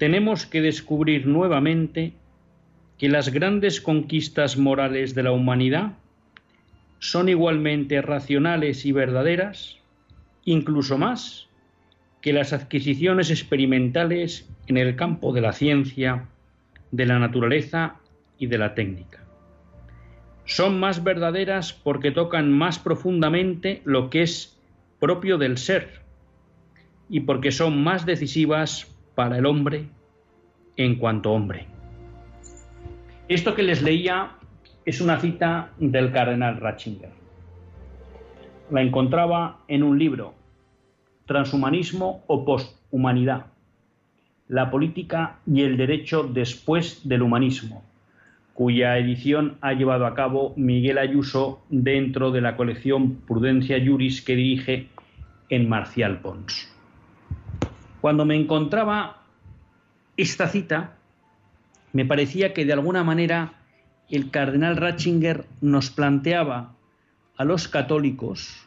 Tenemos 0.00 0.46
que 0.46 0.62
descubrir 0.62 1.26
nuevamente 1.26 2.14
que 2.96 3.10
las 3.10 3.28
grandes 3.28 3.82
conquistas 3.82 4.56
morales 4.56 5.14
de 5.14 5.22
la 5.22 5.32
humanidad 5.32 5.92
son 7.00 7.28
igualmente 7.28 8.00
racionales 8.00 8.86
y 8.86 8.92
verdaderas, 8.92 9.76
incluso 10.46 10.96
más 10.96 11.50
que 12.22 12.32
las 12.32 12.54
adquisiciones 12.54 13.30
experimentales 13.30 14.48
en 14.68 14.78
el 14.78 14.96
campo 14.96 15.34
de 15.34 15.42
la 15.42 15.52
ciencia, 15.52 16.24
de 16.92 17.04
la 17.04 17.18
naturaleza 17.18 17.96
y 18.38 18.46
de 18.46 18.56
la 18.56 18.74
técnica. 18.74 19.22
Son 20.46 20.80
más 20.80 21.04
verdaderas 21.04 21.74
porque 21.74 22.10
tocan 22.10 22.50
más 22.50 22.78
profundamente 22.78 23.82
lo 23.84 24.08
que 24.08 24.22
es 24.22 24.58
propio 24.98 25.36
del 25.36 25.58
ser 25.58 26.00
y 27.10 27.20
porque 27.20 27.52
son 27.52 27.84
más 27.84 28.06
decisivas 28.06 28.96
para 29.20 29.36
el 29.36 29.44
hombre 29.44 29.84
en 30.78 30.94
cuanto 30.94 31.32
hombre. 31.32 31.66
Esto 33.28 33.54
que 33.54 33.62
les 33.62 33.82
leía 33.82 34.30
es 34.86 35.02
una 35.02 35.20
cita 35.20 35.72
del 35.78 36.10
cardenal 36.10 36.56
Ratzinger. 36.56 37.10
La 38.70 38.80
encontraba 38.80 39.58
en 39.68 39.82
un 39.82 39.98
libro, 39.98 40.32
Transhumanismo 41.26 42.24
o 42.28 42.46
Posthumanidad, 42.46 43.48
la 44.48 44.70
política 44.70 45.40
y 45.46 45.64
el 45.64 45.76
derecho 45.76 46.22
después 46.22 47.06
del 47.06 47.20
humanismo, 47.20 47.84
cuya 48.54 48.96
edición 48.96 49.58
ha 49.60 49.74
llevado 49.74 50.06
a 50.06 50.14
cabo 50.14 50.54
Miguel 50.56 50.96
Ayuso 50.96 51.62
dentro 51.68 52.30
de 52.30 52.40
la 52.40 52.56
colección 52.56 53.16
Prudencia 53.26 53.76
Juris 53.84 54.22
que 54.22 54.34
dirige 54.34 54.88
en 55.50 55.68
Marcial 55.68 56.20
Pons. 56.22 56.74
Cuando 58.00 58.24
me 58.24 58.34
encontraba 58.34 59.19
esta 60.20 60.48
cita, 60.48 60.96
me 61.92 62.04
parecía 62.04 62.52
que 62.52 62.64
de 62.64 62.72
alguna 62.72 63.02
manera 63.04 63.54
el 64.10 64.30
cardenal 64.30 64.76
Ratzinger 64.76 65.46
nos 65.60 65.90
planteaba 65.90 66.74
a 67.36 67.44
los 67.44 67.68
católicos 67.68 68.66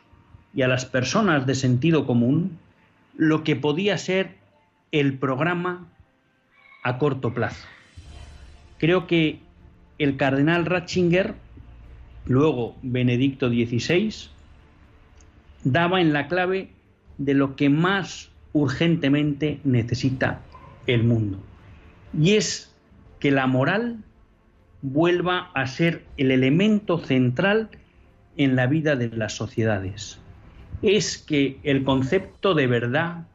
y 0.54 0.64
a 0.64 0.68
las 0.68 0.86
personas 0.86 1.46
de 1.46 1.56
sentido 1.56 2.06
común 2.06 2.58
lo 3.16 3.44
que 3.44 3.56
podía 3.56 3.98
ser 3.98 4.36
el 4.92 5.18
programa 5.18 5.88
a 6.84 6.98
corto 6.98 7.34
plazo. 7.34 7.68
Creo 8.80 9.06
que 9.06 9.40
el 10.00 10.18
cardenal 10.18 10.66
Ratzinger, 10.66 11.36
luego 12.26 12.76
Benedicto 12.82 13.50
XVI, 13.50 14.12
daba 15.64 16.02
en 16.02 16.14
la 16.14 16.28
clave 16.28 16.70
de 17.18 17.34
lo 17.36 17.56
que 17.56 17.70
más 17.70 18.30
urgentemente 18.54 19.60
necesita 19.64 20.42
el 20.88 21.04
mundo. 21.04 21.40
Y 22.18 22.34
es 22.34 22.76
que 23.20 23.32
la 23.32 23.48
moral 23.48 24.04
vuelva 24.82 25.52
a 25.54 25.66
ser 25.66 26.06
el 26.18 26.32
elemento 26.32 26.98
central 27.00 27.70
en 28.38 28.56
la 28.56 28.68
vida 28.68 28.96
de 28.96 29.10
las 29.10 29.34
sociedades. 29.34 30.20
Es 30.82 31.18
que 31.18 31.60
el 31.64 31.84
concepto 31.84 32.54
de 32.54 32.68
verdad 32.68 33.26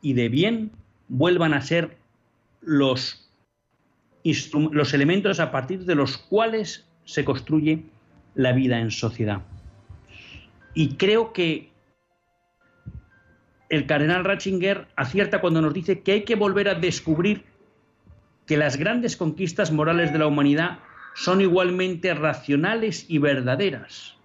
y 0.00 0.14
de 0.14 0.28
bien 0.28 0.70
vuelvan 1.08 1.52
a 1.52 1.60
ser 1.60 1.98
los, 2.60 3.30
los 4.24 4.94
elementos 4.94 5.40
a 5.40 5.50
partir 5.50 5.84
de 5.84 5.94
los 5.94 6.16
cuales 6.16 6.86
se 7.04 7.24
construye 7.24 7.84
la 8.34 8.52
vida 8.52 8.80
en 8.80 8.90
sociedad. 8.90 9.42
Y 10.74 10.94
creo 10.94 11.32
que 11.32 11.70
el 13.68 13.86
cardenal 13.86 14.24
Ratzinger 14.24 14.88
acierta 14.96 15.40
cuando 15.40 15.60
nos 15.60 15.74
dice 15.74 16.00
que 16.00 16.12
hay 16.12 16.22
que 16.22 16.36
volver 16.36 16.68
a 16.68 16.74
descubrir 16.74 17.44
que 18.46 18.56
las 18.56 18.76
grandes 18.76 19.16
conquistas 19.16 19.72
morales 19.72 20.12
de 20.12 20.18
la 20.18 20.26
humanidad 20.26 20.78
son 21.14 21.40
igualmente 21.40 22.14
racionales 22.14 23.04
y 23.08 23.18
verdaderas, 23.18 24.16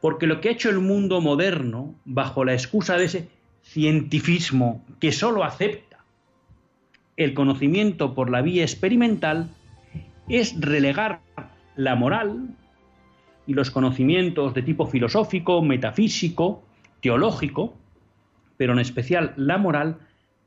porque 0.00 0.26
lo 0.26 0.40
que 0.40 0.48
ha 0.48 0.52
hecho 0.52 0.68
el 0.68 0.80
mundo 0.80 1.20
moderno, 1.20 1.94
bajo 2.04 2.44
la 2.44 2.52
excusa 2.52 2.96
de 2.98 3.04
ese 3.04 3.28
cientifismo 3.62 4.84
que 5.00 5.12
solo 5.12 5.44
acepta 5.44 6.04
el 7.16 7.32
conocimiento 7.32 8.14
por 8.14 8.30
la 8.30 8.42
vía 8.42 8.62
experimental, 8.62 9.48
es 10.28 10.60
relegar 10.60 11.20
la 11.76 11.94
moral 11.94 12.48
y 13.46 13.54
los 13.54 13.70
conocimientos 13.70 14.52
de 14.54 14.62
tipo 14.62 14.86
filosófico, 14.86 15.62
metafísico, 15.62 16.64
teológico, 17.00 17.74
pero 18.56 18.72
en 18.72 18.78
especial 18.78 19.32
la 19.36 19.58
moral, 19.58 19.98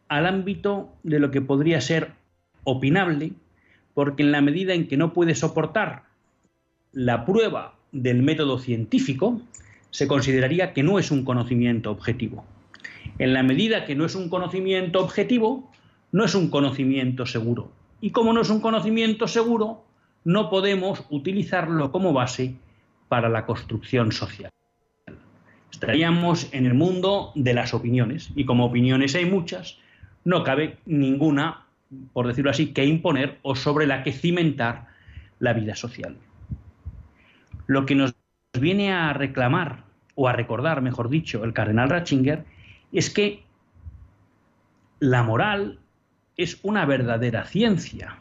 al 0.07 0.25
ámbito 0.25 0.89
de 1.03 1.19
lo 1.19 1.31
que 1.31 1.41
podría 1.41 1.81
ser 1.81 2.11
opinable, 2.63 3.33
porque 3.93 4.23
en 4.23 4.31
la 4.31 4.41
medida 4.41 4.73
en 4.73 4.87
que 4.87 4.97
no 4.97 5.13
puede 5.13 5.35
soportar 5.35 6.03
la 6.93 7.25
prueba 7.25 7.75
del 7.91 8.23
método 8.23 8.59
científico, 8.59 9.41
se 9.91 10.07
consideraría 10.07 10.73
que 10.73 10.83
no 10.83 10.99
es 10.99 11.11
un 11.11 11.23
conocimiento 11.23 11.91
objetivo. 11.91 12.45
En 13.19 13.33
la 13.33 13.43
medida 13.43 13.85
que 13.85 13.95
no 13.95 14.05
es 14.05 14.15
un 14.15 14.29
conocimiento 14.29 14.99
objetivo, 14.99 15.71
no 16.11 16.25
es 16.25 16.35
un 16.35 16.49
conocimiento 16.49 17.25
seguro. 17.25 17.71
Y 18.01 18.11
como 18.11 18.33
no 18.33 18.41
es 18.41 18.49
un 18.49 18.61
conocimiento 18.61 19.27
seguro, 19.27 19.83
no 20.23 20.49
podemos 20.49 21.05
utilizarlo 21.09 21.91
como 21.91 22.13
base 22.13 22.55
para 23.07 23.29
la 23.29 23.45
construcción 23.45 24.11
social. 24.11 24.51
Estaríamos 25.71 26.49
en 26.53 26.65
el 26.65 26.73
mundo 26.73 27.31
de 27.35 27.53
las 27.53 27.73
opiniones 27.73 28.31
y 28.35 28.45
como 28.45 28.65
opiniones 28.65 29.15
hay 29.15 29.25
muchas, 29.25 29.77
no 30.23 30.43
cabe 30.43 30.77
ninguna, 30.85 31.65
por 32.13 32.27
decirlo 32.27 32.51
así, 32.51 32.73
que 32.73 32.85
imponer 32.85 33.37
o 33.43 33.55
sobre 33.55 33.85
la 33.85 34.03
que 34.03 34.11
cimentar 34.11 34.87
la 35.39 35.53
vida 35.53 35.75
social. 35.75 36.17
Lo 37.67 37.85
que 37.85 37.95
nos 37.95 38.15
viene 38.59 38.91
a 38.91 39.13
reclamar, 39.13 39.83
o 40.15 40.27
a 40.27 40.33
recordar, 40.33 40.81
mejor 40.81 41.09
dicho, 41.09 41.43
el 41.43 41.53
cardenal 41.53 41.89
Ratzinger, 41.89 42.43
es 42.91 43.09
que 43.09 43.43
la 44.99 45.21
moral 45.21 45.79
es 46.37 46.59
una 46.63 46.85
verdadera 46.85 47.45
ciencia. 47.45 48.17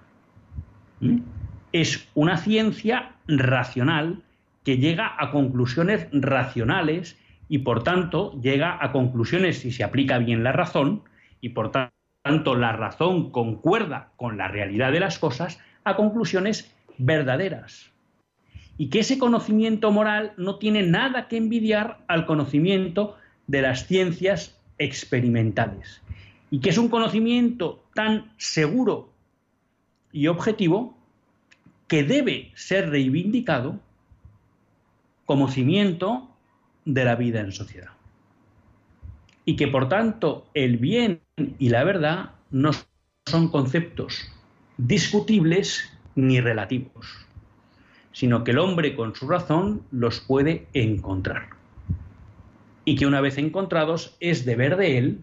Es 1.72 2.08
una 2.14 2.36
ciencia 2.36 3.12
racional 3.26 4.22
que 4.64 4.78
llega 4.78 5.14
a 5.18 5.30
conclusiones 5.30 6.08
racionales 6.12 7.18
y 7.48 7.58
por 7.58 7.82
tanto 7.82 8.32
llega 8.40 8.78
a 8.80 8.92
conclusiones 8.92 9.58
si 9.58 9.70
se 9.70 9.84
aplica 9.84 10.18
bien 10.18 10.42
la 10.42 10.52
razón 10.52 11.02
y 11.40 11.50
por 11.50 11.70
tanto 11.70 12.54
la 12.56 12.72
razón 12.72 13.30
concuerda 13.30 14.12
con 14.16 14.36
la 14.36 14.48
realidad 14.48 14.92
de 14.92 15.00
las 15.00 15.18
cosas 15.18 15.60
a 15.84 15.96
conclusiones 15.96 16.74
verdaderas. 16.98 17.92
Y 18.78 18.88
que 18.88 19.00
ese 19.00 19.18
conocimiento 19.18 19.90
moral 19.90 20.32
no 20.36 20.56
tiene 20.56 20.82
nada 20.82 21.28
que 21.28 21.36
envidiar 21.36 21.98
al 22.08 22.26
conocimiento 22.26 23.16
de 23.46 23.62
las 23.62 23.86
ciencias 23.86 24.58
experimentales. 24.78 26.02
Y 26.50 26.60
que 26.60 26.70
es 26.70 26.78
un 26.78 26.88
conocimiento 26.88 27.84
tan 27.94 28.32
seguro 28.36 29.10
y 30.12 30.26
objetivo 30.26 30.96
que 31.88 32.02
debe 32.02 32.50
ser 32.54 32.90
reivindicado 32.90 33.78
como 35.24 35.48
cimiento 35.48 36.35
de 36.86 37.04
la 37.04 37.16
vida 37.16 37.40
en 37.40 37.52
sociedad. 37.52 37.90
Y 39.44 39.56
que 39.56 39.68
por 39.68 39.90
tanto 39.90 40.46
el 40.54 40.78
bien 40.78 41.20
y 41.58 41.68
la 41.68 41.84
verdad 41.84 42.30
no 42.50 42.70
son 43.26 43.48
conceptos 43.48 44.32
discutibles 44.78 45.92
ni 46.14 46.40
relativos, 46.40 47.26
sino 48.12 48.42
que 48.42 48.52
el 48.52 48.58
hombre 48.58 48.96
con 48.96 49.14
su 49.14 49.28
razón 49.28 49.82
los 49.90 50.20
puede 50.20 50.66
encontrar. 50.72 51.50
y 52.88 52.94
que 52.94 53.04
una 53.04 53.20
vez 53.20 53.36
encontrados 53.36 54.16
es 54.20 54.46
deber 54.46 54.76
de 54.76 54.96
él 54.96 55.20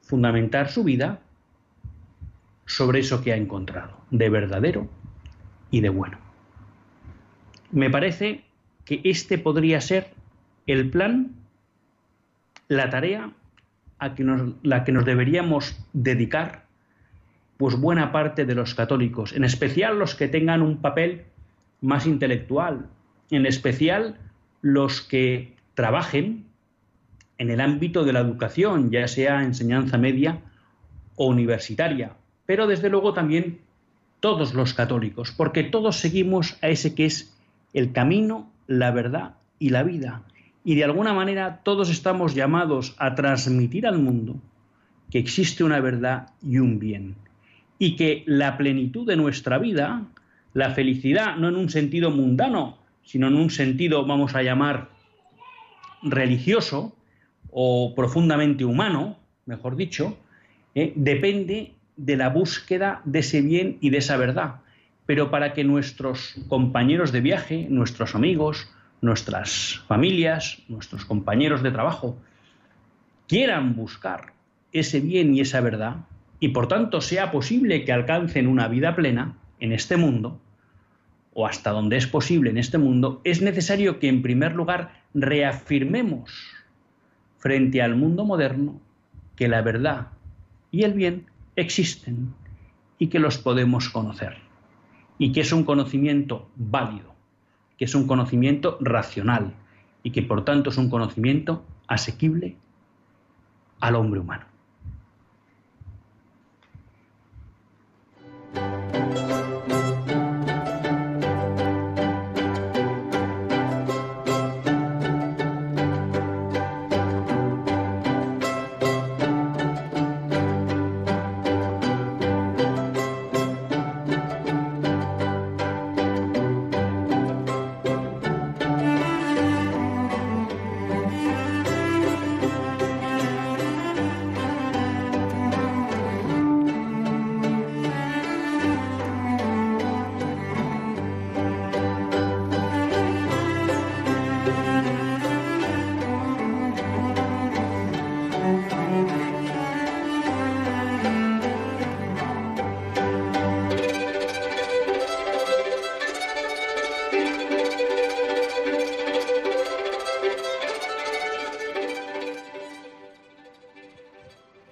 fundamentar 0.00 0.70
su 0.70 0.82
vida 0.82 1.20
sobre 2.66 3.00
eso 3.00 3.22
que 3.22 3.32
ha 3.32 3.36
encontrado, 3.36 3.94
de 4.10 4.30
verdadero 4.30 4.88
y 5.70 5.82
de 5.82 5.90
bueno. 5.90 6.18
Me 7.70 7.90
parece 7.90 8.44
que 8.84 9.00
este 9.04 9.38
podría 9.38 9.80
ser 9.80 10.10
el 10.66 10.90
plan, 10.90 11.32
la 12.68 12.90
tarea 12.90 13.30
a 13.98 14.14
que 14.14 14.24
la 14.62 14.84
que 14.84 14.92
nos 14.92 15.04
deberíamos 15.04 15.76
dedicar, 15.92 16.64
pues 17.56 17.76
buena 17.76 18.12
parte 18.12 18.44
de 18.44 18.54
los 18.54 18.74
católicos, 18.74 19.32
en 19.32 19.44
especial 19.44 19.98
los 19.98 20.14
que 20.14 20.28
tengan 20.28 20.62
un 20.62 20.78
papel 20.78 21.24
más 21.80 22.06
intelectual, 22.06 22.86
en 23.30 23.46
especial 23.46 24.18
los 24.62 25.00
que 25.00 25.54
trabajen 25.74 26.46
en 27.38 27.50
el 27.50 27.60
ámbito 27.60 28.04
de 28.04 28.12
la 28.12 28.20
educación, 28.20 28.90
ya 28.90 29.06
sea 29.08 29.42
enseñanza 29.42 29.98
media 29.98 30.40
o 31.16 31.26
universitaria, 31.26 32.16
pero 32.46 32.66
desde 32.66 32.88
luego 32.90 33.12
también 33.12 33.60
todos 34.20 34.54
los 34.54 34.74
católicos, 34.74 35.32
porque 35.32 35.62
todos 35.62 35.96
seguimos 35.96 36.56
a 36.62 36.68
ese 36.68 36.94
que 36.94 37.06
es 37.06 37.36
el 37.72 37.92
camino, 37.92 38.50
la 38.66 38.90
verdad 38.90 39.34
y 39.58 39.70
la 39.70 39.82
vida. 39.82 40.22
Y 40.64 40.74
de 40.74 40.84
alguna 40.84 41.12
manera 41.12 41.60
todos 41.62 41.90
estamos 41.90 42.34
llamados 42.34 42.94
a 42.98 43.14
transmitir 43.14 43.86
al 43.86 43.98
mundo 43.98 44.36
que 45.10 45.18
existe 45.18 45.62
una 45.64 45.80
verdad 45.80 46.30
y 46.42 46.58
un 46.58 46.78
bien. 46.78 47.16
Y 47.78 47.96
que 47.96 48.24
la 48.26 48.56
plenitud 48.56 49.06
de 49.06 49.16
nuestra 49.16 49.58
vida, 49.58 50.02
la 50.54 50.70
felicidad, 50.70 51.36
no 51.36 51.48
en 51.48 51.56
un 51.56 51.68
sentido 51.68 52.10
mundano, 52.10 52.78
sino 53.04 53.28
en 53.28 53.36
un 53.36 53.50
sentido, 53.50 54.06
vamos 54.06 54.34
a 54.34 54.42
llamar, 54.42 54.88
religioso 56.02 56.94
o 57.50 57.94
profundamente 57.94 58.64
humano, 58.64 59.16
mejor 59.46 59.76
dicho, 59.76 60.16
eh, 60.74 60.92
depende 60.96 61.74
de 61.96 62.16
la 62.16 62.28
búsqueda 62.28 63.00
de 63.04 63.20
ese 63.20 63.40
bien 63.40 63.78
y 63.80 63.90
de 63.90 63.98
esa 63.98 64.16
verdad. 64.16 64.56
Pero 65.06 65.30
para 65.30 65.52
que 65.52 65.64
nuestros 65.64 66.34
compañeros 66.48 67.12
de 67.12 67.20
viaje, 67.20 67.66
nuestros 67.68 68.14
amigos, 68.14 68.70
nuestras 69.00 69.82
familias, 69.86 70.62
nuestros 70.68 71.04
compañeros 71.04 71.62
de 71.62 71.70
trabajo, 71.70 72.16
quieran 73.28 73.76
buscar 73.76 74.32
ese 74.72 75.00
bien 75.00 75.34
y 75.34 75.40
esa 75.40 75.60
verdad, 75.60 75.96
y 76.40 76.48
por 76.48 76.68
tanto 76.68 77.00
sea 77.00 77.30
posible 77.30 77.84
que 77.84 77.92
alcancen 77.92 78.48
una 78.48 78.68
vida 78.68 78.96
plena 78.96 79.36
en 79.60 79.72
este 79.72 79.96
mundo, 79.96 80.40
o 81.34 81.46
hasta 81.46 81.70
donde 81.70 81.96
es 81.96 82.06
posible 82.06 82.50
en 82.50 82.58
este 82.58 82.78
mundo, 82.78 83.20
es 83.24 83.42
necesario 83.42 83.98
que 83.98 84.08
en 84.08 84.22
primer 84.22 84.54
lugar 84.54 85.02
reafirmemos 85.14 86.32
frente 87.38 87.82
al 87.82 87.96
mundo 87.96 88.24
moderno 88.24 88.80
que 89.36 89.48
la 89.48 89.60
verdad 89.62 90.08
y 90.70 90.84
el 90.84 90.94
bien 90.94 91.26
existen 91.56 92.32
y 92.98 93.08
que 93.08 93.18
los 93.18 93.38
podemos 93.38 93.90
conocer 93.90 94.43
y 95.24 95.32
que 95.32 95.40
es 95.40 95.52
un 95.52 95.64
conocimiento 95.64 96.50
válido, 96.54 97.14
que 97.78 97.86
es 97.86 97.94
un 97.94 98.06
conocimiento 98.06 98.76
racional 98.82 99.54
y 100.02 100.10
que 100.10 100.20
por 100.20 100.44
tanto 100.44 100.68
es 100.68 100.76
un 100.76 100.90
conocimiento 100.90 101.64
asequible 101.86 102.58
al 103.80 103.94
hombre 103.94 104.20
humano. 104.20 104.44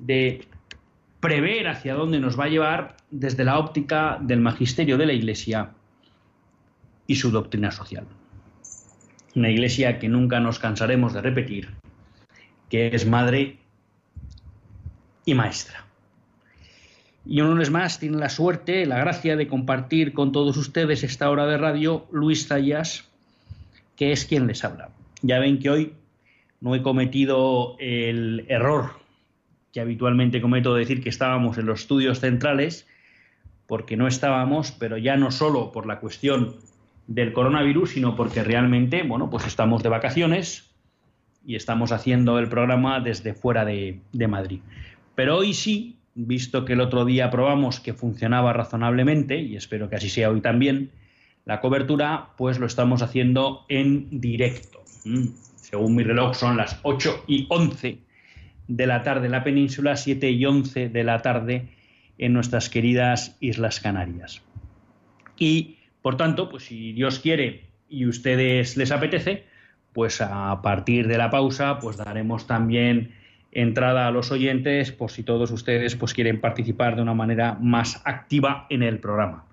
de 0.00 0.46
prever 1.20 1.68
hacia 1.68 1.94
dónde 1.94 2.18
nos 2.18 2.38
va 2.38 2.44
a 2.44 2.48
llevar 2.48 2.96
desde 3.10 3.44
la 3.44 3.58
óptica 3.58 4.18
del 4.20 4.40
magisterio 4.40 4.96
de 4.96 5.06
la 5.06 5.12
Iglesia 5.12 5.70
y 7.06 7.16
su 7.16 7.30
doctrina 7.30 7.70
social. 7.70 8.06
Una 9.34 9.50
Iglesia 9.50 9.98
que 9.98 10.08
nunca 10.08 10.40
nos 10.40 10.58
cansaremos 10.58 11.12
de 11.12 11.20
repetir, 11.20 11.70
que 12.68 12.88
es 12.88 13.06
madre 13.06 13.58
y 15.24 15.34
maestra. 15.34 15.84
Y 17.26 17.42
un 17.42 17.50
lunes 17.50 17.70
más 17.70 17.98
tiene 18.00 18.16
la 18.16 18.30
suerte, 18.30 18.86
la 18.86 18.98
gracia 18.98 19.36
de 19.36 19.46
compartir 19.46 20.14
con 20.14 20.32
todos 20.32 20.56
ustedes 20.56 21.02
esta 21.02 21.30
hora 21.30 21.46
de 21.46 21.58
radio 21.58 22.08
Luis 22.10 22.48
Zayas, 22.48 23.08
que 23.94 24.12
es 24.12 24.24
quien 24.24 24.46
les 24.46 24.64
habla. 24.64 24.88
Ya 25.20 25.38
ven 25.38 25.58
que 25.58 25.68
hoy 25.68 25.92
no 26.60 26.74
he 26.74 26.82
cometido 26.82 27.76
el 27.78 28.46
error 28.48 28.99
que 29.72 29.80
habitualmente 29.80 30.40
cometo 30.40 30.74
decir 30.74 31.02
que 31.02 31.08
estábamos 31.08 31.58
en 31.58 31.66
los 31.66 31.80
estudios 31.80 32.20
centrales, 32.20 32.86
porque 33.66 33.96
no 33.96 34.08
estábamos, 34.08 34.72
pero 34.72 34.98
ya 34.98 35.16
no 35.16 35.30
solo 35.30 35.70
por 35.70 35.86
la 35.86 36.00
cuestión 36.00 36.56
del 37.06 37.32
coronavirus, 37.32 37.90
sino 37.90 38.16
porque 38.16 38.42
realmente, 38.42 39.02
bueno, 39.02 39.30
pues 39.30 39.46
estamos 39.46 39.82
de 39.82 39.88
vacaciones 39.88 40.70
y 41.44 41.56
estamos 41.56 41.92
haciendo 41.92 42.38
el 42.38 42.48
programa 42.48 43.00
desde 43.00 43.34
fuera 43.34 43.64
de, 43.64 44.00
de 44.12 44.28
Madrid. 44.28 44.60
Pero 45.14 45.38
hoy 45.38 45.54
sí, 45.54 45.98
visto 46.14 46.64
que 46.64 46.72
el 46.72 46.80
otro 46.80 47.04
día 47.04 47.30
probamos 47.30 47.80
que 47.80 47.94
funcionaba 47.94 48.52
razonablemente, 48.52 49.40
y 49.40 49.56
espero 49.56 49.88
que 49.88 49.96
así 49.96 50.08
sea 50.08 50.30
hoy 50.30 50.40
también, 50.40 50.90
la 51.44 51.60
cobertura, 51.60 52.30
pues 52.36 52.58
lo 52.58 52.66
estamos 52.66 53.02
haciendo 53.02 53.64
en 53.68 54.20
directo. 54.20 54.82
Mm, 55.04 55.28
según 55.56 55.94
mi 55.94 56.02
reloj 56.02 56.34
son 56.34 56.56
las 56.56 56.78
8 56.82 57.24
y 57.26 57.46
11 57.48 58.09
de 58.70 58.86
la 58.86 59.02
tarde 59.02 59.26
en 59.26 59.32
la 59.32 59.42
península, 59.42 59.96
7 59.96 60.30
y 60.30 60.46
11 60.46 60.88
de 60.88 61.04
la 61.04 61.20
tarde 61.22 61.68
en 62.18 62.32
nuestras 62.32 62.70
queridas 62.70 63.36
Islas 63.40 63.80
Canarias. 63.80 64.42
Y, 65.36 65.78
por 66.02 66.16
tanto, 66.16 66.48
pues 66.48 66.64
si 66.64 66.92
Dios 66.92 67.18
quiere 67.18 67.64
y 67.88 68.06
ustedes 68.06 68.76
les 68.76 68.92
apetece, 68.92 69.44
pues 69.92 70.20
a 70.20 70.62
partir 70.62 71.08
de 71.08 71.18
la 71.18 71.30
pausa, 71.30 71.80
pues 71.80 71.96
daremos 71.96 72.46
también 72.46 73.12
entrada 73.50 74.06
a 74.06 74.12
los 74.12 74.30
oyentes, 74.30 74.92
por 74.92 75.10
si 75.10 75.24
todos 75.24 75.50
ustedes 75.50 75.96
pues 75.96 76.14
quieren 76.14 76.40
participar 76.40 76.94
de 76.94 77.02
una 77.02 77.14
manera 77.14 77.58
más 77.60 78.00
activa 78.04 78.66
en 78.70 78.84
el 78.84 79.00
programa. 79.00 79.46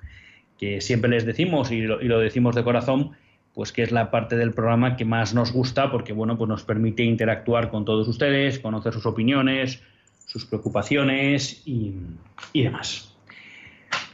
Que 0.60 0.80
siempre 0.80 1.10
les 1.10 1.26
decimos, 1.26 1.72
y 1.72 1.82
lo, 1.82 2.00
y 2.02 2.08
lo 2.08 2.20
decimos 2.20 2.54
de 2.54 2.64
corazón, 2.64 3.14
pues 3.58 3.72
que 3.72 3.82
es 3.82 3.92
la 3.92 4.12
parte 4.12 4.38
del 4.38 4.54
programa 4.54 4.96
que 4.96 5.04
más 5.04 5.34
nos 5.34 5.52
gusta 5.52 5.90
porque 5.90 6.14
bueno, 6.14 6.38
pues 6.38 6.48
nos 6.48 6.62
permite 6.62 7.02
interactuar 7.02 7.72
con 7.72 7.86
todos 7.86 8.08
ustedes, 8.08 8.60
conocer 8.60 8.94
sus 8.94 9.08
opiniones, 9.08 9.82
sus 10.28 10.46
preocupaciones 10.46 11.64
y, 11.66 11.96
y 12.54 12.62
demás. 12.62 13.18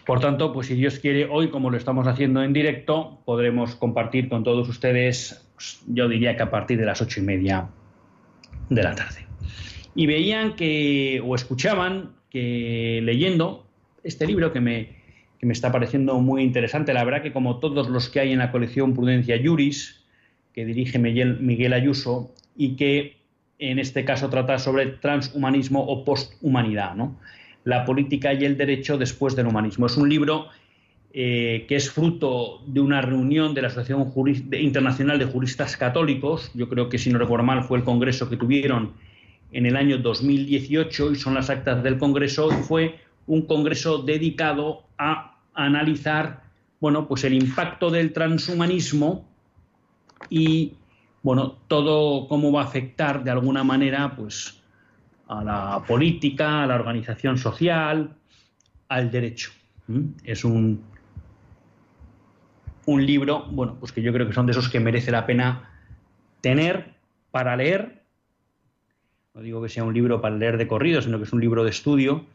Por 0.06 0.22
tanto, 0.22 0.54
pues 0.54 0.68
si 0.68 0.76
Dios 0.76 0.98
quiere, 0.98 1.26
hoy, 1.30 1.50
como 1.50 1.70
lo 1.70 1.76
estamos 1.76 2.08
haciendo 2.08 2.42
en 2.42 2.54
directo, 2.54 3.20
podremos 3.26 3.76
compartir 3.76 4.30
con 4.30 4.46
todos 4.46 4.70
ustedes 4.70 5.46
yo 5.88 6.08
diría 6.08 6.38
que 6.38 6.44
a 6.44 6.50
partir 6.50 6.80
de 6.80 6.86
las 6.86 7.02
ocho 7.02 7.20
y 7.20 7.24
media 7.24 7.68
de 8.70 8.82
la 8.82 8.96
tarde. 8.96 9.26
Y 9.94 10.08
veían 10.08 10.56
que, 10.56 11.22
o 11.22 11.36
escuchaban 11.36 12.14
que 12.30 13.02
leyendo 13.04 13.68
este 14.06 14.26
libro 14.26 14.54
que 14.54 14.62
me, 14.62 15.03
que 15.44 15.48
me 15.48 15.52
está 15.52 15.74
pareciendo 15.74 16.22
muy 16.22 16.42
interesante, 16.42 16.94
la 16.94 17.04
verdad 17.04 17.22
que 17.22 17.34
como 17.34 17.60
todos 17.60 17.90
los 17.90 18.08
que 18.08 18.22
hay 18.22 18.32
en 18.32 18.40
la 18.40 18.50
colección 18.50 18.94
Prudencia 18.94 19.38
Juris, 19.44 20.02
que 20.54 20.64
dirige 20.64 20.98
Miguel, 21.00 21.74
Ayuso, 21.74 22.32
y 22.56 22.78
que 22.78 23.18
en 23.60 23.78
este 23.78 24.06
caso 24.06 24.30
trata 24.30 24.58
sobre 24.58 24.86
transhumanismo 24.86 25.84
o 25.84 26.06
posthumanidad, 26.06 26.96
¿no? 26.96 27.20
la 27.66 27.84
política 27.84 28.34
y 28.34 28.46
el 28.46 28.56
derecho 28.56 28.98
después 28.98 29.36
del 29.36 29.48
humanismo. 29.48 29.86
Es 29.86 29.98
un 29.98 30.08
libro 30.08 30.48
eh, 31.12 31.66
que 31.68 31.76
es 31.76 31.92
fruto 31.92 32.62
de 32.66 32.80
una 32.80 33.02
reunión 33.02 33.54
de 33.54 33.64
la 33.64 33.68
Asociación 33.68 34.14
Internacional 34.54 35.20
de 35.20 35.26
Juristas 35.26 35.76
Católicos, 35.76 36.52
yo 36.54 36.70
creo 36.70 36.88
que 36.88 36.98
si 36.98 37.10
no 37.10 37.20
recuerdo 37.20 37.44
mal 37.44 37.66
fue 37.66 37.80
el 37.80 37.84
congreso 37.84 38.30
que 38.30 38.38
tuvieron 38.38 38.94
en 39.52 39.66
el 39.66 39.76
año 39.76 39.98
2018 39.98 41.12
y 41.12 41.16
son 41.18 41.34
las 41.34 41.50
actas 41.50 41.84
del 41.84 41.98
congreso, 41.98 42.48
y 42.50 42.64
fue 42.64 42.96
un 43.28 43.42
congreso 43.42 43.98
dedicado 44.04 44.84
a 44.98 45.33
analizar 45.54 46.44
bueno, 46.84 47.08
pues 47.08 47.24
el 47.24 47.34
impacto 47.34 47.90
del 47.90 48.12
transhumanismo 48.12 49.26
y 50.30 50.74
bueno, 51.22 51.56
todo 51.70 52.28
cómo 52.28 52.52
va 52.52 52.64
a 52.64 52.66
afectar 52.66 53.24
de 53.24 53.32
alguna 53.32 53.64
manera 53.64 54.18
pues 54.18 54.62
a 55.30 55.42
la 55.46 55.84
política, 55.88 56.64
a 56.64 56.68
la 56.68 56.76
organización 56.76 57.38
social, 57.38 58.18
al 58.90 59.12
derecho. 59.12 59.52
Es 60.26 60.44
un, 60.44 60.84
un 62.86 63.06
libro, 63.06 63.46
bueno, 63.50 63.78
pues 63.80 63.94
que 63.94 64.02
yo 64.02 64.12
creo 64.12 64.28
que 64.28 64.34
son 64.34 64.46
de 64.46 64.52
esos 64.52 64.68
que 64.68 64.82
merece 64.82 65.10
la 65.10 65.26
pena 65.26 65.70
tener 66.42 66.96
para 67.32 67.56
leer. 67.56 68.04
No 69.34 69.42
digo 69.42 69.62
que 69.64 69.70
sea 69.70 69.86
un 69.86 69.94
libro 69.94 70.20
para 70.20 70.36
leer 70.36 70.58
de 70.58 70.68
corrido, 70.68 71.02
sino 71.02 71.18
que 71.18 71.24
es 71.24 71.32
un 71.32 71.40
libro 71.40 71.64
de 71.64 71.70
estudio 71.70 72.26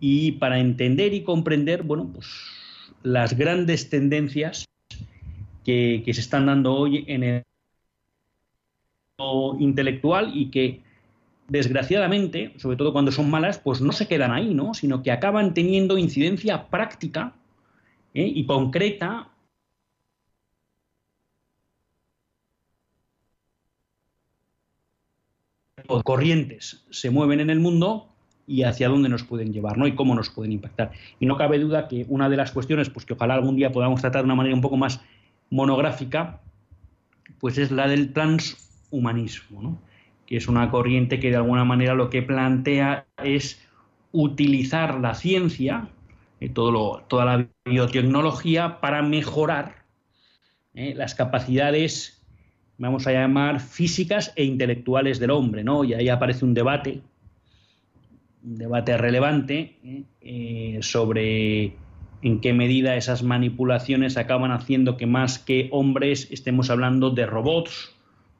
y 0.00 0.32
para 0.32 0.58
entender 0.58 1.14
y 1.14 1.22
comprender, 1.22 1.82
bueno, 1.82 2.10
pues 2.12 2.26
las 3.02 3.36
grandes 3.36 3.90
tendencias 3.90 4.66
que, 5.64 6.02
que 6.04 6.14
se 6.14 6.20
están 6.20 6.46
dando 6.46 6.74
hoy 6.74 7.04
en 7.06 7.22
el 7.22 7.42
intelectual 9.58 10.32
y 10.34 10.50
que 10.50 10.82
desgraciadamente, 11.48 12.54
sobre 12.56 12.76
todo 12.76 12.92
cuando 12.92 13.12
son 13.12 13.30
malas, 13.30 13.58
pues 13.58 13.80
no 13.80 13.92
se 13.92 14.08
quedan 14.08 14.32
ahí, 14.32 14.54
¿no? 14.54 14.72
Sino 14.72 15.02
que 15.02 15.10
acaban 15.10 15.52
teniendo 15.52 15.98
incidencia 15.98 16.68
práctica 16.68 17.34
¿eh? 18.14 18.30
y 18.34 18.46
concreta 18.46 19.28
corrientes 26.04 26.86
se 26.90 27.10
mueven 27.10 27.40
en 27.40 27.50
el 27.50 27.58
mundo 27.58 28.09
y 28.50 28.64
hacia 28.64 28.88
dónde 28.88 29.08
nos 29.08 29.22
pueden 29.22 29.52
llevar, 29.52 29.78
¿no? 29.78 29.86
Y 29.86 29.94
cómo 29.94 30.12
nos 30.16 30.28
pueden 30.28 30.50
impactar. 30.50 30.90
Y 31.20 31.26
no 31.26 31.36
cabe 31.36 31.60
duda 31.60 31.86
que 31.86 32.04
una 32.08 32.28
de 32.28 32.36
las 32.36 32.50
cuestiones, 32.50 32.90
pues 32.90 33.06
que 33.06 33.12
ojalá 33.12 33.34
algún 33.34 33.54
día 33.54 33.70
podamos 33.70 34.00
tratar 34.00 34.22
de 34.22 34.24
una 34.24 34.34
manera 34.34 34.56
un 34.56 34.60
poco 34.60 34.76
más 34.76 35.00
monográfica, 35.50 36.40
pues 37.38 37.58
es 37.58 37.70
la 37.70 37.86
del 37.86 38.12
transhumanismo, 38.12 39.62
¿no? 39.62 39.78
que 40.26 40.36
es 40.36 40.48
una 40.48 40.68
corriente 40.68 41.20
que 41.20 41.30
de 41.30 41.36
alguna 41.36 41.64
manera 41.64 41.94
lo 41.94 42.10
que 42.10 42.22
plantea 42.22 43.06
es 43.22 43.64
utilizar 44.10 44.98
la 44.98 45.14
ciencia, 45.14 45.86
eh, 46.40 46.48
todo 46.48 47.04
toda 47.06 47.24
la 47.24 47.46
biotecnología, 47.64 48.80
para 48.80 49.00
mejorar 49.02 49.84
eh, 50.74 50.94
las 50.96 51.14
capacidades, 51.14 52.20
vamos 52.78 53.06
a 53.06 53.12
llamar, 53.12 53.60
físicas 53.60 54.32
e 54.34 54.42
intelectuales 54.42 55.20
del 55.20 55.30
hombre, 55.30 55.62
¿no? 55.62 55.84
Y 55.84 55.94
ahí 55.94 56.08
aparece 56.08 56.44
un 56.44 56.54
debate, 56.54 57.02
un 58.44 58.56
debate 58.56 58.96
relevante 58.96 59.76
eh, 60.20 60.78
sobre 60.82 61.74
en 62.22 62.40
qué 62.40 62.52
medida 62.52 62.96
esas 62.96 63.22
manipulaciones 63.22 64.16
acaban 64.16 64.52
haciendo 64.52 64.96
que 64.96 65.06
más 65.06 65.38
que 65.38 65.68
hombres 65.72 66.28
estemos 66.30 66.70
hablando 66.70 67.10
de 67.10 67.26
robots 67.26 67.94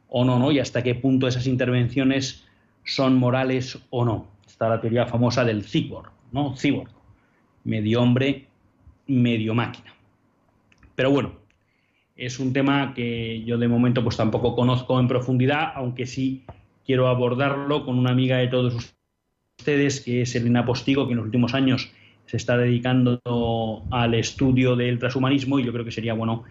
o 0.08 0.24
no, 0.24 0.38
¿no? 0.38 0.52
Y 0.52 0.58
hasta 0.58 0.82
qué 0.82 0.94
punto 0.94 1.28
esas 1.28 1.46
intervenciones 1.46 2.46
son 2.84 3.16
morales 3.16 3.78
o 3.90 4.04
no. 4.04 4.26
Está 4.46 4.68
la 4.68 4.80
teoría 4.80 5.06
famosa 5.06 5.44
del 5.44 5.64
cyborg, 5.64 6.10
¿no? 6.32 6.54
Cyborg, 6.56 6.90
medio 7.64 8.02
hombre, 8.02 8.48
medio 9.06 9.54
máquina. 9.54 9.94
Pero 10.94 11.10
bueno, 11.10 11.32
es 12.16 12.38
un 12.38 12.52
tema 12.52 12.92
que 12.94 13.42
yo 13.44 13.56
de 13.56 13.68
momento 13.68 14.02
pues 14.02 14.16
tampoco 14.16 14.54
conozco 14.54 15.00
en 15.00 15.08
profundidad, 15.08 15.72
aunque 15.74 16.06
sí 16.06 16.44
quiero 16.84 17.08
abordarlo 17.08 17.86
con 17.86 17.98
una 17.98 18.10
amiga 18.10 18.38
de 18.38 18.48
todos 18.48 18.94
ustedes, 19.60 20.00
que 20.00 20.22
es 20.22 20.34
Elena 20.34 20.64
Postigo, 20.64 21.06
que 21.06 21.12
en 21.12 21.18
los 21.18 21.26
últimos 21.26 21.54
años 21.54 21.90
se 22.26 22.36
está 22.36 22.56
dedicando 22.56 23.20
al 23.90 24.14
estudio 24.14 24.76
del 24.76 24.98
transhumanismo 24.98 25.58
y 25.58 25.64
yo 25.64 25.72
creo 25.72 25.84
que 25.84 25.90
sería 25.90 26.14
bueno 26.14 26.44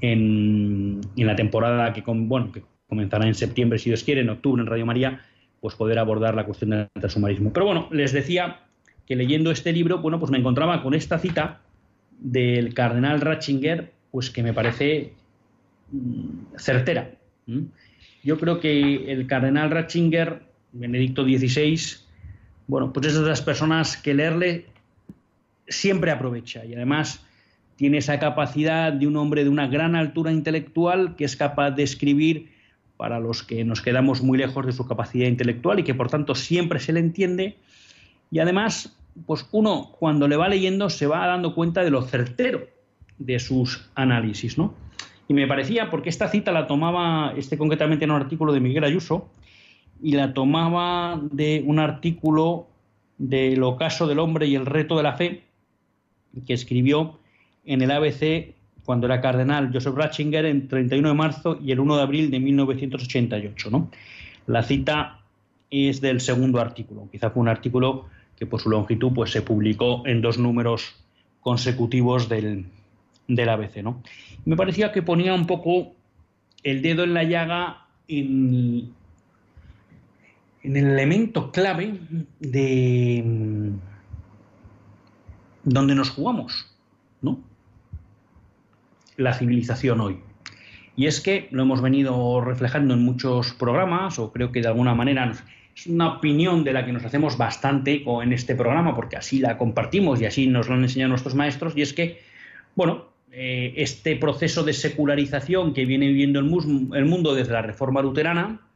en, 0.00 1.00
en 1.16 1.26
la 1.26 1.36
temporada 1.36 1.92
que, 1.92 2.02
bueno, 2.06 2.52
que 2.52 2.62
comenzará 2.88 3.26
en 3.26 3.34
septiembre, 3.34 3.78
si 3.78 3.90
Dios 3.90 4.02
quiere, 4.02 4.22
en 4.22 4.30
octubre 4.30 4.62
en 4.62 4.66
Radio 4.66 4.86
María, 4.86 5.20
pues 5.60 5.74
poder 5.74 5.98
abordar 5.98 6.34
la 6.34 6.44
cuestión 6.44 6.70
del 6.70 6.88
transhumanismo. 6.94 7.52
Pero 7.52 7.66
bueno, 7.66 7.88
les 7.90 8.12
decía 8.12 8.60
que 9.06 9.16
leyendo 9.16 9.50
este 9.50 9.72
libro, 9.72 9.98
bueno, 9.98 10.18
pues 10.18 10.30
me 10.30 10.38
encontraba 10.38 10.82
con 10.82 10.94
esta 10.94 11.18
cita 11.18 11.60
del 12.18 12.74
cardenal 12.74 13.20
Ratzinger, 13.20 13.92
pues 14.10 14.30
que 14.30 14.42
me 14.42 14.52
parece 14.52 15.12
mm, 15.92 16.56
certera. 16.56 17.10
Yo 18.24 18.38
creo 18.38 18.58
que 18.58 19.12
el 19.12 19.26
cardenal 19.26 19.70
Ratzinger, 19.70 20.42
Benedicto 20.72 21.24
XVI, 21.24 22.05
bueno, 22.66 22.92
pues 22.92 23.06
es 23.06 23.14
de 23.14 23.28
las 23.28 23.42
personas 23.42 23.96
que 23.96 24.14
leerle 24.14 24.66
siempre 25.68 26.10
aprovecha 26.10 26.64
y 26.64 26.74
además 26.74 27.24
tiene 27.76 27.98
esa 27.98 28.18
capacidad 28.18 28.92
de 28.92 29.06
un 29.06 29.16
hombre 29.16 29.44
de 29.44 29.50
una 29.50 29.66
gran 29.66 29.94
altura 29.94 30.32
intelectual 30.32 31.14
que 31.16 31.24
es 31.24 31.36
capaz 31.36 31.72
de 31.72 31.82
escribir 31.82 32.50
para 32.96 33.20
los 33.20 33.42
que 33.42 33.64
nos 33.64 33.82
quedamos 33.82 34.22
muy 34.22 34.38
lejos 34.38 34.64
de 34.64 34.72
su 34.72 34.86
capacidad 34.86 35.28
intelectual 35.28 35.78
y 35.78 35.84
que 35.84 35.94
por 35.94 36.08
tanto 36.08 36.34
siempre 36.34 36.80
se 36.80 36.94
le 36.94 37.00
entiende. 37.00 37.58
Y 38.30 38.38
además, 38.38 38.96
pues 39.26 39.46
uno 39.52 39.92
cuando 39.98 40.26
le 40.28 40.36
va 40.36 40.48
leyendo 40.48 40.88
se 40.88 41.06
va 41.06 41.26
dando 41.26 41.54
cuenta 41.54 41.84
de 41.84 41.90
lo 41.90 42.02
certero 42.02 42.66
de 43.18 43.38
sus 43.38 43.88
análisis, 43.94 44.56
¿no? 44.56 44.74
Y 45.28 45.34
me 45.34 45.46
parecía, 45.46 45.90
porque 45.90 46.08
esta 46.08 46.28
cita 46.28 46.52
la 46.52 46.66
tomaba, 46.66 47.34
este 47.36 47.58
concretamente 47.58 48.04
en 48.04 48.12
un 48.12 48.20
artículo 48.20 48.52
de 48.52 48.60
Miguel 48.60 48.84
Ayuso, 48.84 49.28
y 50.02 50.12
la 50.12 50.34
tomaba 50.34 51.20
de 51.30 51.62
un 51.66 51.78
artículo 51.78 52.66
del 53.18 53.62
ocaso 53.62 54.06
del 54.06 54.18
hombre 54.18 54.46
y 54.46 54.54
el 54.54 54.66
reto 54.66 54.96
de 54.96 55.02
la 55.02 55.14
fe, 55.14 55.42
que 56.46 56.52
escribió 56.52 57.18
en 57.64 57.82
el 57.82 57.90
ABC 57.90 58.54
cuando 58.84 59.06
era 59.06 59.20
cardenal 59.20 59.70
Joseph 59.72 59.96
Ratzinger 59.96 60.44
en 60.44 60.68
31 60.68 61.08
de 61.08 61.14
marzo 61.14 61.58
y 61.62 61.72
el 61.72 61.80
1 61.80 61.96
de 61.96 62.02
abril 62.02 62.30
de 62.30 62.40
1988. 62.40 63.70
¿no? 63.70 63.90
La 64.46 64.62
cita 64.62 65.20
es 65.70 66.00
del 66.00 66.20
segundo 66.20 66.60
artículo, 66.60 67.08
quizá 67.10 67.30
fue 67.30 67.42
un 67.42 67.48
artículo 67.48 68.06
que 68.36 68.46
por 68.46 68.60
su 68.60 68.70
longitud 68.70 69.12
pues, 69.12 69.30
se 69.32 69.42
publicó 69.42 70.06
en 70.06 70.20
dos 70.20 70.38
números 70.38 70.94
consecutivos 71.40 72.28
del, 72.28 72.66
del 73.26 73.48
ABC. 73.48 73.78
¿no? 73.82 74.02
Me 74.44 74.56
parecía 74.56 74.92
que 74.92 75.02
ponía 75.02 75.34
un 75.34 75.46
poco 75.46 75.92
el 76.62 76.82
dedo 76.82 77.04
en 77.04 77.14
la 77.14 77.24
llaga 77.24 77.86
en, 78.08 78.92
en 80.66 80.76
el 80.76 80.86
elemento 80.86 81.52
clave 81.52 81.94
de 82.40 83.22
mm, 83.24 83.70
donde 85.62 85.94
nos 85.94 86.10
jugamos, 86.10 86.66
¿no? 87.22 87.40
la 89.16 89.32
civilización 89.32 90.00
hoy. 90.00 90.18
Y 90.96 91.06
es 91.06 91.20
que 91.20 91.46
lo 91.52 91.62
hemos 91.62 91.80
venido 91.80 92.40
reflejando 92.40 92.94
en 92.94 93.04
muchos 93.04 93.52
programas, 93.52 94.18
o 94.18 94.32
creo 94.32 94.50
que 94.50 94.60
de 94.60 94.66
alguna 94.66 94.94
manera 94.94 95.32
es 95.76 95.86
una 95.86 96.16
opinión 96.16 96.64
de 96.64 96.72
la 96.72 96.84
que 96.84 96.92
nos 96.92 97.04
hacemos 97.04 97.38
bastante 97.38 98.02
en 98.04 98.32
este 98.32 98.56
programa, 98.56 98.96
porque 98.96 99.16
así 99.16 99.38
la 99.38 99.58
compartimos 99.58 100.20
y 100.20 100.26
así 100.26 100.48
nos 100.48 100.68
lo 100.68 100.74
han 100.74 100.82
enseñado 100.82 101.10
nuestros 101.10 101.36
maestros, 101.36 101.74
y 101.76 101.82
es 101.82 101.92
que, 101.92 102.18
bueno, 102.74 103.04
eh, 103.30 103.74
este 103.76 104.16
proceso 104.16 104.64
de 104.64 104.72
secularización 104.72 105.74
que 105.74 105.84
viene 105.84 106.08
viviendo 106.08 106.40
el, 106.40 106.46
el 106.94 107.04
mundo 107.04 107.34
desde 107.36 107.52
la 107.52 107.62
reforma 107.62 108.02
luterana, 108.02 108.66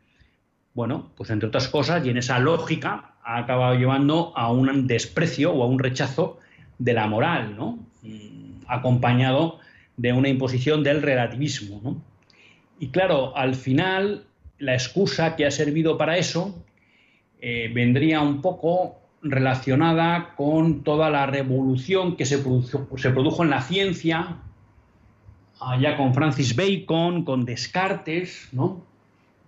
bueno, 0.74 1.10
pues 1.16 1.30
entre 1.30 1.48
otras 1.48 1.68
cosas, 1.68 2.04
y 2.04 2.10
en 2.10 2.18
esa 2.18 2.38
lógica, 2.38 3.14
ha 3.22 3.38
acabado 3.38 3.74
llevando 3.74 4.32
a 4.36 4.50
un 4.50 4.86
desprecio 4.86 5.52
o 5.52 5.62
a 5.62 5.66
un 5.66 5.78
rechazo 5.78 6.38
de 6.78 6.94
la 6.94 7.06
moral, 7.06 7.56
¿no? 7.56 7.78
Mm, 8.02 8.62
acompañado 8.66 9.58
de 9.96 10.12
una 10.12 10.28
imposición 10.28 10.82
del 10.82 11.02
relativismo. 11.02 12.02
Y 12.78 12.88
claro, 12.88 13.36
al 13.36 13.54
final 13.54 14.24
la 14.58 14.74
excusa 14.74 15.36
que 15.36 15.46
ha 15.46 15.50
servido 15.50 15.98
para 15.98 16.16
eso 16.16 16.64
eh, 17.40 17.70
vendría 17.74 18.20
un 18.20 18.40
poco 18.40 18.96
relacionada 19.22 20.34
con 20.36 20.82
toda 20.82 21.10
la 21.10 21.26
revolución 21.26 22.16
que 22.16 22.24
se 22.24 22.38
produjo, 22.38 22.96
se 22.96 23.10
produjo 23.10 23.42
en 23.42 23.50
la 23.50 23.60
ciencia 23.60 24.38
allá 25.60 25.96
con 25.96 26.14
Francis 26.14 26.56
Bacon, 26.56 27.24
con 27.24 27.44
Descartes, 27.44 28.48
¿no? 28.52 28.89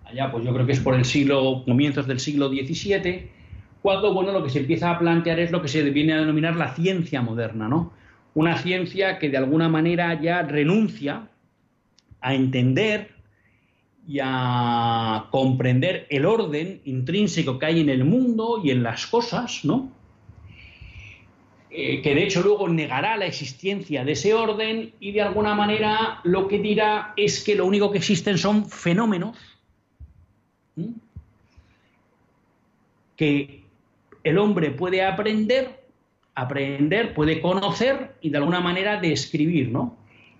Allá, 0.05 0.31
pues 0.31 0.43
yo 0.43 0.53
creo 0.53 0.65
que 0.65 0.73
es 0.73 0.79
por 0.79 0.95
el 0.95 1.05
siglo, 1.05 1.63
comienzos 1.65 2.07
del 2.07 2.19
siglo 2.19 2.49
XVII, 2.49 3.29
cuando, 3.81 4.13
bueno, 4.13 4.31
lo 4.31 4.43
que 4.43 4.49
se 4.49 4.59
empieza 4.59 4.91
a 4.91 4.99
plantear 4.99 5.39
es 5.39 5.51
lo 5.51 5.61
que 5.61 5.67
se 5.67 5.81
viene 5.89 6.13
a 6.13 6.19
denominar 6.19 6.55
la 6.55 6.73
ciencia 6.73 7.21
moderna, 7.21 7.67
¿no? 7.67 7.91
Una 8.33 8.57
ciencia 8.57 9.19
que 9.19 9.29
de 9.29 9.37
alguna 9.37 9.69
manera 9.69 10.19
ya 10.19 10.41
renuncia 10.41 11.27
a 12.21 12.33
entender 12.33 13.11
y 14.07 14.19
a 14.21 15.27
comprender 15.31 16.07
el 16.09 16.25
orden 16.25 16.81
intrínseco 16.85 17.59
que 17.59 17.65
hay 17.65 17.81
en 17.81 17.89
el 17.89 18.03
mundo 18.05 18.61
y 18.63 18.71
en 18.71 18.83
las 18.83 19.07
cosas, 19.07 19.63
¿no? 19.63 19.91
Eh, 21.69 22.01
que 22.01 22.13
de 22.13 22.23
hecho 22.23 22.43
luego 22.43 22.69
negará 22.69 23.17
la 23.17 23.25
existencia 23.25 24.05
de 24.05 24.11
ese 24.11 24.33
orden 24.33 24.93
y 24.99 25.11
de 25.11 25.21
alguna 25.21 25.55
manera 25.55 26.19
lo 26.23 26.47
que 26.47 26.59
dirá 26.59 27.13
es 27.17 27.43
que 27.43 27.55
lo 27.55 27.65
único 27.65 27.91
que 27.91 27.97
existen 27.97 28.37
son 28.37 28.69
fenómenos 28.69 29.35
que 33.15 33.63
el 34.23 34.37
hombre 34.37 34.71
puede 34.71 35.03
aprender, 35.03 35.83
aprender, 36.35 37.13
puede 37.13 37.41
conocer 37.41 38.15
y 38.21 38.29
de 38.29 38.37
alguna 38.37 38.59
manera 38.59 38.99
describir, 38.99 39.69
¿no? 39.69 39.97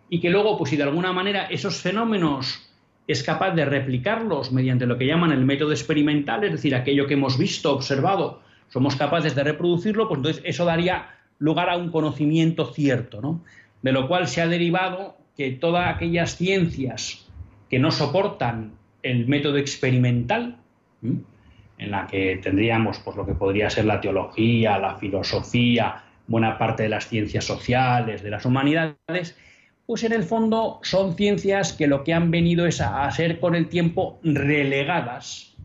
Y 0.09 0.19
que 0.19 0.29
luego, 0.29 0.57
pues 0.57 0.69
si 0.71 0.77
de 0.77 0.83
alguna 0.83 1.13
manera 1.13 1.45
esos 1.45 1.81
fenómenos 1.81 2.69
es 3.07 3.23
capaz 3.23 3.51
de 3.51 3.65
replicarlos 3.65 4.51
mediante 4.51 4.85
lo 4.85 4.97
que 4.97 5.05
llaman 5.05 5.31
el 5.31 5.45
método 5.45 5.71
experimental, 5.71 6.43
es 6.43 6.51
decir, 6.51 6.75
aquello 6.75 7.05
que 7.05 7.15
hemos 7.15 7.37
visto, 7.37 7.73
observado, 7.73 8.41
somos 8.69 8.95
capaces 8.95 9.35
de 9.35 9.43
reproducirlo, 9.43 10.07
pues 10.07 10.19
entonces 10.19 10.43
eso 10.45 10.65
daría 10.65 11.09
lugar 11.39 11.69
a 11.69 11.77
un 11.77 11.91
conocimiento 11.91 12.73
cierto, 12.73 13.21
¿no? 13.21 13.43
De 13.81 13.91
lo 13.91 14.07
cual 14.07 14.27
se 14.27 14.41
ha 14.41 14.47
derivado 14.47 15.17
que 15.35 15.51
todas 15.51 15.93
aquellas 15.93 16.37
ciencias 16.37 17.27
que 17.69 17.79
no 17.79 17.91
soportan 17.91 18.73
el 19.03 19.27
método 19.27 19.57
experimental, 19.57 20.57
en 21.01 21.91
la 21.91 22.07
que 22.07 22.39
tendríamos 22.41 22.99
pues, 22.99 23.15
lo 23.15 23.25
que 23.25 23.33
podría 23.33 23.69
ser 23.69 23.85
la 23.85 23.99
teología, 23.99 24.79
la 24.79 24.95
filosofía, 24.95 26.03
buena 26.27 26.57
parte 26.57 26.83
de 26.83 26.89
las 26.89 27.07
ciencias 27.07 27.45
sociales, 27.45 28.23
de 28.23 28.29
las 28.29 28.45
humanidades, 28.45 29.37
pues 29.85 30.03
en 30.03 30.13
el 30.13 30.23
fondo 30.23 30.79
son 30.83 31.15
ciencias 31.15 31.73
que 31.73 31.87
lo 31.87 32.03
que 32.03 32.13
han 32.13 32.31
venido 32.31 32.65
es 32.65 32.79
a, 32.79 33.09
ser 33.11 33.39
con 33.39 33.53
el 33.55 33.67
tiempo 33.67 34.19
relegadas, 34.23 35.55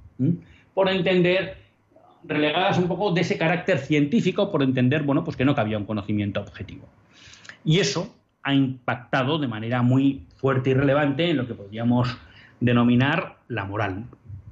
por 0.74 0.88
entender, 0.88 1.56
relegadas 2.24 2.78
un 2.78 2.88
poco 2.88 3.12
de 3.12 3.20
ese 3.20 3.38
carácter 3.38 3.78
científico, 3.78 4.50
por 4.50 4.64
entender, 4.64 5.04
bueno, 5.04 5.22
pues 5.22 5.36
que 5.36 5.44
no 5.44 5.54
cabía 5.54 5.78
un 5.78 5.84
conocimiento 5.84 6.40
objetivo. 6.40 6.88
Y 7.64 7.78
eso 7.78 8.12
ha 8.42 8.54
impactado 8.54 9.38
de 9.38 9.46
manera 9.46 9.82
muy 9.82 10.26
fuerte 10.36 10.70
y 10.70 10.74
relevante 10.74 11.30
en 11.30 11.36
lo 11.36 11.46
que 11.46 11.54
podríamos 11.54 12.08
denominar 12.60 13.38
la 13.48 13.64
moral, 13.64 14.04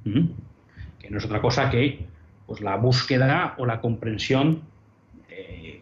que 0.03 1.09
no 1.09 1.17
es 1.17 1.25
otra 1.25 1.41
cosa 1.41 1.69
que 1.69 2.05
pues, 2.45 2.61
la 2.61 2.75
búsqueda 2.75 3.55
o 3.57 3.65
la 3.65 3.81
comprensión 3.81 4.61
eh, 5.29 5.81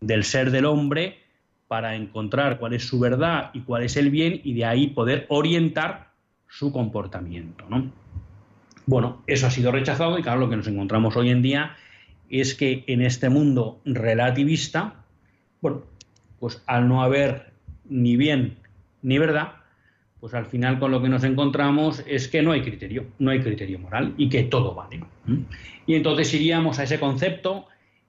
del 0.00 0.24
ser 0.24 0.50
del 0.50 0.64
hombre 0.64 1.18
para 1.68 1.94
encontrar 1.94 2.58
cuál 2.58 2.72
es 2.72 2.86
su 2.86 2.98
verdad 2.98 3.50
y 3.52 3.60
cuál 3.60 3.82
es 3.82 3.96
el 3.96 4.10
bien 4.10 4.40
y 4.42 4.54
de 4.54 4.64
ahí 4.64 4.88
poder 4.88 5.26
orientar 5.28 6.08
su 6.48 6.72
comportamiento. 6.72 7.66
Bueno, 8.86 9.22
eso 9.26 9.46
ha 9.46 9.50
sido 9.50 9.70
rechazado 9.70 10.18
y 10.18 10.22
claro, 10.22 10.40
lo 10.40 10.48
que 10.48 10.56
nos 10.56 10.66
encontramos 10.66 11.14
hoy 11.16 11.28
en 11.28 11.42
día 11.42 11.76
es 12.30 12.54
que 12.54 12.84
en 12.86 13.02
este 13.02 13.28
mundo 13.28 13.80
relativista, 13.84 14.94
bueno, 15.60 15.82
pues 16.40 16.62
al 16.66 16.88
no 16.88 17.02
haber 17.02 17.52
ni 17.84 18.16
bien 18.16 18.56
ni 19.02 19.18
verdad, 19.18 19.52
pues 20.20 20.34
al 20.34 20.46
final 20.46 20.78
con 20.78 20.90
lo 20.90 21.00
que 21.00 21.08
nos 21.08 21.22
encontramos 21.24 22.02
es 22.06 22.28
que 22.28 22.42
no 22.42 22.52
hay 22.52 22.62
criterio, 22.62 23.06
no 23.18 23.30
hay 23.30 23.40
criterio 23.40 23.78
moral 23.78 24.14
y 24.16 24.28
que 24.28 24.44
todo 24.44 24.74
vale. 24.74 25.00
Y 25.86 25.94
entonces 25.94 26.32
iríamos 26.34 26.78
a 26.78 26.84
ese 26.84 26.98
concepto 26.98 27.66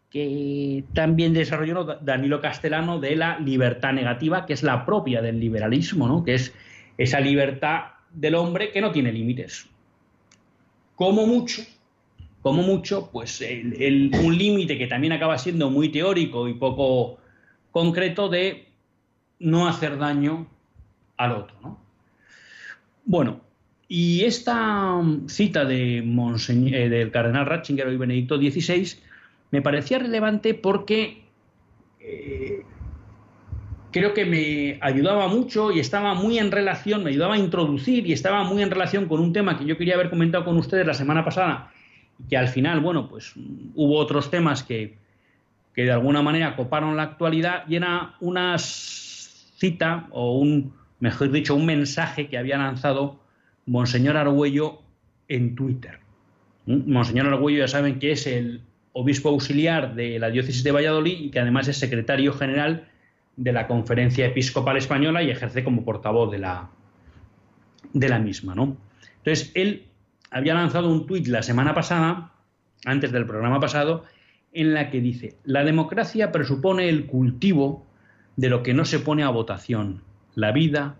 que 0.09 0.83
también 0.93 1.33
desarrolló 1.33 1.85
Danilo 2.01 2.41
Castellano 2.41 2.99
de 2.99 3.15
la 3.15 3.39
libertad 3.39 3.93
negativa, 3.93 4.45
que 4.47 4.53
es 4.53 4.63
la 4.63 4.85
propia 4.85 5.21
del 5.21 5.39
liberalismo, 5.39 6.07
¿no? 6.07 6.23
que 6.23 6.33
es 6.33 6.53
esa 6.97 7.19
libertad 7.19 7.91
del 8.11 8.35
hombre 8.35 8.71
que 8.71 8.81
no 8.81 8.91
tiene 8.91 9.11
límites. 9.11 9.69
Como 10.95 11.27
mucho, 11.27 11.61
como 12.41 12.63
mucho, 12.63 13.09
pues 13.11 13.41
un 13.41 14.37
límite 14.37 14.77
que 14.77 14.87
también 14.87 15.13
acaba 15.13 15.37
siendo 15.37 15.69
muy 15.69 15.89
teórico 15.89 16.47
y 16.47 16.55
poco 16.55 17.19
concreto 17.71 18.29
de 18.29 18.67
no 19.37 19.67
hacer 19.67 19.97
daño 19.99 20.47
al 21.17 21.33
otro. 21.33 21.55
¿no? 21.61 21.88
Bueno, 23.09 23.41
y 23.87 24.23
esta 24.23 25.01
cita 25.25 25.65
de 25.65 25.97
eh, 25.97 26.89
del 26.89 27.09
cardenal 27.09 27.47
Ratzinger 27.47 27.91
y 27.91 27.97
Benedicto 27.97 28.37
XVI 28.37 28.87
me 29.49 29.63
parecía 29.63 29.97
relevante 29.97 30.53
porque 30.53 31.23
eh, 31.99 32.61
creo 33.91 34.13
que 34.13 34.27
me 34.27 34.77
ayudaba 34.81 35.27
mucho 35.27 35.71
y 35.71 35.79
estaba 35.79 36.13
muy 36.13 36.37
en 36.37 36.51
relación, 36.51 37.03
me 37.03 37.09
ayudaba 37.09 37.33
a 37.33 37.39
introducir 37.39 38.05
y 38.05 38.13
estaba 38.13 38.43
muy 38.43 38.61
en 38.61 38.69
relación 38.69 39.07
con 39.07 39.21
un 39.21 39.33
tema 39.33 39.57
que 39.57 39.65
yo 39.65 39.75
quería 39.75 39.95
haber 39.95 40.11
comentado 40.11 40.45
con 40.45 40.55
ustedes 40.57 40.85
la 40.85 40.93
semana 40.93 41.25
pasada 41.25 41.71
y 42.19 42.27
que 42.29 42.37
al 42.37 42.49
final, 42.49 42.79
bueno, 42.79 43.09
pues 43.09 43.33
hubo 43.73 43.97
otros 43.97 44.29
temas 44.29 44.61
que, 44.61 44.99
que 45.73 45.81
de 45.81 45.91
alguna 45.91 46.21
manera 46.21 46.55
coparon 46.55 46.95
la 46.95 47.01
actualidad 47.01 47.63
y 47.67 47.75
era 47.75 48.13
una 48.19 48.59
cita 48.59 50.05
o 50.11 50.37
un 50.37 50.77
mejor 50.99 51.31
dicho, 51.31 51.55
un 51.55 51.65
mensaje 51.65 52.27
que 52.27 52.37
había 52.37 52.57
lanzado 52.57 53.19
Monseñor 53.65 54.17
Argüello 54.17 54.81
en 55.27 55.55
Twitter. 55.55 55.99
¿Mm? 56.65 56.91
Monseñor 56.91 57.27
Argüello 57.27 57.59
ya 57.59 57.67
saben 57.67 57.99
que 57.99 58.11
es 58.11 58.27
el 58.27 58.61
obispo 58.93 59.29
auxiliar 59.29 59.95
de 59.95 60.19
la 60.19 60.29
diócesis 60.29 60.63
de 60.63 60.71
Valladolid 60.71 61.19
y 61.19 61.31
que 61.31 61.39
además 61.39 61.67
es 61.67 61.77
secretario 61.77 62.33
general 62.33 62.87
de 63.37 63.53
la 63.53 63.67
Conferencia 63.67 64.25
Episcopal 64.25 64.77
Española 64.77 65.23
y 65.23 65.29
ejerce 65.29 65.63
como 65.63 65.85
portavoz 65.85 66.31
de 66.31 66.39
la, 66.39 66.69
de 67.93 68.09
la 68.09 68.19
misma. 68.19 68.55
¿no? 68.55 68.75
Entonces, 69.17 69.51
él 69.55 69.85
había 70.31 70.53
lanzado 70.53 70.89
un 70.89 71.07
tuit 71.07 71.27
la 71.27 71.43
semana 71.43 71.73
pasada, 71.73 72.33
antes 72.85 73.11
del 73.11 73.25
programa 73.25 73.59
pasado, 73.59 74.03
en 74.51 74.73
la 74.73 74.89
que 74.89 74.99
dice, 74.99 75.37
la 75.43 75.63
democracia 75.63 76.31
presupone 76.31 76.89
el 76.89 77.05
cultivo 77.05 77.85
de 78.35 78.49
lo 78.49 78.63
que 78.63 78.73
no 78.73 78.85
se 78.85 78.99
pone 78.99 79.23
a 79.23 79.29
votación, 79.29 80.01
la 80.39 80.51
vida, 80.51 80.95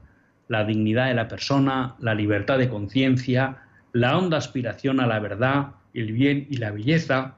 la 0.48 0.66
dignidad 0.66 1.08
de 1.08 1.14
la 1.14 1.28
persona, 1.28 1.96
la 2.00 2.16
libertad 2.16 2.58
de 2.58 2.70
conciencia, 2.70 3.64
la 3.94 4.18
honda 4.18 4.38
aspiración 4.38 5.00
a 5.00 5.08
la 5.08 5.20
verdad, 5.20 5.72
el 5.94 6.12
bien 6.12 6.48
y 6.50 6.58
la 6.58 6.72
belleza, 6.72 7.36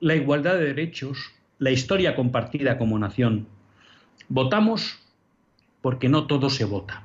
la 0.00 0.14
igualdad 0.14 0.54
de 0.54 0.66
derechos, 0.66 1.32
la 1.58 1.70
historia 1.70 2.14
compartida 2.14 2.78
como 2.78 2.98
nación. 2.98 3.46
Votamos 4.28 4.98
porque 5.82 6.08
no 6.08 6.26
todo 6.26 6.50
se 6.50 6.64
vota. 6.64 7.02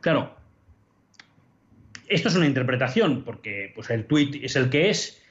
Claro, 0.00 0.34
esto 2.08 2.28
es 2.28 2.36
una 2.36 2.46
interpretación, 2.46 3.22
porque 3.24 3.72
pues, 3.74 3.90
el 3.90 4.06
tuit 4.06 4.42
es 4.42 4.56
el 4.56 4.70
que 4.70 4.90
es 4.90 5.22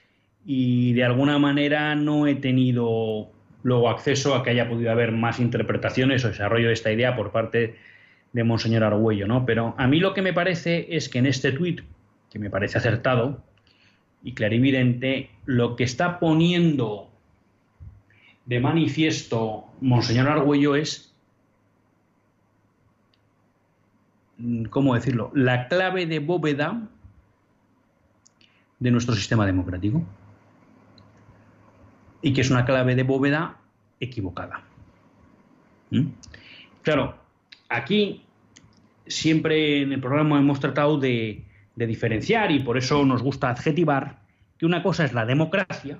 y 0.46 0.94
de 0.94 1.04
alguna 1.04 1.38
manera 1.38 1.96
no 1.96 2.26
he 2.26 2.36
tenido 2.36 3.32
luego 3.64 3.90
acceso 3.90 4.36
a 4.36 4.44
que 4.44 4.52
haya 4.52 4.70
podido 4.70 4.92
haber 4.92 5.12
más 5.12 5.40
interpretaciones 5.40 6.24
o 6.24 6.30
desarrollo 6.30 6.68
de 6.68 6.74
esta 6.74 6.92
idea 6.92 7.16
por 7.16 7.32
parte 7.32 7.76
de 8.32 8.44
Monseñor 8.44 8.84
Argüello, 8.84 9.28
¿no? 9.28 9.46
Pero 9.46 9.76
a 9.78 9.88
mí 9.88 10.00
lo 10.00 10.14
que 10.14 10.22
me 10.22 10.34
parece 10.34 10.96
es 10.96 11.10
que 11.10 11.20
en 11.20 11.26
este 11.26 11.52
tuit, 11.52 11.82
que 12.30 12.40
me 12.40 12.50
parece 12.50 12.78
acertado 12.78 13.44
y 14.24 14.34
clarividente, 14.34 15.32
lo 15.46 15.76
que 15.76 15.84
está 15.84 16.20
poniendo 16.20 17.10
de 18.46 18.60
manifiesto 18.60 19.66
Monseñor 19.82 20.28
Argüello 20.28 20.76
es, 20.76 21.16
¿cómo 24.70 24.96
decirlo?, 24.96 25.32
la 25.34 25.68
clave 25.68 26.06
de 26.06 26.20
bóveda 26.20 26.88
de 28.80 28.92
nuestro 28.92 29.16
sistema 29.16 29.46
democrático 29.46 30.04
y 32.22 32.34
que 32.34 32.42
es 32.42 32.50
una 32.52 32.66
clave 32.66 32.96
de 32.96 33.04
bóveda 33.04 33.58
equivocada. 34.00 34.64
¿Mm? 35.92 36.08
Claro, 36.82 37.16
aquí 37.68 38.24
siempre 39.08 39.82
en 39.82 39.94
el 39.94 40.00
programa 40.00 40.40
hemos 40.40 40.60
tratado 40.60 40.98
de, 40.98 41.44
de 41.76 41.88
diferenciar 41.88 42.52
y 42.52 42.60
por 42.60 42.78
eso 42.78 43.06
nos 43.06 43.22
gusta 43.22 43.50
adjetivar 43.50 44.20
que 44.58 44.66
una 44.66 44.84
cosa 44.84 45.06
es 45.06 45.14
la 45.14 45.26
democracia 45.26 45.98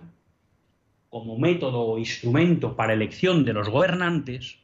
como 1.10 1.38
método 1.38 1.82
o 1.82 1.98
instrumento 1.98 2.76
para 2.76 2.94
elección 2.94 3.44
de 3.44 3.54
los 3.54 3.70
gobernantes 3.70 4.60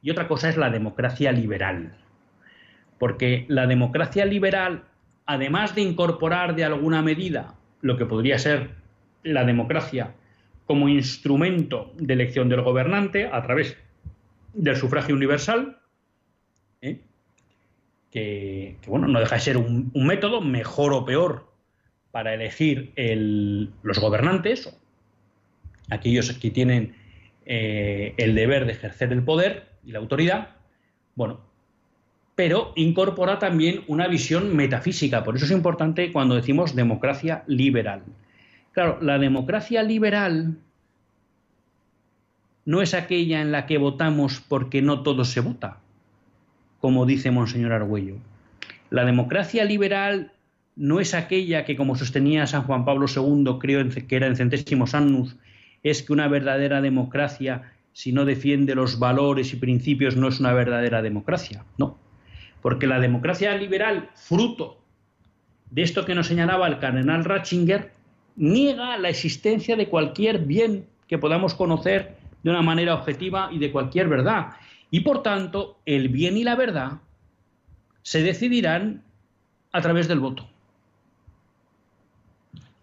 y 0.00 0.10
otra 0.10 0.28
cosa 0.28 0.48
es 0.48 0.56
la 0.56 0.70
democracia 0.70 1.32
liberal. 1.32 1.96
Porque 2.98 3.44
la 3.48 3.66
democracia 3.66 4.24
liberal, 4.24 4.84
además 5.26 5.74
de 5.74 5.82
incorporar 5.82 6.54
de 6.54 6.64
alguna 6.64 7.02
medida 7.02 7.54
lo 7.80 7.96
que 7.96 8.06
podría 8.06 8.38
ser 8.38 8.70
la 9.22 9.44
democracia 9.44 10.14
como 10.66 10.88
instrumento 10.88 11.92
de 11.96 12.14
elección 12.14 12.48
del 12.48 12.62
gobernante 12.62 13.28
a 13.30 13.42
través 13.42 13.76
del 14.54 14.76
sufragio 14.76 15.14
universal, 15.14 15.78
¿eh? 16.80 17.00
que, 18.10 18.76
bueno, 18.86 19.08
no 19.08 19.20
deja 19.20 19.34
de 19.34 19.40
ser 19.40 19.56
un, 19.56 19.90
método 19.94 20.40
mejor 20.40 20.92
o 20.92 21.04
peor 21.04 21.52
para 22.12 22.32
elegir 22.32 22.92
los 23.82 23.98
gobernantes, 23.98 24.72
aquellos 25.90 26.32
que 26.32 26.50
tienen 26.50 26.94
eh, 27.44 28.14
el 28.16 28.34
deber 28.34 28.66
de 28.66 28.72
ejercer 28.72 29.12
el 29.12 29.22
poder 29.22 29.66
y 29.84 29.92
la 29.92 29.98
autoridad, 29.98 30.50
bueno, 31.16 31.40
pero 32.34 32.72
incorpora 32.74 33.38
también 33.38 33.84
una 33.86 34.08
visión 34.08 34.54
metafísica. 34.56 35.22
Por 35.22 35.36
eso 35.36 35.44
es 35.44 35.50
importante 35.50 36.12
cuando 36.12 36.34
decimos 36.34 36.74
democracia 36.74 37.44
liberal. 37.46 38.02
Claro, 38.74 38.98
la 39.00 39.18
democracia 39.20 39.84
liberal 39.84 40.58
no 42.64 42.82
es 42.82 42.92
aquella 42.92 43.40
en 43.40 43.52
la 43.52 43.66
que 43.66 43.78
votamos 43.78 44.42
porque 44.48 44.82
no 44.82 45.02
todo 45.04 45.24
se 45.24 45.40
vota, 45.40 45.78
como 46.80 47.06
dice 47.06 47.30
Monseñor 47.30 47.72
Argüello. 47.72 48.16
La 48.90 49.04
democracia 49.04 49.64
liberal 49.64 50.32
no 50.74 50.98
es 50.98 51.14
aquella 51.14 51.64
que, 51.64 51.76
como 51.76 51.94
sostenía 51.94 52.48
San 52.48 52.64
Juan 52.64 52.84
Pablo 52.84 53.06
II, 53.06 53.58
creo 53.60 53.88
que 53.88 54.16
era 54.16 54.26
en 54.26 54.34
centésimos 54.34 54.94
annus, 54.94 55.36
es 55.84 56.02
que 56.02 56.12
una 56.12 56.26
verdadera 56.26 56.80
democracia, 56.80 57.70
si 57.92 58.10
no 58.10 58.24
defiende 58.24 58.74
los 58.74 58.98
valores 58.98 59.52
y 59.52 59.56
principios, 59.56 60.16
no 60.16 60.26
es 60.26 60.40
una 60.40 60.52
verdadera 60.52 61.00
democracia. 61.00 61.64
No. 61.78 61.96
Porque 62.60 62.88
la 62.88 62.98
democracia 62.98 63.56
liberal, 63.56 64.10
fruto 64.14 64.80
de 65.70 65.82
esto 65.82 66.04
que 66.04 66.16
nos 66.16 66.26
señalaba 66.26 66.66
el 66.66 66.80
cardenal 66.80 67.24
Ratzinger, 67.24 67.92
niega 68.36 68.96
la 68.98 69.08
existencia 69.08 69.76
de 69.76 69.88
cualquier 69.88 70.40
bien 70.40 70.86
que 71.06 71.18
podamos 71.18 71.54
conocer 71.54 72.16
de 72.42 72.50
una 72.50 72.62
manera 72.62 72.94
objetiva 72.94 73.48
y 73.52 73.58
de 73.58 73.72
cualquier 73.72 74.08
verdad. 74.08 74.52
Y 74.90 75.00
por 75.00 75.22
tanto, 75.22 75.78
el 75.86 76.08
bien 76.08 76.36
y 76.36 76.44
la 76.44 76.56
verdad 76.56 77.00
se 78.02 78.22
decidirán 78.22 79.02
a 79.72 79.80
través 79.80 80.08
del 80.08 80.20
voto. 80.20 80.48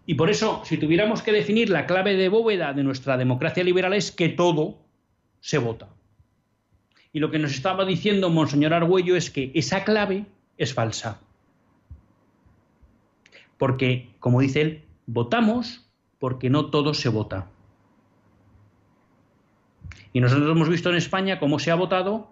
Y 0.04 0.14
por 0.14 0.30
eso, 0.30 0.62
si 0.64 0.78
tuviéramos 0.78 1.22
que 1.22 1.32
definir 1.32 1.70
la 1.70 1.86
clave 1.86 2.16
de 2.16 2.28
bóveda 2.28 2.72
de 2.72 2.82
nuestra 2.82 3.16
democracia 3.16 3.62
liberal 3.62 3.94
es 3.94 4.10
que 4.10 4.28
todo 4.28 4.78
se 5.40 5.58
vota. 5.58 5.88
Y 7.12 7.20
lo 7.20 7.30
que 7.30 7.38
nos 7.38 7.52
estaba 7.52 7.84
diciendo 7.84 8.30
Monseñor 8.30 8.74
Argüello 8.74 9.16
es 9.16 9.30
que 9.30 9.52
esa 9.54 9.84
clave 9.84 10.24
es 10.58 10.74
falsa. 10.74 11.20
Porque, 13.58 14.10
como 14.18 14.40
dice 14.40 14.60
él, 14.60 14.82
votamos 15.06 15.90
porque 16.18 16.50
no 16.50 16.66
todo 16.66 16.94
se 16.94 17.08
vota. 17.08 17.48
Y 20.12 20.20
nosotros 20.20 20.50
hemos 20.50 20.68
visto 20.68 20.90
en 20.90 20.96
España 20.96 21.38
cómo 21.38 21.58
se 21.58 21.70
ha 21.70 21.74
votado 21.74 22.30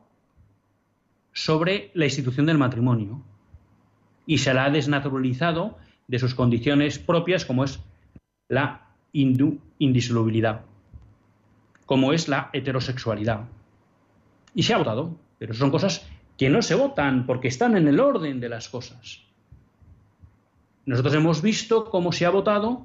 sobre 1.32 1.90
la 1.94 2.04
institución 2.04 2.46
del 2.46 2.58
matrimonio. 2.58 3.22
Y 4.26 4.38
se 4.38 4.54
la 4.54 4.66
ha 4.66 4.70
desnaturalizado 4.70 5.78
de 6.06 6.18
sus 6.18 6.34
condiciones 6.34 6.98
propias, 6.98 7.44
como 7.44 7.64
es 7.64 7.80
la 8.48 8.88
indisolubilidad, 9.12 10.62
como 11.86 12.12
es 12.12 12.28
la 12.28 12.50
heterosexualidad. 12.52 13.48
Y 14.54 14.64
se 14.64 14.74
ha 14.74 14.78
votado, 14.78 15.16
pero 15.38 15.54
son 15.54 15.70
cosas 15.70 16.06
que 16.36 16.50
no 16.50 16.62
se 16.62 16.74
votan 16.74 17.26
porque 17.26 17.48
están 17.48 17.76
en 17.76 17.88
el 17.88 18.00
orden 18.00 18.40
de 18.40 18.48
las 18.48 18.68
cosas. 18.68 19.22
Nosotros 20.90 21.14
hemos 21.14 21.40
visto 21.40 21.84
cómo 21.88 22.10
se 22.10 22.26
ha 22.26 22.30
votado 22.30 22.84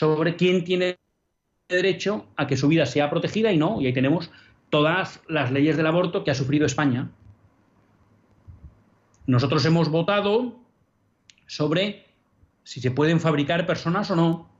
sobre 0.00 0.34
quién 0.34 0.64
tiene 0.64 0.98
derecho 1.68 2.26
a 2.34 2.48
que 2.48 2.56
su 2.56 2.66
vida 2.66 2.86
sea 2.86 3.08
protegida 3.08 3.52
y 3.52 3.56
no, 3.56 3.80
y 3.80 3.86
ahí 3.86 3.92
tenemos 3.92 4.32
todas 4.68 5.22
las 5.28 5.52
leyes 5.52 5.76
del 5.76 5.86
aborto 5.86 6.24
que 6.24 6.32
ha 6.32 6.34
sufrido 6.34 6.66
España. 6.66 7.12
Nosotros 9.28 9.64
hemos 9.64 9.90
votado 9.90 10.58
sobre 11.46 12.04
si 12.64 12.80
se 12.80 12.90
pueden 12.90 13.20
fabricar 13.20 13.64
personas 13.64 14.10
o 14.10 14.16
no. 14.16 14.50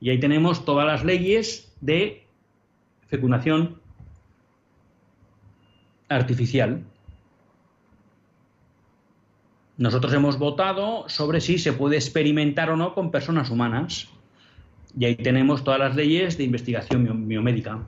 Y 0.00 0.08
ahí 0.08 0.18
tenemos 0.18 0.64
todas 0.64 0.86
las 0.86 1.04
leyes 1.04 1.76
de 1.82 2.26
fecundación 3.06 3.82
artificial. 6.08 6.86
Nosotros 9.76 10.12
hemos 10.12 10.38
votado 10.38 11.08
sobre 11.08 11.40
si 11.40 11.58
se 11.58 11.72
puede 11.72 11.96
experimentar 11.96 12.70
o 12.70 12.76
no 12.76 12.94
con 12.94 13.10
personas 13.10 13.50
humanas. 13.50 14.08
Y 14.96 15.04
ahí 15.06 15.16
tenemos 15.16 15.64
todas 15.64 15.80
las 15.80 15.96
leyes 15.96 16.38
de 16.38 16.44
investigación 16.44 17.26
biomédica. 17.26 17.80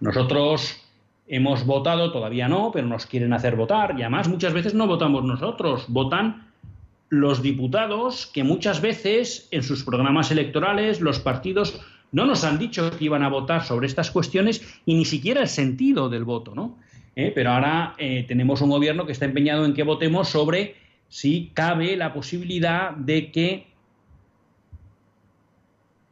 Nosotros 0.00 0.76
hemos 1.26 1.66
votado, 1.66 2.12
todavía 2.12 2.48
no, 2.48 2.70
pero 2.72 2.86
nos 2.86 3.06
quieren 3.06 3.32
hacer 3.32 3.56
votar. 3.56 3.98
Y 3.98 4.02
además 4.02 4.28
muchas 4.28 4.52
veces 4.52 4.74
no 4.74 4.86
votamos 4.86 5.24
nosotros, 5.24 5.86
votan 5.88 6.48
los 7.08 7.42
diputados 7.42 8.26
que 8.26 8.44
muchas 8.44 8.80
veces 8.80 9.48
en 9.50 9.62
sus 9.62 9.82
programas 9.82 10.30
electorales 10.30 11.00
los 11.00 11.18
partidos 11.18 11.80
no 12.12 12.26
nos 12.26 12.44
han 12.44 12.58
dicho 12.58 12.90
que 12.90 13.04
iban 13.04 13.22
a 13.22 13.28
votar 13.28 13.64
sobre 13.64 13.86
estas 13.86 14.10
cuestiones 14.10 14.80
y 14.86 14.94
ni 14.94 15.04
siquiera 15.04 15.42
el 15.42 15.48
sentido 15.48 16.08
del 16.08 16.24
voto, 16.24 16.54
¿no? 16.54 16.76
¿Eh? 17.18 17.32
Pero 17.34 17.50
ahora 17.50 17.94
eh, 17.98 18.24
tenemos 18.28 18.60
un 18.60 18.70
gobierno 18.70 19.04
que 19.04 19.10
está 19.10 19.24
empeñado 19.24 19.64
en 19.64 19.74
que 19.74 19.82
votemos 19.82 20.28
sobre 20.28 20.76
si 21.08 21.50
cabe 21.52 21.96
la 21.96 22.12
posibilidad 22.12 22.92
de 22.92 23.32
que 23.32 23.66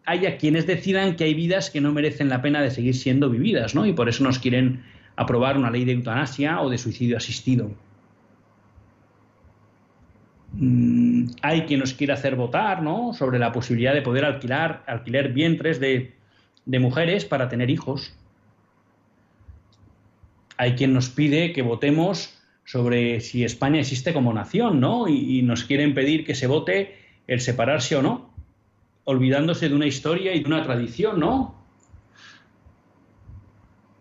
haya 0.04 0.36
quienes 0.36 0.66
decidan 0.66 1.14
que 1.14 1.22
hay 1.22 1.34
vidas 1.34 1.70
que 1.70 1.80
no 1.80 1.92
merecen 1.92 2.28
la 2.28 2.42
pena 2.42 2.60
de 2.60 2.72
seguir 2.72 2.96
siendo 2.96 3.30
vividas, 3.30 3.76
¿no? 3.76 3.86
Y 3.86 3.92
por 3.92 4.08
eso 4.08 4.24
nos 4.24 4.40
quieren 4.40 4.82
aprobar 5.14 5.56
una 5.56 5.70
ley 5.70 5.84
de 5.84 5.92
eutanasia 5.92 6.60
o 6.60 6.70
de 6.70 6.78
suicidio 6.78 7.16
asistido. 7.16 7.70
Mm, 10.54 11.26
hay 11.42 11.62
quien 11.66 11.78
nos 11.78 11.94
quiere 11.94 12.14
hacer 12.14 12.34
votar 12.34 12.82
¿no? 12.82 13.12
sobre 13.12 13.38
la 13.38 13.52
posibilidad 13.52 13.94
de 13.94 14.02
poder 14.02 14.24
alquilar, 14.24 14.82
alquiler 14.86 15.32
vientres 15.32 15.78
de, 15.78 16.14
mujeres 16.66 17.24
para 17.24 17.48
tener 17.48 17.70
hijos. 17.70 18.12
Hay 20.56 20.74
quien 20.74 20.92
nos 20.92 21.08
pide 21.08 21.52
que 21.52 21.62
votemos 21.62 22.36
sobre 22.64 23.20
si 23.20 23.44
España 23.44 23.80
existe 23.80 24.12
como 24.12 24.32
nación, 24.32 24.80
¿no? 24.80 25.08
Y, 25.08 25.42
nos 25.42 25.64
quieren 25.64 25.94
pedir 25.94 26.24
que 26.24 26.34
se 26.34 26.46
vote 26.46 26.98
el 27.26 27.40
separarse 27.40 27.96
o 27.96 28.02
no, 28.02 28.30
olvidándose 29.04 29.68
de 29.68 29.74
una 29.74 29.86
historia 29.86 30.34
y 30.34 30.40
de 30.40 30.46
una 30.46 30.62
tradición, 30.62 31.20
¿no? 31.20 31.54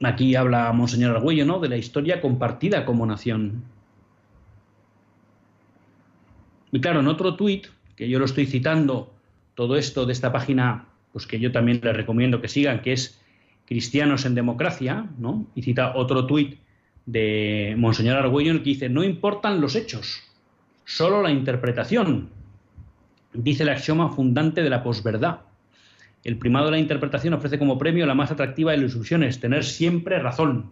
Aquí 0.04 0.36
habla 0.36 0.72
Monseñor 0.74 1.16
Argüello, 1.16 1.46
¿no? 1.46 1.60
De 1.60 1.70
la 1.70 1.78
historia 1.78 2.22
compartida 2.22 2.86
como 2.86 3.06
nación. 3.06 3.64
Y 6.72 6.82
claro, 6.82 7.00
en 7.00 7.08
otro 7.08 7.36
tuit, 7.36 7.68
que 7.96 8.10
yo 8.10 8.20
lo 8.20 8.26
estoy 8.26 8.48
citando, 8.48 9.14
todo 9.54 9.78
esto 9.78 10.06
de 10.06 10.14
esta 10.14 10.32
página, 10.32 10.86
pues 11.14 11.28
que 11.28 11.40
yo 11.40 11.52
también 11.52 11.80
les 11.82 11.96
recomiendo 11.96 12.42
que 12.42 12.48
sigan, 12.48 12.82
que 12.82 12.94
es 12.94 13.22
Cristianos 13.66 14.26
en 14.26 14.36
Democracia, 14.36 15.10
¿no? 15.18 15.48
Y 15.56 15.64
cita 15.64 15.96
otro 15.96 16.26
tuit 16.26 16.60
de 17.06 17.76
Monseñor 17.78 18.18
Argüello 18.18 18.52
en 18.52 18.58
el 18.58 18.64
que 18.64 18.72
dice, 18.72 18.90
no 18.90 19.04
importan 19.04 19.62
los 19.62 19.76
hechos, 19.76 20.24
solo 20.86 21.22
la 21.22 21.32
interpretación, 21.32 22.30
dice 23.34 23.64
el 23.64 23.70
axioma 23.70 24.10
fundante 24.10 24.64
de 24.64 24.70
la 24.70 24.84
posverdad. 24.84 25.42
El 26.24 26.38
primado 26.38 26.66
de 26.66 26.72
la 26.72 26.80
interpretación 26.80 27.34
ofrece 27.34 27.60
como 27.60 27.78
premio 27.78 28.06
la 28.06 28.16
más 28.16 28.32
atractiva 28.32 28.72
de 28.72 28.78
las 28.78 28.96
ilusiones, 28.96 29.40
tener 29.40 29.64
siempre 29.64 30.20
razón, 30.20 30.72